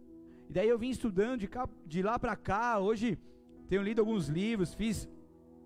E 0.49 0.53
daí 0.53 0.67
eu 0.67 0.80
vim 0.80 0.89
estudando 0.89 1.39
de, 1.39 1.47
cá, 1.47 1.69
de 1.86 2.01
lá 2.01 2.17
para 2.17 2.36
cá. 2.36 2.80
Hoje 2.80 3.17
tenho 3.69 3.82
lido 3.82 3.99
alguns 3.99 4.28
livros, 4.28 4.74
fiz 4.74 5.07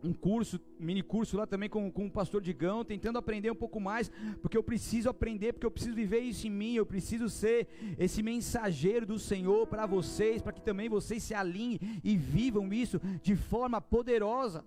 um 0.04 0.14
curso, 0.14 0.60
um 0.80 0.86
mini 0.86 1.02
curso 1.02 1.38
lá 1.38 1.48
também 1.48 1.70
com, 1.70 1.91
com 1.91 2.06
o 2.06 2.12
pastor 2.12 2.41
Digão, 2.41 2.86
tentando 2.86 3.18
aprender 3.18 3.52
um 3.52 3.56
pouco 3.56 3.80
mais, 3.80 4.12
porque 4.41 4.58
eu 4.58 4.64
preciso 4.64 5.10
aprender, 5.10 5.54
porque 5.54 5.66
eu 5.66 5.72
preciso 5.72 5.95
viver 5.95 6.20
isso 6.20 6.48
em 6.48 6.52
mim, 6.52 6.76
eu 6.76 6.86
preciso 6.86 7.30
ser 7.30 7.68
esse 7.98 8.22
mensageiro 8.22 9.06
do 9.06 9.20
Senhor 9.20 9.68
para 9.68 9.86
vocês, 9.86 10.41
para 10.41 10.54
que 10.54 10.62
também 10.62 10.89
vocês 10.89 11.24
se 11.24 11.34
alinhem 11.34 11.80
e 12.04 12.16
vivam 12.16 12.72
isso 12.74 13.00
de 13.22 13.36
forma 13.36 13.82
poderosa. 13.82 14.64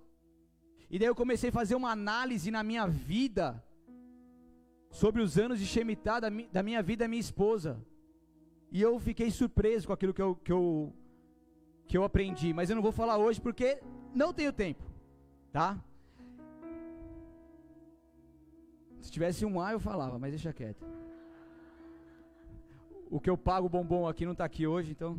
E 0.90 0.98
daí 0.98 1.06
eu 1.06 1.14
comecei 1.14 1.50
a 1.50 1.52
fazer 1.52 1.76
uma 1.76 1.90
análise 1.90 2.50
na 2.50 2.64
minha 2.64 2.86
vida 2.86 3.62
sobre 4.90 5.22
os 5.22 5.38
anos 5.38 5.60
de 5.60 5.66
Shemitah 5.66 6.20
da, 6.20 6.28
da 6.52 6.62
minha 6.62 6.82
vida 6.82 7.04
da 7.04 7.08
minha 7.08 7.20
esposa. 7.20 7.80
E 8.72 8.82
eu 8.82 8.98
fiquei 8.98 9.30
surpreso 9.30 9.86
com 9.86 9.92
aquilo 9.92 10.12
que 10.12 10.22
eu, 10.22 10.34
que, 10.34 10.52
eu, 10.52 10.92
que 11.86 11.96
eu 11.96 12.02
aprendi. 12.02 12.52
Mas 12.52 12.70
eu 12.70 12.76
não 12.76 12.82
vou 12.82 12.92
falar 12.92 13.18
hoje 13.18 13.40
porque 13.40 13.80
não 14.14 14.32
tenho 14.32 14.52
tempo. 14.52 14.89
Tá? 15.52 15.82
Se 19.00 19.10
tivesse 19.10 19.44
um 19.44 19.60
A 19.60 19.72
eu 19.72 19.80
falava, 19.80 20.18
mas 20.18 20.30
deixa 20.30 20.52
quieto. 20.52 20.84
O 23.10 23.20
que 23.20 23.28
eu 23.28 23.36
pago 23.36 23.68
bombom 23.68 24.06
aqui 24.06 24.24
não 24.24 24.32
está 24.32 24.44
aqui 24.44 24.66
hoje, 24.66 24.92
então. 24.92 25.18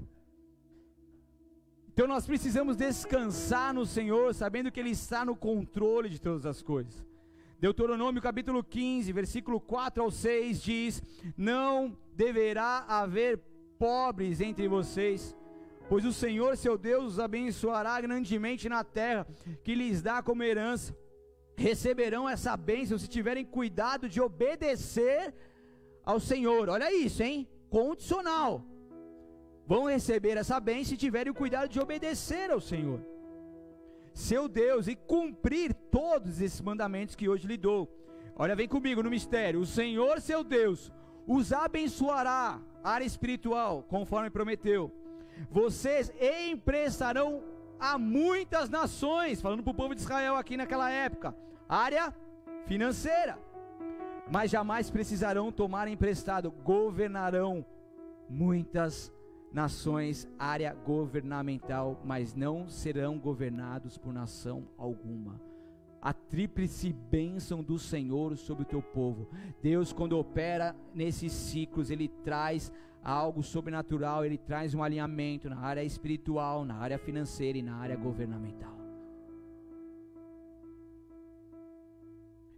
Então 1.94 2.08
nós 2.08 2.26
precisamos 2.26 2.78
descansar 2.78 3.74
no 3.74 3.86
Senhor, 3.86 4.34
sabendo 4.34 4.72
que 4.72 4.80
Ele 4.80 4.92
está 4.92 5.26
no 5.26 5.36
controle 5.36 6.08
de 6.10 6.22
todas 6.22 6.46
as 6.46 6.62
coisas. 6.62 7.06
Deuteronômio 7.60 8.22
capítulo 8.22 8.64
15, 8.64 9.12
versículo 9.12 9.60
4 9.60 10.02
ao 10.02 10.10
6 10.10 10.64
diz: 10.64 11.04
Não 11.36 11.98
deverá 12.16 12.86
haver 12.88 13.40
pobres 13.78 14.40
entre 14.40 14.68
vocês, 14.68 15.36
pois 15.92 16.06
o 16.06 16.14
Senhor 16.14 16.56
seu 16.56 16.78
Deus 16.78 17.06
os 17.06 17.20
abençoará 17.20 18.00
grandemente 18.00 18.70
na 18.70 18.82
terra 18.82 19.28
que 19.62 19.76
lhes 19.76 20.02
dá 20.02 20.24
como 20.24 20.42
herança. 20.42 20.96
Receberão 21.58 22.30
essa 22.30 22.56
bênção 22.56 22.98
se 22.98 23.10
tiverem 23.10 23.44
cuidado 23.44 24.08
de 24.08 24.22
obedecer 24.22 25.34
ao 26.06 26.18
Senhor. 26.18 26.70
Olha 26.70 26.96
isso, 26.96 27.22
hein? 27.22 27.46
Condicional. 27.70 28.64
Vão 29.68 29.84
receber 29.90 30.38
essa 30.38 30.62
bênção 30.62 30.92
se 30.92 30.96
tiverem 30.96 31.30
o 31.30 31.36
cuidado 31.36 31.68
de 31.68 31.78
obedecer 31.78 32.50
ao 32.50 32.62
Senhor, 32.62 33.06
seu 34.14 34.48
Deus, 34.48 34.88
e 34.88 34.96
cumprir 34.96 35.74
todos 35.74 36.40
esses 36.40 36.62
mandamentos 36.62 37.16
que 37.16 37.28
hoje 37.28 37.46
lhe 37.46 37.58
dou. 37.58 37.94
Olha, 38.34 38.56
vem 38.56 38.70
comigo 38.70 39.04
no 39.04 39.10
mistério. 39.10 39.60
O 39.60 39.66
Senhor, 39.66 40.22
seu 40.22 40.42
Deus, 40.42 40.90
os 41.28 41.52
abençoará, 41.52 42.62
área 42.82 43.04
espiritual, 43.04 43.84
conforme 43.84 44.30
prometeu. 44.30 45.01
Vocês 45.50 46.12
emprestarão 46.50 47.44
a 47.80 47.98
muitas 47.98 48.70
nações, 48.70 49.42
falando 49.42 49.64
para 49.64 49.72
o 49.72 49.76
povo 49.76 49.96
de 49.96 50.02
Israel 50.02 50.36
aqui 50.36 50.56
naquela 50.56 50.90
época, 50.90 51.36
área 51.68 52.14
financeira, 52.66 53.40
mas 54.32 54.52
jamais 54.52 54.90
precisarão 54.90 55.52
tomar 55.52 55.88
emprestado, 55.88 56.52
governarão 56.64 57.66
muitas 58.30 59.12
nações, 59.52 60.28
área 60.38 60.74
governamental, 60.86 62.00
mas 62.06 62.34
não 62.34 62.70
serão 62.70 63.18
governados 63.18 63.98
por 63.98 64.14
nação 64.14 64.68
alguma 64.78 65.52
a 66.02 66.12
tríplice 66.14 66.92
bênção 66.92 67.62
do 67.62 67.78
Senhor 67.78 68.36
sobre 68.36 68.64
o 68.64 68.66
teu 68.66 68.82
povo. 68.82 69.30
Deus, 69.62 69.94
quando 69.94 70.18
opera 70.18 70.76
nesses 70.96 71.32
ciclos, 71.32 71.92
Ele 71.92 72.08
traz 72.08 72.72
algo 73.04 73.42
sobrenatural, 73.44 74.26
Ele 74.26 74.38
traz 74.38 74.74
um 74.74 74.84
alinhamento 74.84 75.50
na 75.50 75.60
área 75.60 75.84
espiritual, 75.84 76.66
na 76.66 76.76
área 76.76 76.98
financeira 76.98 77.58
e 77.58 77.62
na 77.62 77.76
área 77.76 77.96
governamental. 77.96 78.76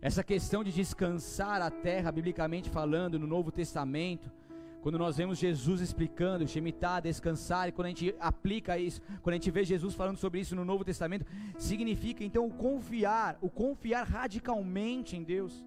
Essa 0.01 0.21
questão 0.21 0.65
de 0.65 0.71
descansar 0.71 1.61
a 1.61 1.71
terra, 1.71 2.11
biblicamente 2.11 2.69
falando, 2.69 3.17
no 3.17 3.25
Novo 3.25 3.51
Testamento, 3.51 4.29
quando 4.81 4.97
nós 4.97 5.15
vemos 5.15 5.39
Jesus 5.39 5.79
explicando, 5.79 6.45
Shemitah, 6.45 6.99
descansar, 6.99 7.69
e 7.69 7.71
quando 7.71 7.85
a 7.85 7.89
gente 7.89 8.13
aplica 8.19 8.77
isso, 8.77 9.01
quando 9.21 9.35
a 9.35 9.37
gente 9.37 9.49
vê 9.49 9.63
Jesus 9.63 9.95
falando 9.95 10.17
sobre 10.17 10.41
isso 10.41 10.57
no 10.57 10.65
Novo 10.65 10.83
Testamento, 10.83 11.25
significa 11.57 12.21
então 12.21 12.45
o 12.45 12.53
confiar, 12.53 13.37
o 13.41 13.49
confiar 13.49 14.05
radicalmente 14.05 15.15
em 15.15 15.23
Deus. 15.23 15.63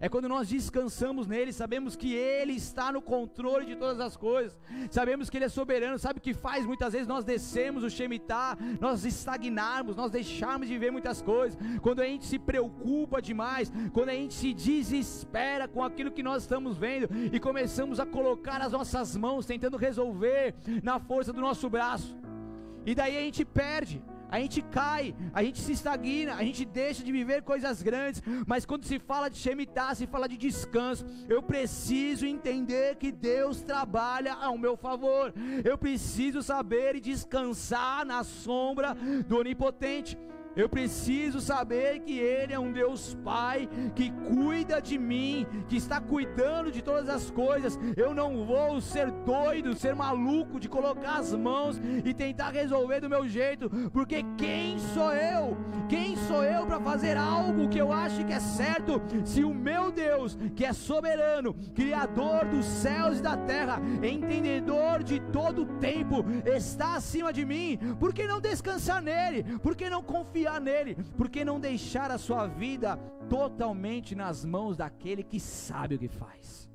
É 0.00 0.08
quando 0.08 0.28
nós 0.28 0.48
descansamos 0.48 1.26
nele, 1.26 1.52
sabemos 1.52 1.96
que 1.96 2.14
ele 2.14 2.52
está 2.52 2.92
no 2.92 3.02
controle 3.02 3.66
de 3.66 3.76
todas 3.76 4.00
as 4.00 4.16
coisas. 4.16 4.56
Sabemos 4.90 5.28
que 5.28 5.36
ele 5.36 5.46
é 5.46 5.48
soberano, 5.48 5.98
sabe 5.98 6.18
o 6.18 6.22
que 6.22 6.34
faz 6.34 6.64
muitas 6.64 6.92
vezes 6.92 7.08
nós 7.08 7.24
descemos 7.24 7.82
o 7.82 7.90
Shemitah, 7.90 8.56
nós 8.80 9.04
estagnarmos, 9.04 9.96
nós 9.96 10.10
deixarmos 10.10 10.68
de 10.68 10.78
ver 10.78 10.92
muitas 10.92 11.20
coisas. 11.20 11.58
Quando 11.82 12.00
a 12.00 12.04
gente 12.04 12.26
se 12.26 12.38
preocupa 12.38 13.20
demais, 13.20 13.72
quando 13.92 14.10
a 14.10 14.14
gente 14.14 14.34
se 14.34 14.54
desespera 14.54 15.66
com 15.66 15.82
aquilo 15.82 16.12
que 16.12 16.22
nós 16.22 16.42
estamos 16.42 16.76
vendo 16.76 17.08
e 17.32 17.40
começamos 17.40 17.98
a 17.98 18.06
colocar 18.06 18.60
as 18.60 18.72
nossas 18.72 19.16
mãos 19.16 19.46
tentando 19.46 19.76
resolver 19.76 20.54
na 20.82 20.98
força 20.98 21.32
do 21.32 21.40
nosso 21.40 21.68
braço. 21.68 22.16
E 22.86 22.94
daí 22.94 23.16
a 23.16 23.20
gente 23.20 23.44
perde 23.44 24.02
a 24.30 24.38
gente 24.40 24.62
cai, 24.62 25.14
a 25.32 25.42
gente 25.42 25.60
se 25.60 25.72
estagna, 25.72 26.34
a 26.34 26.42
gente 26.44 26.64
deixa 26.64 27.02
de 27.02 27.10
viver 27.10 27.42
coisas 27.42 27.82
grandes, 27.82 28.22
mas 28.46 28.66
quando 28.66 28.84
se 28.84 28.98
fala 28.98 29.28
de 29.28 29.38
Shemitah, 29.38 29.94
se 29.94 30.06
fala 30.06 30.28
de 30.28 30.36
descanso, 30.36 31.06
eu 31.28 31.42
preciso 31.42 32.26
entender 32.26 32.96
que 32.96 33.10
Deus 33.10 33.62
trabalha 33.62 34.34
ao 34.34 34.58
meu 34.58 34.76
favor, 34.76 35.32
eu 35.64 35.78
preciso 35.78 36.42
saber 36.42 36.96
e 36.96 37.00
descansar 37.00 38.04
na 38.04 38.22
sombra 38.24 38.94
do 39.26 39.38
Onipotente. 39.38 40.18
Eu 40.58 40.68
preciso 40.68 41.40
saber 41.40 42.00
que 42.00 42.18
Ele 42.18 42.52
é 42.52 42.58
um 42.58 42.72
Deus 42.72 43.16
Pai 43.24 43.68
que 43.94 44.10
cuida 44.10 44.82
de 44.82 44.98
mim, 44.98 45.46
que 45.68 45.76
está 45.76 46.00
cuidando 46.00 46.72
de 46.72 46.82
todas 46.82 47.08
as 47.08 47.30
coisas. 47.30 47.78
Eu 47.96 48.12
não 48.12 48.44
vou 48.44 48.80
ser 48.80 49.08
doido, 49.24 49.76
ser 49.76 49.94
maluco 49.94 50.58
de 50.58 50.68
colocar 50.68 51.18
as 51.18 51.32
mãos 51.32 51.80
e 52.04 52.12
tentar 52.12 52.50
resolver 52.50 53.00
do 53.00 53.08
meu 53.08 53.28
jeito, 53.28 53.70
porque 53.92 54.24
quem 54.36 54.80
sou 54.80 55.14
eu? 55.14 55.56
Quem 55.88 56.16
sou 56.16 56.42
eu 56.42 56.66
para 56.66 56.80
fazer 56.80 57.16
algo 57.16 57.68
que 57.68 57.78
eu 57.78 57.92
acho 57.92 58.24
que 58.24 58.32
é 58.32 58.40
certo? 58.40 59.00
Se 59.24 59.44
o 59.44 59.54
meu 59.54 59.92
Deus, 59.92 60.36
que 60.56 60.64
é 60.64 60.72
soberano, 60.72 61.54
Criador 61.72 62.46
dos 62.46 62.64
céus 62.64 63.20
e 63.20 63.22
da 63.22 63.36
terra, 63.36 63.80
entendedor 64.02 65.04
de 65.04 65.20
todo 65.20 65.62
o 65.62 65.66
tempo, 65.78 66.24
está 66.44 66.96
acima 66.96 67.32
de 67.32 67.44
mim, 67.44 67.78
por 68.00 68.12
que 68.12 68.26
não 68.26 68.40
descansar 68.40 69.00
nele? 69.00 69.44
Por 69.60 69.76
que 69.76 69.88
não 69.88 70.02
confiar? 70.02 70.47
Confiar 70.48 70.60
nele, 70.60 70.96
porque 71.16 71.44
não 71.44 71.60
deixar 71.60 72.10
a 72.10 72.18
sua 72.18 72.46
vida 72.46 72.96
totalmente 73.28 74.14
nas 74.14 74.44
mãos 74.44 74.76
daquele 74.76 75.22
que 75.22 75.38
sabe 75.38 75.94
o 75.94 75.98
que 75.98 76.08
faz. 76.08 76.68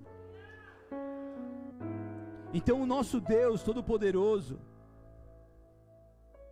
Então, 2.53 2.81
o 2.81 2.85
nosso 2.85 3.19
Deus 3.19 3.63
Todo-Poderoso, 3.63 4.59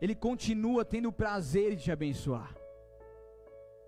Ele 0.02 0.16
continua 0.16 0.84
tendo 0.84 1.10
o 1.10 1.14
prazer 1.14 1.76
de 1.76 1.84
te 1.84 1.92
abençoar. 1.92 2.56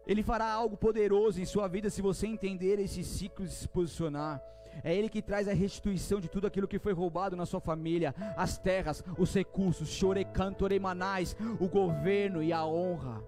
Ele 0.06 0.22
fará 0.22 0.52
algo 0.52 0.78
poderoso 0.78 1.42
em 1.42 1.46
sua 1.46 1.68
vida 1.68 1.90
se 1.90 2.02
você 2.02 2.28
entender 2.28 2.78
esse 2.78 3.04
ciclo 3.04 3.46
e 3.46 3.50
se 3.50 3.68
posicionar. 3.68 4.42
É 4.84 4.96
Ele 4.96 5.10
que 5.10 5.22
traz 5.22 5.48
a 5.48 5.54
restituição 5.54 6.20
de 6.20 6.30
tudo 6.30 6.48
aquilo 6.48 6.68
que 6.68 6.80
foi 6.80 6.94
roubado 6.94 7.36
na 7.36 7.46
sua 7.46 7.60
família, 7.60 8.16
as 8.38 8.58
terras, 8.58 9.04
os 9.18 9.34
recursos, 9.34 9.90
chorecantoremanais, 9.90 11.36
o 11.60 11.68
governo 11.68 12.42
e 12.42 12.54
a 12.54 12.66
honra. 12.66 13.22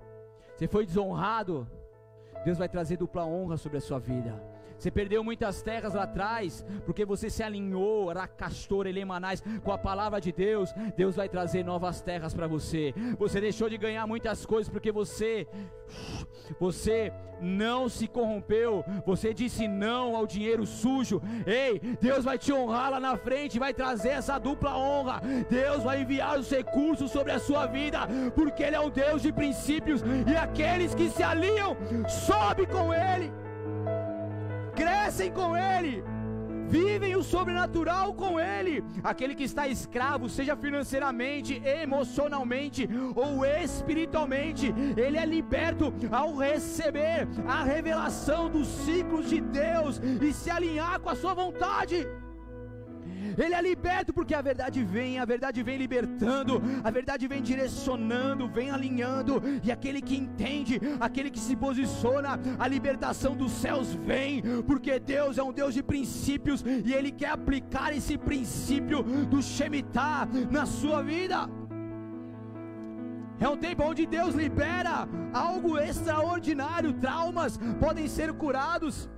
Você 0.56 0.68
foi 0.68 0.86
desonrado, 0.86 1.68
Deus 2.46 2.58
vai 2.58 2.70
trazer 2.70 2.98
dupla 2.98 3.26
honra 3.26 3.58
sobre 3.58 3.78
a 3.78 3.82
sua 3.82 4.00
vida. 4.00 4.55
Você 4.86 4.92
perdeu 4.92 5.24
muitas 5.24 5.64
terras 5.64 5.96
lá 5.96 6.04
atrás, 6.04 6.64
porque 6.86 7.04
você 7.04 7.28
se 7.28 7.42
alinhou, 7.42 8.14
Racastor, 8.14 8.86
Elemanais, 8.86 9.42
com 9.64 9.72
a 9.72 9.80
palavra 9.80 10.22
de 10.22 10.32
Deus. 10.32 10.72
Deus 10.96 11.16
vai 11.16 11.28
trazer 11.28 11.64
novas 11.64 12.02
terras 12.02 12.36
para 12.36 12.46
você. 12.46 12.94
Você 13.18 13.42
deixou 13.42 13.68
de 13.68 13.80
ganhar 13.80 14.06
muitas 14.06 14.46
coisas 14.46 14.70
porque 14.72 14.92
você 14.92 15.48
você 16.60 17.12
não 17.42 17.90
se 17.90 18.08
corrompeu, 18.08 18.86
você 19.04 19.34
disse 19.34 19.68
não 19.68 20.16
ao 20.16 20.28
dinheiro 20.28 20.68
sujo. 20.68 21.20
Ei, 21.48 21.80
Deus 22.00 22.24
vai 22.24 22.38
te 22.38 22.54
honrar 22.54 22.92
lá 22.92 23.00
na 23.00 23.18
frente, 23.18 23.58
vai 23.58 23.74
trazer 23.74 24.10
essa 24.10 24.38
dupla 24.38 24.78
honra. 24.78 25.20
Deus 25.50 25.82
vai 25.82 26.02
enviar 26.02 26.38
os 26.40 26.48
recursos 26.48 27.10
sobre 27.10 27.32
a 27.32 27.40
sua 27.40 27.66
vida, 27.66 28.02
porque 28.36 28.62
Ele 28.62 28.76
é 28.76 28.80
um 28.80 28.92
Deus 28.92 29.24
de 29.24 29.34
princípios 29.34 30.04
e 30.32 30.36
aqueles 30.36 30.94
que 30.94 31.10
se 31.10 31.24
alinham, 31.24 31.76
sobe 32.08 32.68
com 32.68 32.94
Ele, 32.94 33.32
crescem 35.16 35.32
com 35.32 35.56
Ele 35.56 36.04
vivem 36.68 37.16
o 37.16 37.24
sobrenatural 37.24 38.14
com 38.14 38.40
Ele. 38.40 38.84
Aquele 39.04 39.36
que 39.36 39.44
está 39.44 39.68
escravo, 39.68 40.28
seja 40.28 40.58
financeiramente, 40.58 41.62
emocionalmente 41.64 42.90
ou 43.16 43.46
espiritualmente, 43.46 44.74
ele 44.98 45.18
é 45.18 45.26
liberto 45.26 45.94
ao 46.12 46.36
receber 46.36 47.28
a 47.48 47.64
revelação 47.64 48.50
dos 48.50 48.68
ciclos 48.68 49.30
de 49.30 49.40
Deus 49.40 50.02
e 50.22 50.34
se 50.34 50.50
alinhar 50.50 51.00
com 51.00 51.10
a 51.10 51.16
sua 51.16 51.34
vontade. 51.34 52.06
Ele 53.38 53.54
é 53.54 53.62
liberto 53.62 54.14
porque 54.14 54.34
a 54.34 54.42
verdade 54.42 54.84
vem, 54.84 55.20
a 55.20 55.26
verdade 55.26 55.64
vem 55.64 55.78
libertando, 55.78 56.62
a 56.84 56.92
verdade 56.92 57.28
vem 57.28 57.42
direcionando, 57.42 58.48
vem 58.48 58.70
alinhando, 58.70 59.42
e 59.64 59.72
aquele 59.72 60.02
que 60.02 60.16
entende, 60.16 60.80
aquele 61.00 61.30
que 61.30 61.40
se 61.40 61.56
posiciona, 61.56 62.40
a 62.58 62.68
libertação 62.68 63.36
dos 63.36 63.52
céus 63.52 63.94
vem, 63.94 64.42
porque 64.64 65.00
Deus 65.00 65.38
é 65.38 65.44
um 65.44 65.54
Deus 65.54 65.74
de 65.74 65.84
princípios 65.84 66.64
e 66.64 66.94
Ele 66.94 67.12
quer 67.12 67.30
aplicar 67.30 67.96
esse 67.96 68.18
princípio 68.18 69.04
do 69.04 69.42
Shemitah 69.42 70.28
na 70.52 70.66
sua 70.66 71.02
vida. 71.02 71.50
É 73.40 73.50
um 73.50 73.58
tempo 73.58 73.84
onde 73.84 74.06
Deus 74.06 74.34
libera 74.34 75.08
algo 75.34 75.78
extraordinário, 75.78 76.94
traumas 76.94 77.60
podem 77.80 78.08
ser 78.08 78.34
curados. 78.34 79.10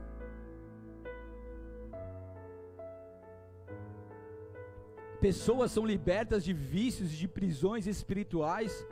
Pessoas 5.20 5.72
são 5.72 5.86
libertas 5.86 6.44
de 6.44 6.54
vícios 6.54 7.14
e 7.14 7.18
de 7.18 7.28
prisões 7.28 7.88
espirituais. 7.88 8.86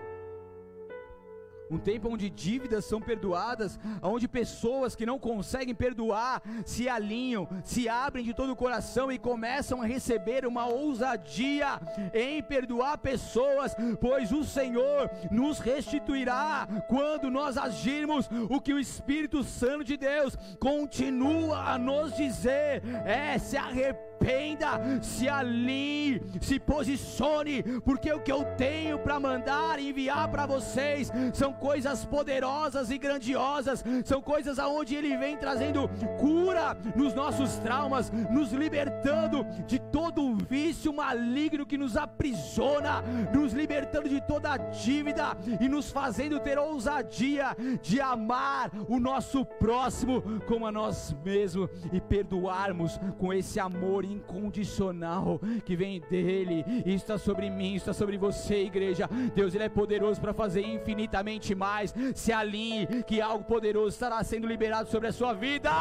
Um 1.70 1.80
tempo 1.80 2.10
onde 2.10 2.30
dívidas 2.30 2.86
são 2.86 3.02
perdoadas, 3.02 3.80
onde 4.02 4.28
pessoas 4.28 4.96
que 4.96 5.06
não 5.06 5.18
conseguem 5.18 5.74
perdoar 5.74 6.42
se 6.64 6.88
alinham, 6.88 7.48
se 7.64 7.90
abrem 7.90 8.24
de 8.24 8.36
todo 8.36 8.52
o 8.52 8.56
coração 8.56 9.12
e 9.12 9.18
começam 9.18 9.82
a 9.82 9.86
receber 9.86 10.46
uma 10.46 10.68
ousadia 10.68 11.80
em 12.14 12.42
perdoar 12.44 13.00
pessoas, 13.00 13.76
pois 14.00 14.32
o 14.32 14.44
Senhor 14.44 15.10
nos 15.32 15.58
restituirá 15.58 16.68
quando 16.88 17.32
nós 17.32 17.58
agirmos 17.58 18.30
o 18.48 18.62
que 18.62 18.74
o 18.74 18.80
Espírito 18.80 19.44
Santo 19.44 19.84
de 19.84 19.98
Deus 19.98 20.38
continua 20.60 21.74
a 21.74 21.80
nos 21.80 22.16
dizer: 22.16 22.84
é 23.06 23.40
se 23.40 23.58
arrepender 23.58 24.05
arrependa, 24.16 25.02
se 25.02 25.28
alinhe, 25.28 26.22
se 26.42 26.60
posicione, 26.60 27.64
porque 27.82 28.12
o 28.12 28.22
que 28.22 28.32
eu 28.32 28.44
tenho 28.58 28.98
para 29.00 29.20
mandar 29.20 29.80
e 29.80 29.90
enviar 29.90 30.30
para 30.30 30.46
vocês 30.46 31.12
são 31.34 31.54
coisas 31.54 32.06
poderosas 32.06 32.90
e 32.90 32.98
grandiosas, 32.98 33.84
são 34.04 34.22
coisas 34.22 34.58
aonde 34.60 34.96
Ele 34.96 35.16
vem 35.18 35.38
trazendo 35.38 35.90
cura 36.20 36.76
nos 36.96 37.14
nossos 37.14 37.58
traumas, 37.58 38.12
nos 38.32 38.52
libertando 38.52 39.46
de 39.68 39.80
todo 39.80 40.24
o 40.24 40.36
vício 40.36 40.94
maligno 40.94 41.66
que 41.66 41.78
nos 41.78 41.98
aprisiona, 41.98 43.04
nos 43.34 43.54
libertando 43.54 44.10
de 44.10 44.22
toda 44.22 44.54
a 44.54 44.58
dívida 44.58 45.38
e 45.60 45.68
nos 45.68 45.92
fazendo 45.92 46.40
ter 46.40 46.58
ousadia 46.58 47.56
de 47.82 48.00
amar 48.00 48.72
o 48.88 49.00
nosso 49.00 49.46
próximo 49.46 50.22
como 50.48 50.66
a 50.66 50.72
nós 50.72 51.16
mesmos 51.24 51.70
e 51.92 52.00
perdoarmos 52.00 53.00
com 53.18 53.34
esse 53.34 53.60
amor 53.60 54.05
incondicional 54.06 55.40
que 55.66 55.76
vem 55.76 56.00
dele, 56.10 56.64
e 56.86 56.94
está 56.94 57.18
sobre 57.18 57.50
mim, 57.50 57.76
está 57.76 57.94
sobre 57.94 58.18
você, 58.18 58.64
igreja. 58.64 59.10
Deus 59.34 59.54
ele 59.54 59.66
é 59.66 59.70
poderoso 59.70 60.22
para 60.22 60.34
fazer 60.34 60.62
infinitamente 60.62 61.54
mais. 61.54 61.94
Se 62.14 62.32
alinhe 62.32 62.88
que 63.04 63.20
algo 63.22 63.44
poderoso 63.44 63.90
estará 63.90 64.24
sendo 64.24 64.48
liberado 64.48 64.90
sobre 64.90 65.08
a 65.08 65.12
sua 65.12 65.34
vida. 65.34 65.72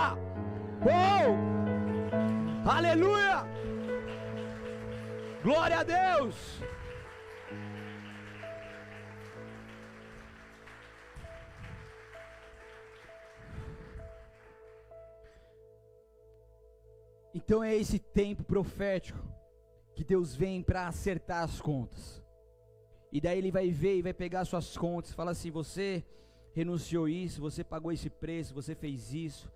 Oh! 0.83 1.65
Aleluia! 2.69 3.47
Glória 5.43 5.81
a 5.81 5.83
Deus! 5.83 6.35
Então 17.35 17.65
é 17.65 17.75
esse 17.75 17.99
tempo 17.99 18.45
profético 18.45 19.19
que 19.93 20.05
Deus 20.05 20.37
vem 20.37 20.63
para 20.63 20.87
acertar 20.87 21.43
as 21.43 21.61
contas. 21.61 22.23
E 23.11 23.21
daí 23.21 23.39
ele 23.39 23.51
vai 23.51 23.71
ver 23.71 23.97
e 23.97 24.03
vai 24.03 24.15
pegar 24.15 24.45
suas 24.45 24.77
contas, 24.77 25.13
fala 25.13 25.33
assim: 25.33 25.51
você 25.51 26.05
renunciou 26.53 27.09
isso, 27.09 27.41
você 27.41 27.65
pagou 27.65 27.91
esse 27.91 28.09
preço, 28.09 28.55
você 28.55 28.75
fez 28.75 29.13
isso, 29.13 29.53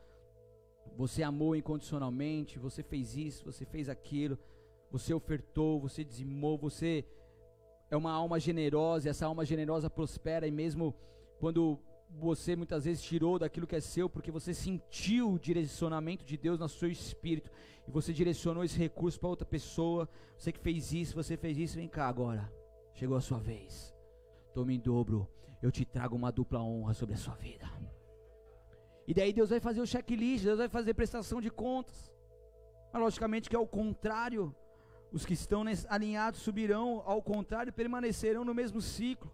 você 0.96 1.22
amou 1.22 1.54
incondicionalmente, 1.54 2.58
você 2.58 2.82
fez 2.82 3.16
isso, 3.16 3.44
você 3.44 3.64
fez 3.64 3.88
aquilo, 3.88 4.36
você 4.90 5.14
ofertou, 5.14 5.80
você 5.80 6.02
dizimou, 6.02 6.58
você 6.58 7.04
é 7.88 7.96
uma 7.96 8.10
alma 8.10 8.40
generosa, 8.40 9.08
e 9.08 9.10
essa 9.10 9.26
alma 9.26 9.44
generosa 9.44 9.88
prospera 9.88 10.46
e 10.46 10.50
mesmo 10.50 10.94
quando 11.38 11.78
você 12.10 12.56
muitas 12.56 12.84
vezes 12.84 13.02
tirou 13.02 13.38
daquilo 13.38 13.66
que 13.66 13.76
é 13.76 13.80
seu, 13.80 14.08
porque 14.08 14.30
você 14.30 14.54
sentiu 14.54 15.32
o 15.32 15.38
direcionamento 15.38 16.24
de 16.24 16.36
Deus 16.36 16.58
no 16.58 16.68
seu 16.68 16.90
espírito, 16.90 17.50
e 17.86 17.90
você 17.90 18.12
direcionou 18.12 18.64
esse 18.64 18.78
recurso 18.78 19.18
para 19.18 19.28
outra 19.28 19.46
pessoa, 19.46 20.08
você 20.36 20.52
que 20.52 20.60
fez 20.60 20.92
isso, 20.92 21.14
você 21.14 21.36
fez 21.36 21.58
isso, 21.58 21.76
vem 21.76 21.88
cá 21.88 22.08
agora, 22.08 22.52
chegou 22.94 23.16
a 23.16 23.20
sua 23.20 23.38
vez, 23.38 23.94
tome 24.52 24.74
em 24.74 24.80
dobro, 24.80 25.28
eu 25.62 25.70
te 25.70 25.84
trago 25.84 26.16
uma 26.16 26.30
dupla 26.30 26.60
honra 26.60 26.94
sobre 26.94 27.14
a 27.14 27.18
sua 27.18 27.34
vida. 27.34 27.68
E 29.06 29.14
daí 29.14 29.32
Deus 29.32 29.48
vai 29.48 29.58
fazer 29.58 29.80
o 29.80 29.86
checklist, 29.86 30.44
Deus 30.44 30.58
vai 30.58 30.68
fazer 30.68 30.92
prestação 30.92 31.40
de 31.40 31.50
contas. 31.50 32.12
Mas 32.92 33.02
logicamente 33.02 33.48
que 33.48 33.56
é 33.56 33.58
o 33.58 33.66
contrário. 33.66 34.54
Os 35.10 35.24
que 35.24 35.32
estão 35.32 35.64
alinhados 35.88 36.40
subirão, 36.40 37.02
ao 37.06 37.22
contrário, 37.22 37.72
permanecerão 37.72 38.44
no 38.44 38.54
mesmo 38.54 38.82
ciclo. 38.82 39.32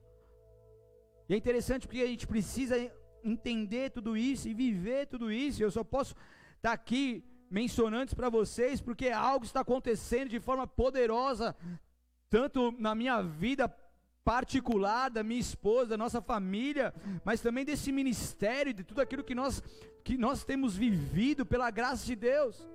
E 1.28 1.34
é 1.34 1.36
interessante 1.36 1.86
porque 1.86 2.02
a 2.02 2.06
gente 2.06 2.26
precisa 2.26 2.76
entender 3.22 3.90
tudo 3.90 4.16
isso 4.16 4.48
e 4.48 4.54
viver 4.54 5.06
tudo 5.06 5.32
isso. 5.32 5.62
Eu 5.62 5.70
só 5.70 5.82
posso 5.82 6.12
estar 6.56 6.70
tá 6.70 6.72
aqui 6.72 7.24
mencionando 7.50 8.06
isso 8.06 8.16
para 8.16 8.28
vocês 8.28 8.80
porque 8.80 9.08
algo 9.08 9.44
está 9.44 9.60
acontecendo 9.60 10.28
de 10.28 10.40
forma 10.40 10.66
poderosa, 10.66 11.56
tanto 12.28 12.74
na 12.78 12.94
minha 12.94 13.22
vida 13.22 13.68
particular, 14.24 15.10
da 15.10 15.22
minha 15.22 15.40
esposa, 15.40 15.90
da 15.90 15.96
nossa 15.96 16.20
família, 16.20 16.94
mas 17.24 17.40
também 17.40 17.64
desse 17.64 17.92
ministério, 17.92 18.72
de 18.72 18.82
tudo 18.82 19.00
aquilo 19.00 19.22
que 19.22 19.34
nós, 19.34 19.62
que 20.02 20.16
nós 20.16 20.44
temos 20.44 20.74
vivido 20.74 21.44
pela 21.44 21.70
graça 21.70 22.06
de 22.06 22.16
Deus. 22.16 22.66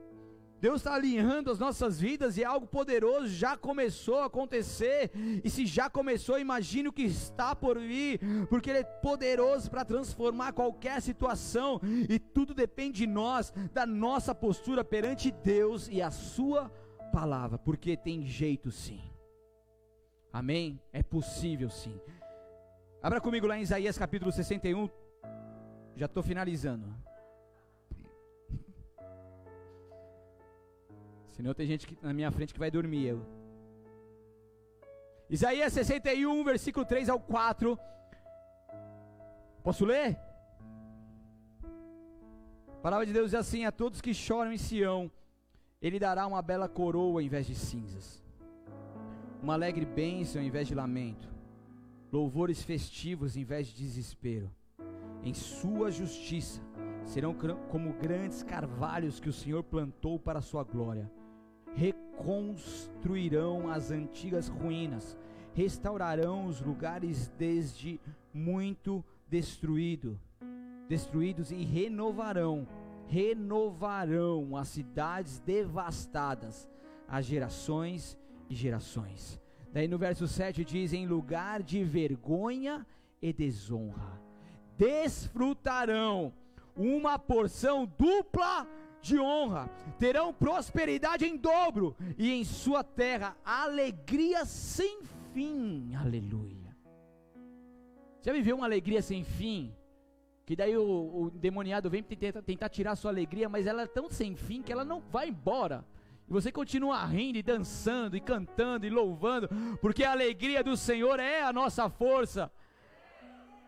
Deus 0.62 0.82
está 0.82 0.93
alinhando 0.93 1.51
as 1.51 1.60
nossas 1.60 1.99
vidas 1.99 2.38
e 2.38 2.43
algo 2.43 2.68
poderoso 2.68 3.28
já 3.28 3.55
começou 3.55 4.20
a 4.20 4.26
acontecer. 4.26 5.12
E 5.43 5.49
se 5.49 5.66
já 5.66 5.89
começou, 5.89 6.38
imagine 6.38 6.89
o 6.89 6.93
que 6.93 7.03
está 7.03 7.55
por 7.55 7.80
vir, 7.80 8.20
porque 8.49 8.70
Ele 8.70 8.80
é 8.80 8.84
poderoso 8.84 9.70
para 9.70 9.86
transformar 9.86 10.51
qualquer 10.53 11.01
situação. 11.01 11.80
E 12.10 12.20
tudo 12.20 12.53
depende 12.53 12.99
de 12.99 13.07
nós, 13.07 13.53
da 13.74 13.86
nossa 13.86 14.36
postura 14.36 14.84
perante 14.84 15.32
Deus 15.32 15.88
e 15.89 16.01
a 16.01 16.12
Sua 16.12 16.70
palavra, 17.12 17.57
porque 17.57 17.95
tem 17.95 18.26
jeito 18.26 18.72
sim. 18.72 19.01
Amém? 20.32 20.80
É 20.93 21.01
possível 21.01 21.70
sim. 21.70 21.99
Abra 23.01 23.22
comigo 23.22 23.47
lá 23.47 23.57
em 23.57 23.62
Isaías 23.62 23.97
capítulo 23.97 24.32
61. 24.32 24.89
Já 25.95 26.05
estou 26.05 26.22
finalizando. 26.22 27.09
Senão 31.40 31.54
tem 31.54 31.66
gente 31.66 31.88
que, 31.88 31.98
na 32.02 32.14
minha 32.14 32.30
frente 32.34 32.54
que 32.54 32.60
vai 32.60 32.70
dormir. 32.70 33.06
Eu. 33.06 33.26
Isaías 35.30 35.72
61, 35.72 36.44
versículo 36.44 36.86
3 36.86 37.08
ao 37.08 37.18
4. 37.18 37.80
Posso 39.64 39.86
ler? 39.86 40.20
A 42.68 42.82
palavra 42.82 43.06
de 43.06 43.14
Deus 43.14 43.32
diz 43.32 43.36
assim: 43.36 43.64
A 43.64 43.72
todos 43.72 44.02
que 44.02 44.14
choram 44.14 44.52
em 44.52 44.58
Sião, 44.58 45.10
Ele 45.82 45.98
dará 45.98 46.28
uma 46.28 46.42
bela 46.42 46.68
coroa 46.68 47.24
em 47.24 47.30
vez 47.30 47.48
de 47.48 47.56
cinzas, 47.56 48.22
uma 49.42 49.54
alegre 49.54 49.86
bênção 49.86 50.42
em 50.42 50.50
vez 50.50 50.68
de 50.68 50.76
lamento, 50.76 51.30
louvores 52.12 52.62
festivos 52.62 53.38
em 53.38 53.46
vez 53.46 53.68
de 53.68 53.76
desespero. 53.76 54.52
Em 55.24 55.34
Sua 55.34 55.90
justiça 55.90 56.62
serão 57.06 57.34
como 57.70 57.94
grandes 57.94 58.44
carvalhos 58.44 59.22
que 59.22 59.30
o 59.30 59.34
Senhor 59.34 59.64
plantou 59.64 60.20
para 60.20 60.40
a 60.40 60.42
sua 60.42 60.66
glória. 60.66 61.10
Reconstruirão 61.76 63.70
as 63.70 63.91
antigas 63.91 64.47
ruínas, 64.47 65.17
restaurarão 65.53 66.45
os 66.45 66.61
lugares 66.61 67.30
desde 67.38 67.99
muito 68.34 69.03
destruído, 69.28 70.20
destruídos 70.88 71.51
e 71.51 71.63
renovarão, 71.63 72.67
renovarão 73.07 74.55
as 74.55 74.70
cidades 74.70 75.39
devastadas, 75.39 76.70
as 77.07 77.26
gerações 77.26 78.17
e 78.49 78.55
gerações. 78.55 79.39
Daí 79.72 79.88
no 79.88 79.97
verso 79.97 80.28
7 80.28 80.65
diz: 80.65 80.93
em 80.93 81.07
lugar 81.07 81.61
de 81.61 81.84
vergonha 81.84 82.86
e 83.22 83.32
desonra, 83.32 84.20
desfrutarão 84.78 86.34
uma 86.76 87.20
porção 87.20 87.86
dupla 87.97 88.67
de 89.02 89.20
honra, 89.20 89.70
terão 89.97 90.34
prosperidade 90.34 91.26
em 91.26 91.38
dobro, 91.38 91.95
e 92.18 92.32
em 92.32 92.43
sua 92.43 92.84
terra 92.84 93.36
alegria 93.43 94.45
sem 94.45 95.00
fim. 95.34 95.95
Aleluia. 95.95 96.76
Já 98.22 98.34
viveu 98.34 98.58
uma 98.58 98.66
alegria 98.66 99.02
sem 99.02 99.24
fim? 99.24 99.74
Que 100.45 100.56
daí 100.56 100.76
o, 100.76 100.84
o 100.84 101.32
demoniado 101.32 101.89
vem 101.89 102.04
tentar, 102.04 102.41
tentar 102.41 102.70
tirar 102.70 102.95
sua 102.95 103.12
alegria, 103.12 103.47
mas 103.47 103.68
ela 103.68 103.84
é 103.84 103.88
tão 103.88 104.10
sem 104.10 104.36
fim 104.36 104.62
que 104.62 104.72
ela 104.72 104.84
não 104.84 105.00
vai 105.00 105.30
embora. 105.30 105.86
E 106.28 106.32
você 106.32 106.52
continua 106.52 107.04
rindo 107.06 107.38
e 107.38 107.43
dançando 107.43 108.18
e 108.18 108.20
cantando 108.20 108.86
e 108.86 108.89
louvando, 108.89 109.50
porque 109.82 110.04
a 110.04 110.12
alegria 110.12 110.64
do 110.64 110.76
Senhor 110.76 111.20
é 111.20 111.41
a 111.41 111.54
nossa 111.54 111.89
força. 111.89 112.52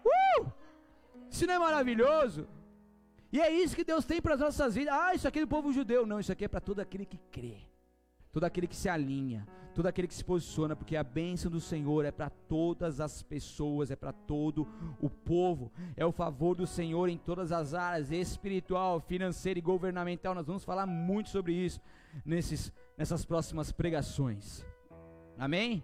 Uh! 0.06 0.52
Isso 1.30 1.48
não 1.48 1.54
é 1.54 1.60
maravilhoso? 1.60 2.48
E 3.32 3.40
é 3.40 3.50
isso 3.50 3.76
que 3.76 3.84
Deus 3.84 4.04
tem 4.04 4.22
para 4.22 4.34
as 4.34 4.40
nossas 4.40 4.76
vidas. 4.76 4.94
Ah, 4.94 5.16
isso 5.16 5.28
aqui 5.28 5.40
é 5.40 5.42
do 5.42 5.48
povo 5.48 5.72
judeu. 5.72 6.06
Não, 6.06 6.20
isso 6.20 6.32
aqui 6.32 6.46
é 6.46 6.48
para 6.48 6.60
todo 6.60 6.82
aquele 6.82 7.06
que 7.06 7.18
crê, 7.32 7.58
todo 8.32 8.44
aquele 8.44 8.68
que 8.68 8.76
se 8.76 8.90
alinha, 8.90 9.48
todo 9.74 9.86
aquele 9.88 10.08
que 10.08 10.14
se 10.14 10.24
posiciona, 10.24 10.76
porque 10.76 10.98
a 10.98 11.04
bênção 11.04 11.50
do 11.50 11.62
Senhor 11.62 12.04
é 12.04 12.12
para 12.12 12.30
todas 12.30 13.00
as 13.00 13.24
pessoas, 13.24 13.90
é 13.90 13.96
para 13.96 14.12
todo 14.12 14.68
o 15.00 15.10
povo. 15.10 15.72
É 15.96 16.06
o 16.06 16.12
favor 16.12 16.56
do 16.56 16.68
Senhor 16.68 17.08
em 17.08 17.18
todas 17.18 17.54
as 17.54 17.74
áreas, 17.74 18.12
espiritual, 18.12 19.00
financeira 19.00 19.58
e 19.58 19.62
governamental. 19.62 20.36
Nós 20.36 20.48
vamos 20.48 20.66
falar 20.66 20.86
muito 20.86 21.30
sobre 21.30 21.54
isso 21.54 21.80
nesses, 22.26 22.72
nessas 22.98 23.24
próximas 23.24 23.72
pregações. 23.72 24.66
Amém? 25.38 25.82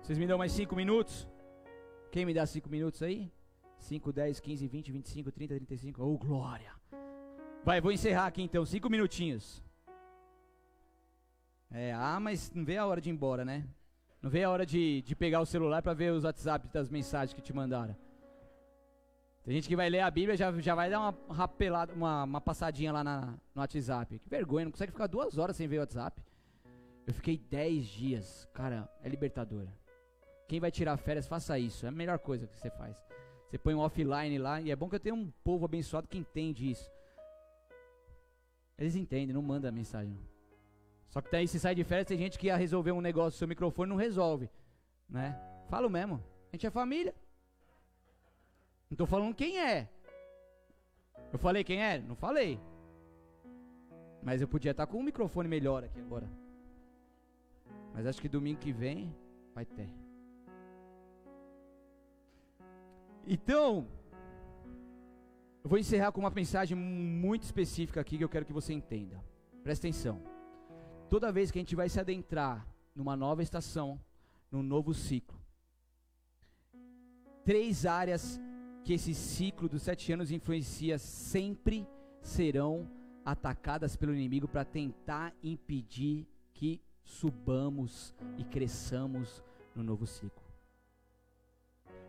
Vocês 0.00 0.18
me 0.18 0.26
dão 0.26 0.38
mais 0.38 0.52
cinco 0.52 0.76
minutos? 0.76 1.28
Quem 2.12 2.26
me 2.26 2.34
dá 2.34 2.44
cinco 2.44 2.68
minutos 2.68 3.02
aí? 3.02 3.32
5, 3.78 4.12
10, 4.12 4.38
15, 4.38 4.68
20, 4.68 4.92
25, 4.92 5.32
30, 5.32 5.54
35. 5.54 6.04
Oh, 6.04 6.18
glória! 6.18 6.70
Vai, 7.64 7.80
vou 7.80 7.90
encerrar 7.90 8.26
aqui 8.26 8.42
então, 8.42 8.66
cinco 8.66 8.90
minutinhos. 8.90 9.62
É, 11.70 11.90
ah, 11.94 12.20
mas 12.20 12.52
não 12.52 12.66
vê 12.66 12.76
a 12.76 12.84
hora 12.84 13.00
de 13.00 13.08
ir 13.08 13.12
embora, 13.12 13.46
né? 13.46 13.66
Não 14.20 14.28
vê 14.28 14.44
a 14.44 14.50
hora 14.50 14.66
de, 14.66 15.00
de 15.00 15.16
pegar 15.16 15.40
o 15.40 15.46
celular 15.46 15.80
para 15.80 15.94
ver 15.94 16.12
os 16.12 16.24
WhatsApp 16.24 16.68
das 16.68 16.90
mensagens 16.90 17.32
que 17.32 17.40
te 17.40 17.54
mandaram. 17.54 17.96
Tem 19.42 19.54
gente 19.54 19.66
que 19.66 19.74
vai 19.74 19.88
ler 19.88 20.00
a 20.00 20.10
Bíblia 20.10 20.36
já 20.36 20.52
já 20.60 20.74
vai 20.74 20.90
dar 20.90 21.00
uma 21.00 21.34
rapelada, 21.34 21.94
uma, 21.94 22.24
uma 22.24 22.40
passadinha 22.42 22.92
lá 22.92 23.02
na, 23.02 23.38
no 23.54 23.62
WhatsApp. 23.62 24.18
Que 24.18 24.28
vergonha, 24.28 24.66
não 24.66 24.72
consegue 24.72 24.92
ficar 24.92 25.06
duas 25.06 25.38
horas 25.38 25.56
sem 25.56 25.66
ver 25.66 25.78
o 25.78 25.80
WhatsApp. 25.80 26.22
Eu 27.06 27.14
fiquei 27.14 27.38
dez 27.38 27.86
dias, 27.86 28.46
cara, 28.52 28.86
é 29.02 29.08
libertador. 29.08 29.66
Quem 30.52 30.60
vai 30.60 30.70
tirar 30.70 30.98
férias, 30.98 31.26
faça 31.26 31.58
isso. 31.58 31.86
É 31.86 31.88
a 31.88 31.90
melhor 31.90 32.18
coisa 32.18 32.46
que 32.46 32.54
você 32.54 32.68
faz. 32.68 32.94
Você 33.48 33.56
põe 33.56 33.74
um 33.74 33.78
offline 33.78 34.36
lá, 34.36 34.60
e 34.60 34.70
é 34.70 34.76
bom 34.76 34.86
que 34.86 34.96
eu 34.96 35.00
tenha 35.00 35.14
um 35.14 35.30
povo 35.42 35.64
abençoado 35.64 36.06
que 36.06 36.18
entende 36.18 36.70
isso. 36.70 36.92
Eles 38.76 38.94
entendem, 38.94 39.32
não 39.32 39.40
manda 39.40 39.72
mensagem. 39.72 40.14
Só 41.08 41.22
que 41.22 41.32
daí 41.32 41.48
se 41.48 41.58
sai 41.58 41.74
de 41.74 41.82
férias, 41.84 42.06
tem 42.06 42.18
gente 42.18 42.38
que 42.38 42.48
ia 42.48 42.56
resolver 42.58 42.92
um 42.92 43.00
negócio, 43.00 43.38
seu 43.38 43.48
microfone 43.48 43.88
não 43.88 43.96
resolve. 43.96 44.50
Né? 45.08 45.40
Falo 45.70 45.88
mesmo. 45.88 46.22
A 46.52 46.56
gente 46.56 46.66
é 46.66 46.70
família. 46.70 47.14
Não 48.90 48.94
estou 48.94 49.06
falando 49.06 49.34
quem 49.34 49.58
é. 49.58 49.88
Eu 51.32 51.38
falei 51.38 51.64
quem 51.64 51.82
é? 51.82 51.98
Não 51.98 52.14
falei. 52.14 52.60
Mas 54.22 54.42
eu 54.42 54.48
podia 54.48 54.72
estar 54.72 54.86
com 54.86 54.98
um 54.98 55.02
microfone 55.02 55.48
melhor 55.48 55.82
aqui 55.82 55.98
agora. 55.98 56.28
Mas 57.94 58.04
acho 58.06 58.20
que 58.20 58.28
domingo 58.28 58.60
que 58.60 58.70
vem 58.70 59.16
vai 59.54 59.64
ter. 59.64 60.01
Então, 63.26 63.86
eu 65.62 65.70
vou 65.70 65.78
encerrar 65.78 66.10
com 66.10 66.20
uma 66.20 66.30
mensagem 66.30 66.76
muito 66.76 67.44
específica 67.44 68.00
aqui 68.00 68.18
que 68.18 68.24
eu 68.24 68.28
quero 68.28 68.44
que 68.44 68.52
você 68.52 68.72
entenda. 68.72 69.22
Presta 69.62 69.86
atenção. 69.86 70.20
Toda 71.08 71.30
vez 71.30 71.50
que 71.50 71.58
a 71.58 71.62
gente 71.62 71.76
vai 71.76 71.88
se 71.88 72.00
adentrar 72.00 72.66
numa 72.94 73.16
nova 73.16 73.42
estação, 73.42 74.00
num 74.50 74.62
novo 74.62 74.92
ciclo, 74.92 75.38
três 77.44 77.86
áreas 77.86 78.40
que 78.84 78.92
esse 78.92 79.14
ciclo 79.14 79.68
dos 79.68 79.82
sete 79.82 80.12
anos 80.12 80.32
influencia 80.32 80.98
sempre 80.98 81.86
serão 82.20 82.90
atacadas 83.24 83.94
pelo 83.94 84.14
inimigo 84.14 84.48
para 84.48 84.64
tentar 84.64 85.32
impedir 85.42 86.26
que 86.52 86.80
subamos 87.04 88.14
e 88.36 88.44
cresçamos 88.44 89.42
no 89.76 89.82
novo 89.82 90.06
ciclo. 90.06 90.41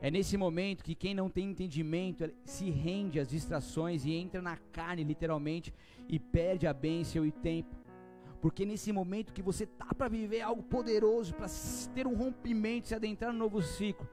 É 0.04 0.12
nesse 0.12 0.36
momento 0.36 0.84
que 0.84 0.96
quem 0.96 1.16
não 1.16 1.30
tem 1.30 1.52
entendimento 1.52 2.30
se 2.44 2.70
rende 2.70 3.22
às 3.22 3.30
distrações 3.30 4.04
e 4.04 4.12
entra 4.12 4.42
na 4.42 4.58
carne, 4.58 5.02
literalmente, 5.02 5.74
e 6.10 6.20
perde 6.20 6.68
a 6.68 6.74
bênção 6.74 7.26
e 7.26 7.32
tempo. 7.32 7.74
Porque 8.42 8.66
nesse 8.66 8.92
momento 8.92 9.32
que 9.32 9.42
você 9.42 9.66
tá 9.66 9.94
para 9.98 10.10
viver 10.10 10.42
algo 10.42 10.62
poderoso, 10.62 11.34
para 11.34 11.48
ter 11.96 12.06
um 12.06 12.18
rompimento, 12.18 12.90
se 12.90 12.94
adentrar 12.94 13.32
no 13.32 13.40
novo 13.40 13.62
ciclo, 13.62 14.06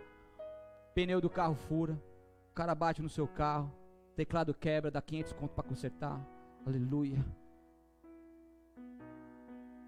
pneu 0.94 1.20
do 1.20 1.28
carro 1.28 1.56
fura, 1.56 2.00
o 2.52 2.54
cara 2.54 2.72
bate 2.72 3.02
no 3.02 3.08
seu 3.08 3.26
carro, 3.26 3.74
teclado 4.14 4.54
quebra, 4.54 4.92
dá 4.92 5.02
500 5.02 5.32
conto 5.32 5.54
para 5.54 5.64
consertar. 5.64 6.24
Aleluia. 6.64 7.18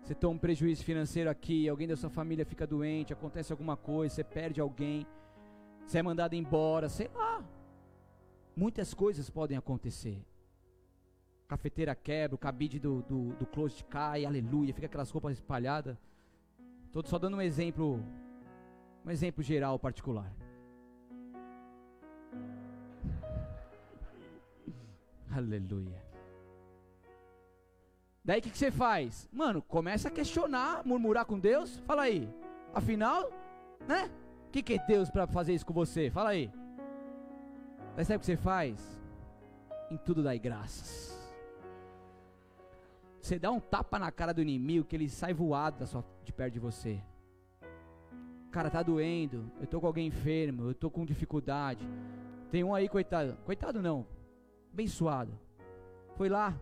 Você 0.02 0.16
toma 0.16 0.34
um 0.34 0.38
prejuízo 0.38 0.82
financeiro 0.82 1.30
aqui, 1.30 1.68
alguém 1.68 1.86
da 1.86 1.96
sua 1.96 2.10
família 2.10 2.44
fica 2.44 2.66
doente, 2.66 3.12
acontece 3.12 3.52
alguma 3.52 3.76
coisa, 3.76 4.16
você 4.16 4.24
perde 4.24 4.60
alguém 4.60 5.06
você 5.86 5.98
é 5.98 6.02
mandado 6.02 6.34
embora, 6.34 6.88
sei 6.88 7.08
lá. 7.14 7.44
Muitas 8.56 8.94
coisas 8.94 9.30
podem 9.30 9.56
acontecer. 9.56 10.24
Cafeteira 11.48 11.94
quebra, 11.94 12.34
o 12.34 12.38
cabide 12.38 12.78
do, 12.78 13.02
do, 13.02 13.34
do 13.34 13.46
closet 13.46 13.84
cai, 13.84 14.24
aleluia, 14.24 14.72
fica 14.72 14.86
aquelas 14.86 15.10
roupas 15.10 15.34
espalhadas. 15.34 15.96
Estou 16.86 17.04
só 17.06 17.18
dando 17.18 17.36
um 17.36 17.42
exemplo, 17.42 18.02
um 19.04 19.10
exemplo 19.10 19.42
geral 19.42 19.78
particular. 19.78 20.32
Aleluia. 25.34 26.12
Daí 28.24 28.38
o 28.38 28.42
que, 28.42 28.56
você 28.56 28.70
faz? 28.70 29.28
Mano, 29.32 29.60
começa 29.62 30.08
a 30.08 30.10
questionar, 30.10 30.86
murmurar 30.86 31.24
com 31.24 31.38
Deus. 31.38 31.78
Fala 31.80 32.02
aí. 32.02 32.28
Afinal, 32.72 33.30
né? 33.88 34.08
Que, 34.52 34.62
que 34.62 34.74
é 34.74 34.78
Deus 34.86 35.10
para 35.10 35.26
fazer 35.26 35.54
isso 35.54 35.64
com 35.64 35.72
você? 35.72 36.10
Fala 36.10 36.30
aí. 36.30 36.52
Mas 37.96 38.06
sabe 38.06 38.18
o 38.18 38.20
que 38.20 38.26
você 38.26 38.36
faz? 38.36 39.00
Em 39.90 39.96
tudo 39.96 40.22
dai 40.22 40.38
graças. 40.38 41.10
Você 43.20 43.38
dá 43.38 43.50
um 43.50 43.60
tapa 43.60 43.98
na 43.98 44.12
cara 44.12 44.34
do 44.34 44.42
inimigo 44.42 44.84
que 44.84 44.94
ele 44.94 45.08
sai 45.08 45.32
voado 45.32 45.86
sua, 45.86 46.04
de 46.24 46.32
perto 46.32 46.52
de 46.54 46.60
você. 46.60 47.00
Cara, 48.50 48.68
tá 48.68 48.82
doendo. 48.82 49.50
Eu 49.58 49.66
tô 49.66 49.80
com 49.80 49.86
alguém 49.86 50.08
enfermo. 50.08 50.68
Eu 50.68 50.74
tô 50.74 50.90
com 50.90 51.04
dificuldade. 51.04 51.88
Tem 52.50 52.62
um 52.62 52.74
aí, 52.74 52.88
coitado. 52.88 53.38
Coitado 53.44 53.80
não. 53.80 54.06
Abençoado. 54.70 55.32
Foi 56.16 56.28
lá, 56.28 56.54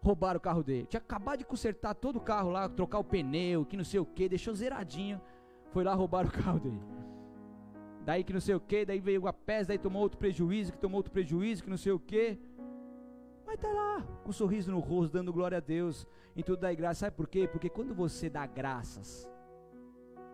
roubaram 0.00 0.38
o 0.38 0.40
carro 0.40 0.62
dele. 0.62 0.86
Tinha 0.86 1.00
acabado 1.00 1.40
de 1.40 1.44
consertar 1.44 1.94
todo 1.94 2.16
o 2.16 2.20
carro 2.20 2.50
lá, 2.50 2.68
trocar 2.68 2.98
o 2.98 3.04
pneu, 3.04 3.66
que 3.66 3.76
não 3.76 3.84
sei 3.84 4.00
o 4.00 4.06
que, 4.06 4.28
deixou 4.28 4.54
zeradinho. 4.54 5.20
Foi 5.72 5.84
lá 5.84 5.92
roubar 5.92 6.26
o 6.26 6.30
carro 6.30 6.58
dele 6.58 6.98
daí 8.04 8.24
que 8.24 8.32
não 8.32 8.40
sei 8.40 8.54
o 8.54 8.60
que, 8.60 8.84
daí 8.84 9.00
veio 9.00 9.26
a 9.26 9.32
pés, 9.32 9.66
daí 9.66 9.78
tomou 9.78 10.02
outro 10.02 10.18
prejuízo, 10.18 10.72
que 10.72 10.78
tomou 10.78 10.98
outro 10.98 11.12
prejuízo, 11.12 11.62
que 11.62 11.70
não 11.70 11.76
sei 11.76 11.92
o 11.92 11.98
que. 11.98 12.38
Mas 13.46 13.58
tá 13.58 13.68
lá, 13.68 14.02
com 14.22 14.30
um 14.30 14.32
sorriso 14.32 14.70
no 14.70 14.78
rosto, 14.78 15.12
dando 15.12 15.32
glória 15.32 15.58
a 15.58 15.60
Deus, 15.60 16.06
em 16.36 16.42
tudo 16.42 16.60
dá 16.60 16.72
graça. 16.72 17.00
Sabe 17.00 17.16
por 17.16 17.28
quê? 17.28 17.48
Porque 17.48 17.68
quando 17.68 17.94
você 17.94 18.28
dá 18.28 18.46
graças 18.46 19.28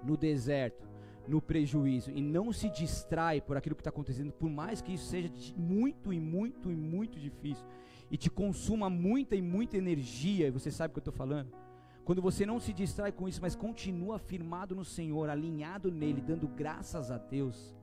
no 0.03 0.17
deserto, 0.17 0.89
no 1.27 1.41
prejuízo, 1.41 2.11
e 2.11 2.21
não 2.21 2.53
se 2.53 2.69
distrai 2.69 3.41
por 3.41 3.57
aquilo 3.57 3.75
que 3.75 3.81
está 3.81 3.91
acontecendo, 3.91 4.33
por 4.33 4.51
mais 4.51 4.83
que 4.83 4.93
isso 4.93 5.07
seja 5.07 5.31
muito 5.57 6.13
e 6.13 6.21
muito 6.21 6.71
e 6.71 6.77
muito 6.77 7.19
difícil, 7.19 7.65
e 8.11 8.17
te 8.17 8.29
consuma 8.29 8.91
muita 8.91 9.35
e 9.35 9.41
muita 9.41 9.79
energia, 9.79 10.49
e 10.49 10.51
você 10.51 10.71
sabe 10.71 10.91
o 10.91 10.95
que 10.95 10.99
eu 10.99 11.01
estou 11.01 11.15
falando 11.15 11.64
quando 12.05 12.21
você 12.21 12.45
não 12.45 12.61
se 12.61 12.73
distrai 12.73 13.11
com 13.11 13.27
isso, 13.27 13.41
mas 13.41 13.57
continua 13.57 14.19
firmado 14.19 14.75
no 14.75 14.85
Senhor, 14.85 15.31
alinhado 15.31 15.91
nele, 15.91 16.21
dando 16.21 16.47
graças 16.47 17.11
a 17.11 17.17
Deus, 17.17 17.75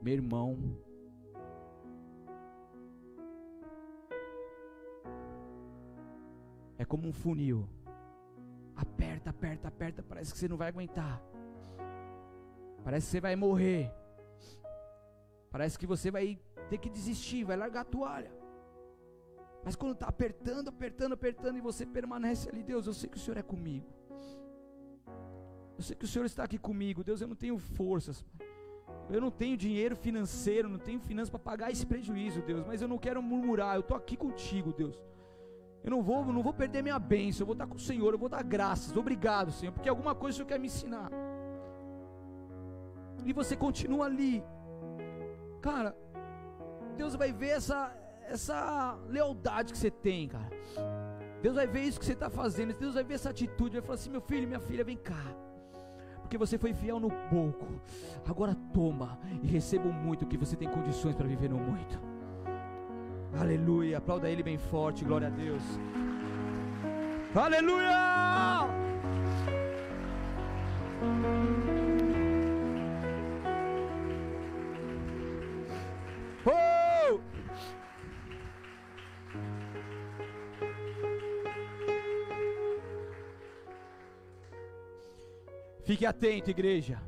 meu 0.00 0.14
irmão, 0.14 0.56
é 6.78 6.84
como 6.84 7.08
um 7.08 7.12
funil. 7.12 7.68
Aperta, 8.76 9.30
aperta, 9.30 9.66
aperta, 9.66 10.02
parece 10.04 10.32
que 10.32 10.38
você 10.38 10.46
não 10.46 10.56
vai 10.56 10.68
aguentar. 10.68 11.20
Parece 12.84 13.06
que 13.06 13.10
você 13.10 13.20
vai 13.20 13.34
morrer. 13.34 13.92
Parece 15.50 15.76
que 15.76 15.86
você 15.86 16.12
vai 16.12 16.38
ter 16.70 16.78
que 16.78 16.88
desistir, 16.88 17.42
vai 17.42 17.56
largar 17.56 17.80
a 17.80 17.84
toalha. 17.84 18.37
Mas 19.64 19.76
quando 19.76 19.92
está 19.92 20.06
apertando, 20.06 20.68
apertando, 20.68 21.12
apertando 21.12 21.58
e 21.58 21.60
você 21.60 21.84
permanece 21.84 22.48
ali, 22.48 22.62
Deus, 22.62 22.86
eu 22.86 22.94
sei 22.94 23.08
que 23.08 23.16
o 23.16 23.20
Senhor 23.20 23.36
é 23.36 23.42
comigo. 23.42 23.86
Eu 25.76 25.82
sei 25.82 25.94
que 25.96 26.04
o 26.04 26.08
Senhor 26.08 26.24
está 26.24 26.44
aqui 26.44 26.58
comigo. 26.58 27.04
Deus, 27.04 27.20
eu 27.20 27.28
não 27.28 27.36
tenho 27.36 27.58
forças. 27.58 28.24
Eu 29.10 29.20
não 29.20 29.30
tenho 29.30 29.56
dinheiro 29.56 29.96
financeiro, 29.96 30.68
não 30.68 30.78
tenho 30.78 31.00
finanças 31.00 31.30
para 31.30 31.38
pagar 31.38 31.70
esse 31.70 31.86
prejuízo, 31.86 32.42
Deus. 32.42 32.64
Mas 32.66 32.82
eu 32.82 32.88
não 32.88 32.98
quero 32.98 33.22
murmurar. 33.22 33.76
Eu 33.76 33.80
estou 33.80 33.96
aqui 33.96 34.16
contigo, 34.16 34.72
Deus. 34.72 35.02
Eu 35.84 35.90
não 35.90 36.02
vou, 36.02 36.24
não 36.26 36.42
vou 36.42 36.52
perder 36.52 36.82
minha 36.82 36.98
bênção. 36.98 37.42
Eu 37.42 37.46
vou 37.46 37.54
estar 37.54 37.66
com 37.66 37.76
o 37.76 37.80
Senhor. 37.80 38.12
Eu 38.12 38.18
vou 38.18 38.28
dar 38.28 38.42
graças. 38.42 38.96
Obrigado, 38.96 39.52
Senhor, 39.52 39.72
porque 39.72 39.88
alguma 39.88 40.14
coisa 40.14 40.34
o 40.34 40.36
Senhor 40.38 40.48
quer 40.48 40.58
me 40.58 40.66
ensinar. 40.66 41.10
E 43.24 43.32
você 43.32 43.56
continua 43.56 44.06
ali, 44.06 44.42
cara. 45.60 45.96
Deus 46.96 47.14
vai 47.14 47.32
ver 47.32 47.50
essa 47.50 47.94
essa 48.28 48.98
lealdade 49.08 49.72
que 49.72 49.78
você 49.78 49.90
tem, 49.90 50.28
cara. 50.28 50.50
Deus 51.42 51.54
vai 51.54 51.66
ver 51.66 51.82
isso 51.82 51.98
que 51.98 52.06
você 52.06 52.12
está 52.12 52.28
fazendo. 52.28 52.72
Deus 52.74 52.94
vai 52.94 53.04
ver 53.04 53.14
essa 53.14 53.30
atitude. 53.30 53.72
Vai 53.72 53.82
falar 53.82 53.94
assim: 53.94 54.10
meu 54.10 54.20
filho, 54.20 54.46
minha 54.46 54.60
filha, 54.60 54.84
vem 54.84 54.96
cá 54.96 55.24
porque 56.28 56.36
você 56.36 56.58
foi 56.58 56.74
fiel 56.74 57.00
no 57.00 57.10
pouco. 57.30 57.66
Agora 58.28 58.54
toma 58.74 59.18
e 59.42 59.46
receba 59.46 59.88
muito 59.88 60.26
que 60.26 60.36
você 60.36 60.54
tem 60.54 60.68
condições 60.68 61.14
para 61.14 61.26
viver 61.26 61.48
no 61.48 61.56
muito. 61.56 61.98
Aleluia. 63.40 63.96
Aplauda 63.96 64.28
ele 64.28 64.42
bem 64.42 64.58
forte. 64.58 65.06
Glória 65.06 65.28
a 65.28 65.30
Deus. 65.30 65.62
Aleluia! 67.34 68.68
Fique 85.88 86.04
atento, 86.04 86.50
igreja. 86.50 87.00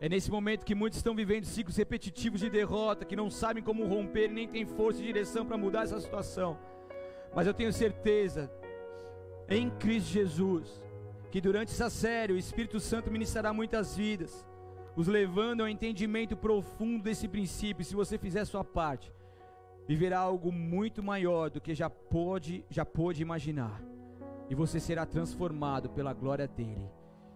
É 0.00 0.08
nesse 0.08 0.30
momento 0.30 0.64
que 0.64 0.72
muitos 0.72 0.98
estão 0.98 1.16
vivendo 1.16 1.46
ciclos 1.46 1.76
repetitivos 1.76 2.38
de 2.38 2.48
derrota, 2.48 3.04
que 3.04 3.16
não 3.16 3.28
sabem 3.28 3.60
como 3.60 3.88
romper 3.88 4.30
e 4.30 4.32
nem 4.32 4.46
têm 4.46 4.64
força 4.64 5.00
e 5.00 5.06
direção 5.06 5.44
para 5.44 5.58
mudar 5.58 5.82
essa 5.82 6.00
situação. 6.00 6.56
Mas 7.34 7.48
eu 7.48 7.52
tenho 7.52 7.72
certeza, 7.72 8.48
em 9.48 9.68
Cristo 9.68 10.10
Jesus, 10.10 10.80
que 11.32 11.40
durante 11.40 11.72
essa 11.72 11.90
série 11.90 12.32
o 12.32 12.38
Espírito 12.38 12.78
Santo 12.78 13.10
ministrará 13.10 13.52
muitas 13.52 13.96
vidas, 13.96 14.46
os 14.94 15.08
levando 15.08 15.62
ao 15.62 15.68
entendimento 15.68 16.36
profundo 16.36 17.02
desse 17.02 17.26
princípio. 17.26 17.84
Se 17.84 17.96
você 17.96 18.16
fizer 18.16 18.44
sua 18.44 18.62
parte, 18.62 19.12
viverá 19.88 20.20
algo 20.20 20.52
muito 20.52 21.02
maior 21.02 21.50
do 21.50 21.60
que 21.60 21.74
já 21.74 21.90
pode, 21.90 22.64
já 22.70 22.86
pôde 22.86 23.22
imaginar. 23.22 23.82
E 24.48 24.54
você 24.54 24.78
será 24.78 25.04
transformado 25.04 25.90
pela 25.90 26.12
glória 26.12 26.46
dele 26.46 26.88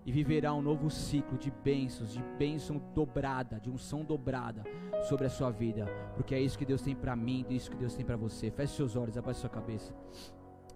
e 0.05 0.13
viverá 0.13 0.53
um 0.53 0.61
novo 0.61 0.91
ciclo 0.91 1.39
de 1.39 1.51
bênçãos, 1.51 2.13
de 2.13 2.23
bênção 2.39 2.79
dobrada, 2.95 3.59
de 3.59 3.71
unção 3.71 4.05
dobrada 4.05 4.63
sobre 5.09 5.27
a 5.27 5.31
sua 5.31 5.51
vida, 5.51 5.87
porque 6.15 6.35
é 6.35 6.41
isso 6.41 6.59
que 6.59 6.67
Deus 6.67 6.83
tem 6.83 6.95
para 6.95 7.17
mim, 7.17 7.45
é 7.49 7.55
isso 7.55 7.71
que 7.71 7.77
Deus 7.77 7.95
tem 7.95 8.05
para 8.05 8.17
você. 8.17 8.51
Feche 8.51 8.75
seus 8.75 8.97
olhos, 8.97 9.17
abaixe 9.17 9.41
sua 9.41 9.51
cabeça. 9.51 9.95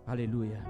Aleluia. 0.06 0.64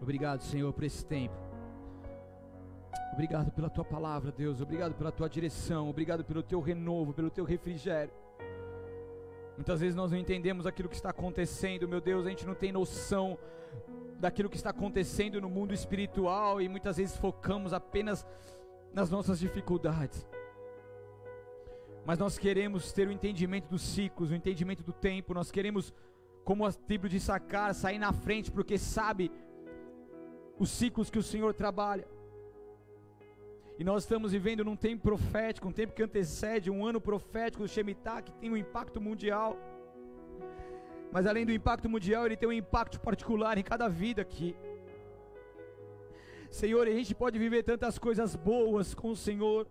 Obrigado, 0.00 0.42
Senhor, 0.42 0.72
por 0.72 0.84
esse 0.84 1.04
tempo. 1.06 1.34
Obrigado 3.12 3.50
pela 3.52 3.70
tua 3.70 3.84
palavra, 3.84 4.32
Deus. 4.32 4.60
Obrigado 4.60 4.94
pela 4.94 5.12
tua 5.12 5.28
direção. 5.28 5.88
Obrigado 5.88 6.24
pelo 6.24 6.42
teu 6.42 6.60
renovo, 6.60 7.12
pelo 7.12 7.30
teu 7.30 7.44
refrigério. 7.44 8.12
Muitas 9.62 9.80
vezes 9.80 9.94
nós 9.94 10.10
não 10.10 10.18
entendemos 10.18 10.66
aquilo 10.66 10.88
que 10.88 10.96
está 10.96 11.10
acontecendo, 11.10 11.86
meu 11.86 12.00
Deus, 12.00 12.26
a 12.26 12.30
gente 12.30 12.44
não 12.44 12.52
tem 12.52 12.72
noção 12.72 13.38
daquilo 14.18 14.50
que 14.50 14.56
está 14.56 14.70
acontecendo 14.70 15.40
no 15.40 15.48
mundo 15.48 15.72
espiritual 15.72 16.60
e 16.60 16.68
muitas 16.68 16.96
vezes 16.96 17.16
focamos 17.16 17.72
apenas 17.72 18.26
nas 18.92 19.08
nossas 19.08 19.38
dificuldades. 19.38 20.26
Mas 22.04 22.18
nós 22.18 22.36
queremos 22.36 22.92
ter 22.92 23.06
o 23.06 23.12
entendimento 23.12 23.68
dos 23.68 23.82
ciclos, 23.82 24.32
o 24.32 24.34
entendimento 24.34 24.82
do 24.82 24.92
tempo, 24.92 25.32
nós 25.32 25.52
queremos, 25.52 25.94
como 26.42 26.66
a 26.66 26.72
tribo 26.72 27.08
de 27.08 27.20
Sacar, 27.20 27.72
sair 27.72 28.00
na 28.00 28.12
frente, 28.12 28.50
porque 28.50 28.76
sabe 28.76 29.30
os 30.58 30.70
ciclos 30.70 31.08
que 31.08 31.20
o 31.20 31.22
Senhor 31.22 31.54
trabalha. 31.54 32.04
E 33.78 33.84
nós 33.84 34.02
estamos 34.02 34.32
vivendo 34.32 34.64
num 34.64 34.76
tempo 34.76 35.02
profético, 35.02 35.68
um 35.68 35.72
tempo 35.72 35.92
que 35.92 36.02
antecede 36.02 36.70
um 36.70 36.84
ano 36.86 37.00
profético 37.00 37.62
do 37.62 37.68
Shemitah, 37.68 38.22
que 38.22 38.32
tem 38.32 38.50
um 38.50 38.56
impacto 38.56 39.00
mundial. 39.00 39.56
Mas 41.10 41.26
além 41.26 41.44
do 41.44 41.52
impacto 41.52 41.88
mundial, 41.88 42.26
ele 42.26 42.36
tem 42.36 42.48
um 42.48 42.52
impacto 42.52 43.00
particular 43.00 43.58
em 43.58 43.62
cada 43.62 43.88
vida 43.88 44.22
aqui. 44.22 44.54
Senhor, 46.50 46.86
a 46.86 46.90
gente 46.90 47.14
pode 47.14 47.38
viver 47.38 47.62
tantas 47.62 47.98
coisas 47.98 48.36
boas 48.36 48.94
com 48.94 49.10
o 49.10 49.16
Senhor. 49.16 49.66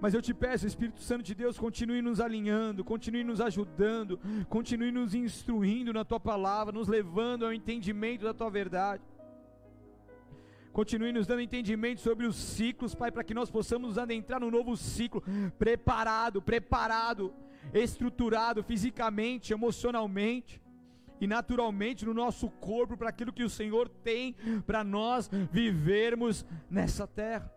Mas 0.00 0.14
eu 0.14 0.22
te 0.22 0.32
peço, 0.32 0.66
Espírito 0.66 1.00
Santo 1.02 1.22
de 1.22 1.34
Deus, 1.34 1.58
continue 1.58 2.00
nos 2.00 2.20
alinhando, 2.20 2.84
continue 2.84 3.24
nos 3.24 3.40
ajudando, 3.40 4.18
continue 4.48 4.92
nos 4.92 5.14
instruindo 5.14 5.92
na 5.92 6.04
tua 6.04 6.20
palavra, 6.20 6.72
nos 6.72 6.88
levando 6.88 7.44
ao 7.44 7.52
entendimento 7.52 8.24
da 8.24 8.32
tua 8.32 8.48
verdade. 8.48 9.02
Continue 10.72 11.12
nos 11.12 11.26
dando 11.26 11.40
entendimento 11.40 12.00
sobre 12.00 12.26
os 12.26 12.36
ciclos, 12.36 12.94
Pai, 12.94 13.10
para 13.10 13.24
que 13.24 13.34
nós 13.34 13.50
possamos 13.50 13.98
adentrar 13.98 14.40
no 14.40 14.50
novo 14.50 14.76
ciclo, 14.76 15.22
preparado, 15.58 16.40
preparado 16.40 17.34
estruturado 17.72 18.62
fisicamente, 18.62 19.52
emocionalmente 19.52 20.60
e 21.20 21.26
naturalmente 21.26 22.04
no 22.04 22.14
nosso 22.14 22.48
corpo 22.48 22.96
para 22.96 23.08
aquilo 23.08 23.32
que 23.32 23.42
o 23.42 23.50
Senhor 23.50 23.88
tem 23.88 24.34
para 24.66 24.84
nós 24.84 25.28
vivermos 25.50 26.44
nessa 26.70 27.06
terra. 27.06 27.52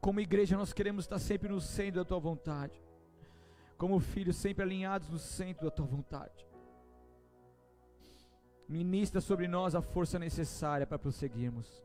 Como 0.00 0.20
igreja, 0.20 0.56
nós 0.56 0.72
queremos 0.72 1.04
estar 1.04 1.18
sempre 1.18 1.48
no 1.48 1.60
centro 1.60 2.00
da 2.00 2.04
tua 2.04 2.18
vontade, 2.18 2.80
como 3.76 3.98
filhos, 4.00 4.36
sempre 4.36 4.62
alinhados 4.62 5.08
no 5.08 5.18
centro 5.18 5.64
da 5.64 5.70
tua 5.70 5.86
vontade. 5.86 6.47
Ministra 8.68 9.20
sobre 9.20 9.48
nós 9.48 9.74
a 9.74 9.80
força 9.80 10.18
necessária 10.18 10.86
para 10.86 10.98
prosseguirmos. 10.98 11.82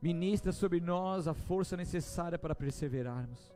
Ministra 0.00 0.52
sobre 0.52 0.80
nós 0.80 1.26
a 1.26 1.34
força 1.34 1.76
necessária 1.76 2.38
para 2.38 2.54
perseverarmos. 2.54 3.52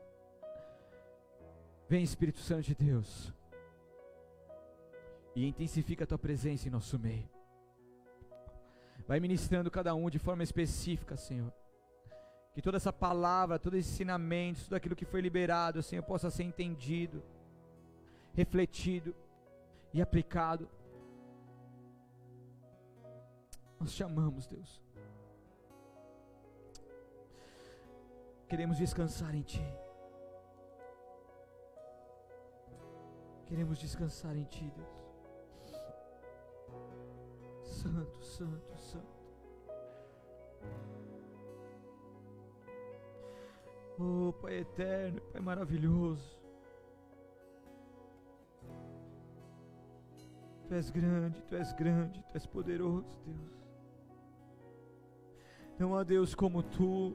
Vem, 1.89 2.03
Espírito 2.03 2.41
Santo 2.41 2.63
de 2.63 2.75
Deus, 2.75 3.33
e 5.37 5.47
intensifica 5.47 6.05
a 6.05 6.07
tua 6.07 6.19
presença 6.19 6.67
em 6.67 6.71
nosso 6.71 6.99
meio. 6.99 7.29
Vai 9.07 9.21
ministrando 9.21 9.71
cada 9.71 9.95
um 9.95 10.11
de 10.11 10.19
forma 10.19 10.43
específica, 10.43 11.17
Senhor. 11.17 11.53
Que 12.55 12.63
toda 12.63 12.77
essa 12.77 12.93
palavra, 12.93 13.59
todo 13.59 13.77
esse 13.77 13.91
ensinamento, 13.91 14.65
tudo 14.65 14.75
aquilo 14.75 14.97
que 14.97 15.05
foi 15.05 15.21
liberado, 15.21 15.83
Senhor, 15.83 16.03
possa 16.03 16.31
ser 16.31 16.43
entendido, 16.43 17.23
refletido 18.35 19.15
e 19.93 20.03
aplicado. 20.03 20.69
Nós 23.83 23.95
te 23.97 24.05
amamos, 24.05 24.47
Deus. 24.47 24.81
Queremos 28.49 28.79
descansar 28.79 29.35
em 29.35 29.43
Ti. 29.43 29.61
Queremos 33.47 33.81
descansar 33.81 34.37
em 34.37 34.45
Ti, 34.45 34.71
Deus. 34.71 35.03
Santo, 37.65 38.23
Santo, 38.23 38.79
Santo. 38.79 39.21
Oh, 43.99 44.33
Pai 44.41 44.59
eterno, 44.59 45.21
Pai 45.33 45.41
maravilhoso. 45.41 46.41
Tu 50.69 50.75
és 50.75 50.89
grande, 50.89 51.43
Tu 51.43 51.57
és 51.57 51.73
grande, 51.73 52.23
Tu 52.31 52.37
és 52.37 52.47
poderoso, 52.47 53.19
Deus. 53.27 53.62
Não 55.83 55.97
há 55.97 56.05
Deus 56.05 56.33
como 56.33 56.63
Tu 56.63 57.13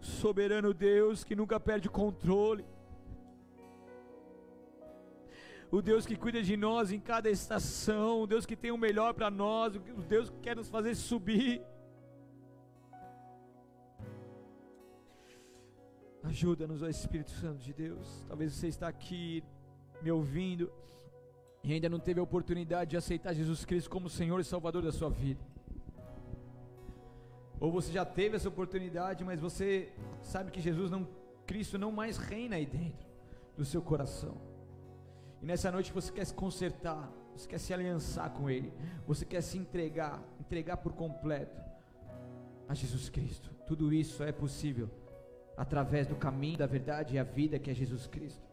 soberano 0.00 0.72
Deus 0.72 1.22
que 1.22 1.36
nunca 1.36 1.60
perde 1.60 1.88
o 1.88 1.90
controle, 1.90 2.64
o 5.70 5.82
Deus 5.82 6.06
que 6.06 6.16
cuida 6.16 6.42
de 6.42 6.56
nós 6.56 6.90
em 6.90 6.98
cada 6.98 7.28
estação, 7.28 8.22
o 8.22 8.26
Deus 8.26 8.46
que 8.46 8.56
tem 8.56 8.70
o 8.70 8.78
melhor 8.78 9.12
para 9.12 9.30
nós, 9.30 9.76
o 9.76 10.02
Deus 10.14 10.30
que 10.30 10.38
quer 10.38 10.56
nos 10.56 10.70
fazer 10.70 10.94
subir. 10.94 11.60
Ajuda-nos, 16.22 16.82
ó 16.82 16.88
Espírito 16.88 17.32
Santo 17.32 17.58
de 17.58 17.74
Deus. 17.74 18.24
Talvez 18.26 18.54
você 18.54 18.68
está 18.68 18.88
aqui 18.88 19.44
me 20.00 20.10
ouvindo 20.10 20.72
e 21.62 21.74
ainda 21.74 21.90
não 21.90 22.00
teve 22.00 22.20
a 22.20 22.22
oportunidade 22.22 22.92
de 22.92 22.96
aceitar 22.96 23.34
Jesus 23.34 23.66
Cristo 23.66 23.90
como 23.90 24.08
Senhor 24.08 24.40
e 24.40 24.44
Salvador 24.44 24.82
da 24.82 24.92
sua 24.92 25.10
vida. 25.10 25.55
Ou 27.58 27.72
você 27.72 27.92
já 27.92 28.04
teve 28.04 28.36
essa 28.36 28.48
oportunidade, 28.48 29.24
mas 29.24 29.40
você 29.40 29.92
sabe 30.22 30.50
que 30.50 30.60
Jesus 30.60 30.90
não, 30.90 31.08
Cristo 31.46 31.78
não 31.78 31.90
mais 31.90 32.18
reina 32.18 32.56
aí 32.56 32.66
dentro 32.66 33.06
do 33.56 33.64
seu 33.64 33.80
coração. 33.80 34.36
E 35.42 35.46
nessa 35.46 35.70
noite 35.70 35.92
você 35.92 36.12
quer 36.12 36.24
se 36.24 36.34
consertar, 36.34 37.10
você 37.34 37.48
quer 37.48 37.58
se 37.58 37.72
aliançar 37.72 38.30
com 38.30 38.50
Ele, 38.50 38.72
você 39.06 39.24
quer 39.24 39.40
se 39.40 39.56
entregar, 39.56 40.22
entregar 40.38 40.76
por 40.78 40.92
completo 40.92 41.60
a 42.68 42.74
Jesus 42.74 43.08
Cristo. 43.08 43.50
Tudo 43.66 43.92
isso 43.92 44.22
é 44.22 44.32
possível 44.32 44.90
através 45.56 46.06
do 46.06 46.14
caminho 46.14 46.58
da 46.58 46.66
verdade 46.66 47.14
e 47.14 47.18
a 47.18 47.24
vida 47.24 47.58
que 47.58 47.70
é 47.70 47.74
Jesus 47.74 48.06
Cristo. 48.06 48.44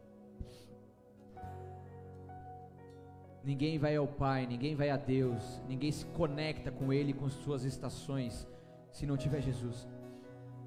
Ninguém 3.44 3.78
vai 3.78 3.98
ao 3.98 4.08
Pai, 4.08 4.48
ninguém 4.48 4.74
vai 4.74 4.90
a 4.90 4.96
Deus, 4.96 5.62
ninguém 5.68 5.92
se 5.92 6.06
conecta 6.06 6.72
com 6.72 6.94
Ele 6.94 7.12
com 7.12 7.30
suas 7.30 7.66
estações 7.66 8.48
se 8.94 9.06
não 9.06 9.18
tiver 9.18 9.42
Jesus. 9.42 9.88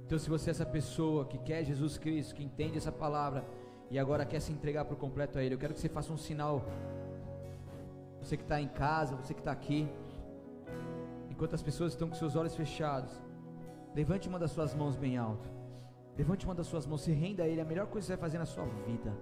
Então, 0.05 0.19
se 0.19 0.29
você 0.29 0.51
é 0.51 0.53
essa 0.53 0.67
pessoa 0.67 1.25
que 1.25 1.39
quer 1.39 1.65
Jesus 1.65 1.97
Cristo, 1.97 2.35
que 2.35 2.45
entende 2.45 2.77
essa 2.77 2.93
palavra 2.93 3.45
e 3.91 3.99
agora 3.99 4.27
quer 4.27 4.41
se 4.41 4.53
entregar 4.53 4.85
por 4.85 4.97
completo 4.97 5.39
a 5.39 5.43
Ele, 5.43 5.55
eu 5.55 5.59
quero 5.59 5.73
que 5.73 5.81
você 5.81 5.89
faça 5.89 6.13
um 6.13 6.17
sinal. 6.17 6.65
Você 8.21 8.37
que 8.37 8.43
está 8.43 8.61
em 8.61 8.69
casa, 8.69 9.15
você 9.15 9.33
que 9.33 9.41
está 9.41 9.53
aqui, 9.53 9.89
enquanto 11.31 11.55
as 11.55 11.63
pessoas 11.63 11.93
estão 11.93 12.09
com 12.09 12.17
seus 12.17 12.35
olhos 12.35 12.55
fechados, 12.55 13.13
levante 13.95 14.29
uma 14.29 14.39
das 14.39 14.51
suas 14.51 14.75
mãos 14.75 14.97
bem 14.97 15.17
alto. 15.17 15.49
Levante 16.19 16.45
uma 16.45 16.55
das 16.55 16.67
suas 16.67 16.87
mãos, 16.87 17.03
se 17.03 17.13
renda 17.13 17.45
a 17.45 17.49
Ele. 17.49 17.61
A 17.61 17.65
melhor 17.65 17.87
coisa 17.87 18.07
que 18.07 18.13
você 18.13 18.17
vai 18.17 18.23
fazer 18.23 18.39
na 18.39 18.47
sua 18.47 18.65
vida, 18.87 19.17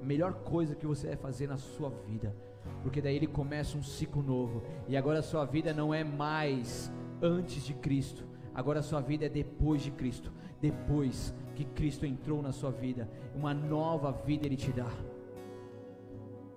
a 0.00 0.04
melhor 0.04 0.32
coisa 0.34 0.74
que 0.74 0.86
você 0.86 1.08
vai 1.08 1.16
fazer 1.16 1.46
na 1.46 1.56
sua 1.56 1.90
vida, 1.90 2.34
porque 2.82 3.00
daí 3.00 3.14
Ele 3.14 3.26
começa 3.26 3.76
um 3.76 3.82
ciclo 3.82 4.22
novo. 4.22 4.62
E 4.88 4.96
agora 4.96 5.20
a 5.20 5.22
sua 5.22 5.44
vida 5.44 5.72
não 5.72 5.94
é 5.94 6.02
mais 6.02 6.90
antes 7.22 7.64
de 7.64 7.74
Cristo, 7.74 8.24
agora 8.54 8.80
a 8.80 8.82
sua 8.82 9.00
vida 9.00 9.26
é 9.26 9.28
depois 9.28 9.82
de 9.82 9.90
Cristo. 9.90 10.32
Depois 10.60 11.34
que 11.54 11.64
Cristo 11.64 12.06
entrou 12.06 12.40
na 12.40 12.52
sua 12.52 12.70
vida, 12.70 13.08
uma 13.34 13.52
nova 13.52 14.12
vida 14.12 14.46
Ele 14.46 14.56
te 14.56 14.72
dá. 14.72 14.90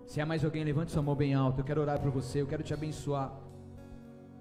Se 0.06 0.22
há 0.22 0.26
mais 0.26 0.46
alguém, 0.46 0.64
levante 0.64 0.92
sua 0.92 1.02
mão 1.02 1.16
bem 1.16 1.34
alto. 1.34 1.60
Eu 1.60 1.66
quero 1.66 1.82
orar 1.82 2.00
por 2.00 2.10
você, 2.12 2.42
eu 2.42 2.48
quero 2.48 2.64
te 2.64 2.74
abençoar. 2.74 3.47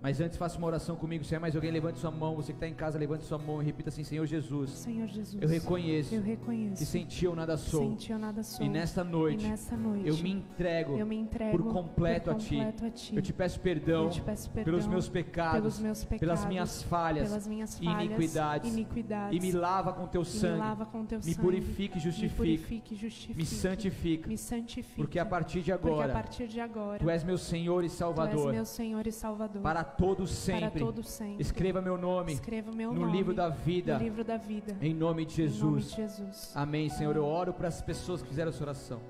Mas 0.03 0.21
antes 0.21 0.37
faça 0.37 0.59
uma 0.59 0.67
oração 0.67 0.95
comigo. 0.97 1.25
Se 1.25 1.35
é 1.35 1.39
mais 1.39 1.55
alguém, 1.55 1.71
levante 1.71 1.99
sua 1.99 2.11
mão. 2.11 2.37
Você 2.37 2.53
que 2.53 2.57
está 2.57 2.69
em 2.69 2.75
casa, 2.75 2.99
levante 2.99 3.25
sua 3.25 3.39
mão 3.39 3.63
e 3.63 3.65
repita 3.65 3.89
assim: 3.89 4.05
Senhor 4.05 4.27
Jesus. 4.27 4.71
Senhor 4.71 5.09
Jesus. 5.09 5.43
Eu 5.43 5.49
reconheço. 5.49 6.15
Eu 6.15 6.23
reconheço. 6.23 6.77
Que 6.77 6.87
sem 6.87 7.05
ti 7.05 7.25
eu 7.25 7.35
nada 7.35 7.57
sou. 7.57 7.81
Sem 7.81 7.95
ti 7.95 8.13
eu 8.13 8.19
nada 8.19 8.43
sou. 8.43 8.65
E 8.65 8.69
nesta 8.69 9.03
noite. 9.03 9.45
E 9.45 9.49
nesta 9.49 9.77
noite 9.77 10.07
eu 10.09 10.17
me 10.19 10.31
entrego. 10.31 10.97
Eu 10.97 11.07
me 11.07 11.17
entrego 11.17 11.57
por 11.57 11.73
completo, 11.73 12.31
por 12.31 12.35
completo 12.35 12.85
a, 12.85 12.85
ti. 12.85 12.87
a, 12.87 12.91
ti. 12.91 13.17
Eu 13.17 13.23
te 13.23 13.33
peço 13.33 13.61
perdão. 13.61 14.05
Eu 14.05 14.11
te 14.11 14.21
peço 14.21 14.51
perdão 14.51 14.73
pelos 14.73 14.87
meus 14.87 15.09
pecados. 15.09 15.61
Pelos 15.61 15.79
meus 15.79 16.05
pecados. 16.05 16.21
Pelas 16.21 16.45
minhas 16.45 16.83
falhas. 16.83 17.29
Pelas 17.29 17.47
minhas 17.47 17.79
falhas. 17.79 18.05
Iniquidades. 18.05 18.73
Iniquidades. 18.73 19.39
E 19.39 19.41
me 19.41 19.53
lava 19.53 19.93
com 19.93 20.07
teu 20.07 20.25
sangue. 20.25 20.55
Me 20.55 20.59
lava 20.59 20.87
com 20.87 21.05
teu 21.05 21.19
me 21.19 21.25
sangue. 21.25 21.39
Purifique 21.39 21.99
e 21.99 22.01
justifique. 22.01 22.41
Me 22.41 22.59
purifique 22.59 22.95
e 22.95 22.97
justifique. 22.97 23.39
Me 23.39 23.47
santifica. 23.47 24.29
Me 24.29 24.39
santifique. 24.39 24.97
Porque 24.97 25.19
a 25.19 25.27
partir 25.27 25.63
de 25.63 25.73
agora. 25.73 25.97
Porque 25.97 26.11
a 26.11 26.15
partir 26.15 26.49
de 26.49 26.61
agora. 26.61 26.99
Tu 26.99 27.11
és 27.11 27.25
meu 27.25 27.39
Senhor 27.39 27.83
e 27.85 27.89
Salvador. 27.89 28.43
Tu 28.43 28.49
és 28.49 28.55
meu 28.55 28.65
Senhor 28.65 29.07
e 29.07 29.13
Salvador. 29.13 29.63
Para 29.63 29.86
todos 29.87 30.31
sempre. 30.31 30.71
Para 30.71 30.81
todos 30.81 31.09
sempre. 31.09 31.41
Escreva 31.41 31.81
meu 31.81 31.97
nome. 31.97 32.33
Escreva 32.33 32.71
meu 32.73 32.93
no 32.93 33.01
nome 33.01 33.13
livro 33.13 33.35
da 33.35 33.49
vida. 33.49 33.99
No 33.99 34.05
livro 34.05 34.25
da 34.25 34.37
vida. 34.37 34.77
Em 34.81 34.93
nome 34.93 35.25
de 35.25 35.35
Jesus. 35.35 35.63
Em 35.63 35.67
nome 35.67 35.81
de 35.81 35.97
Jesus. 35.97 36.53
Amém, 36.55 36.89
Senhor. 36.89 37.17
Eu 37.17 37.25
oro 37.25 37.53
para 37.53 37.69
as 37.69 37.81
pessoas 37.81 38.23
que 38.23 38.29
fizeram 38.29 38.51
essa 38.51 38.63
oração. 38.63 39.01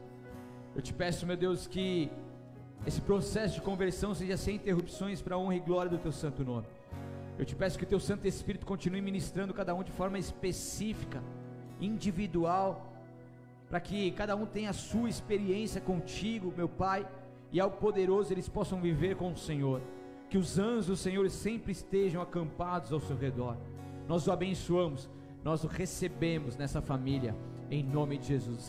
Eu 0.74 0.82
te 0.82 0.92
peço, 0.92 1.26
meu 1.26 1.36
Deus, 1.36 1.66
que 1.66 2.10
esse 2.86 3.00
processo 3.00 3.54
de 3.54 3.62
conversão 3.62 4.14
seja 4.14 4.36
sem 4.36 4.56
interrupções 4.56 5.20
para 5.20 5.34
a 5.34 5.38
honra 5.38 5.56
e 5.56 5.60
glória 5.60 5.90
do 5.90 5.98
teu 5.98 6.12
santo 6.12 6.44
nome. 6.44 6.66
Eu 7.38 7.44
te 7.44 7.54
peço 7.54 7.76
que 7.76 7.84
o 7.84 7.86
teu 7.86 8.00
Santo 8.00 8.26
Espírito 8.26 8.64
continue 8.64 9.00
ministrando 9.00 9.52
cada 9.52 9.74
um 9.74 9.82
de 9.82 9.92
forma 9.92 10.18
específica, 10.18 11.22
individual, 11.80 12.92
para 13.68 13.80
que 13.80 14.10
cada 14.12 14.36
um 14.36 14.46
tenha 14.46 14.70
a 14.70 14.72
sua 14.72 15.08
experiência 15.08 15.80
contigo, 15.80 16.52
meu 16.56 16.68
Pai, 16.68 17.06
e 17.52 17.60
ao 17.60 17.70
poderoso 17.70 18.32
eles 18.32 18.48
possam 18.48 18.80
viver 18.80 19.16
com 19.16 19.32
o 19.32 19.36
Senhor 19.36 19.82
que 20.28 20.38
os 20.38 20.58
anjos 20.58 20.86
do 20.86 20.96
Senhor 20.96 21.28
sempre 21.30 21.72
estejam 21.72 22.20
acampados 22.20 22.92
ao 22.92 23.00
seu 23.00 23.16
redor. 23.16 23.56
Nós 24.08 24.26
o 24.26 24.32
abençoamos, 24.32 25.08
nós 25.44 25.64
o 25.64 25.66
recebemos 25.66 26.56
nessa 26.56 26.80
família, 26.80 27.36
em 27.70 27.82
nome 27.82 28.18
de 28.18 28.28
Jesus. 28.28 28.64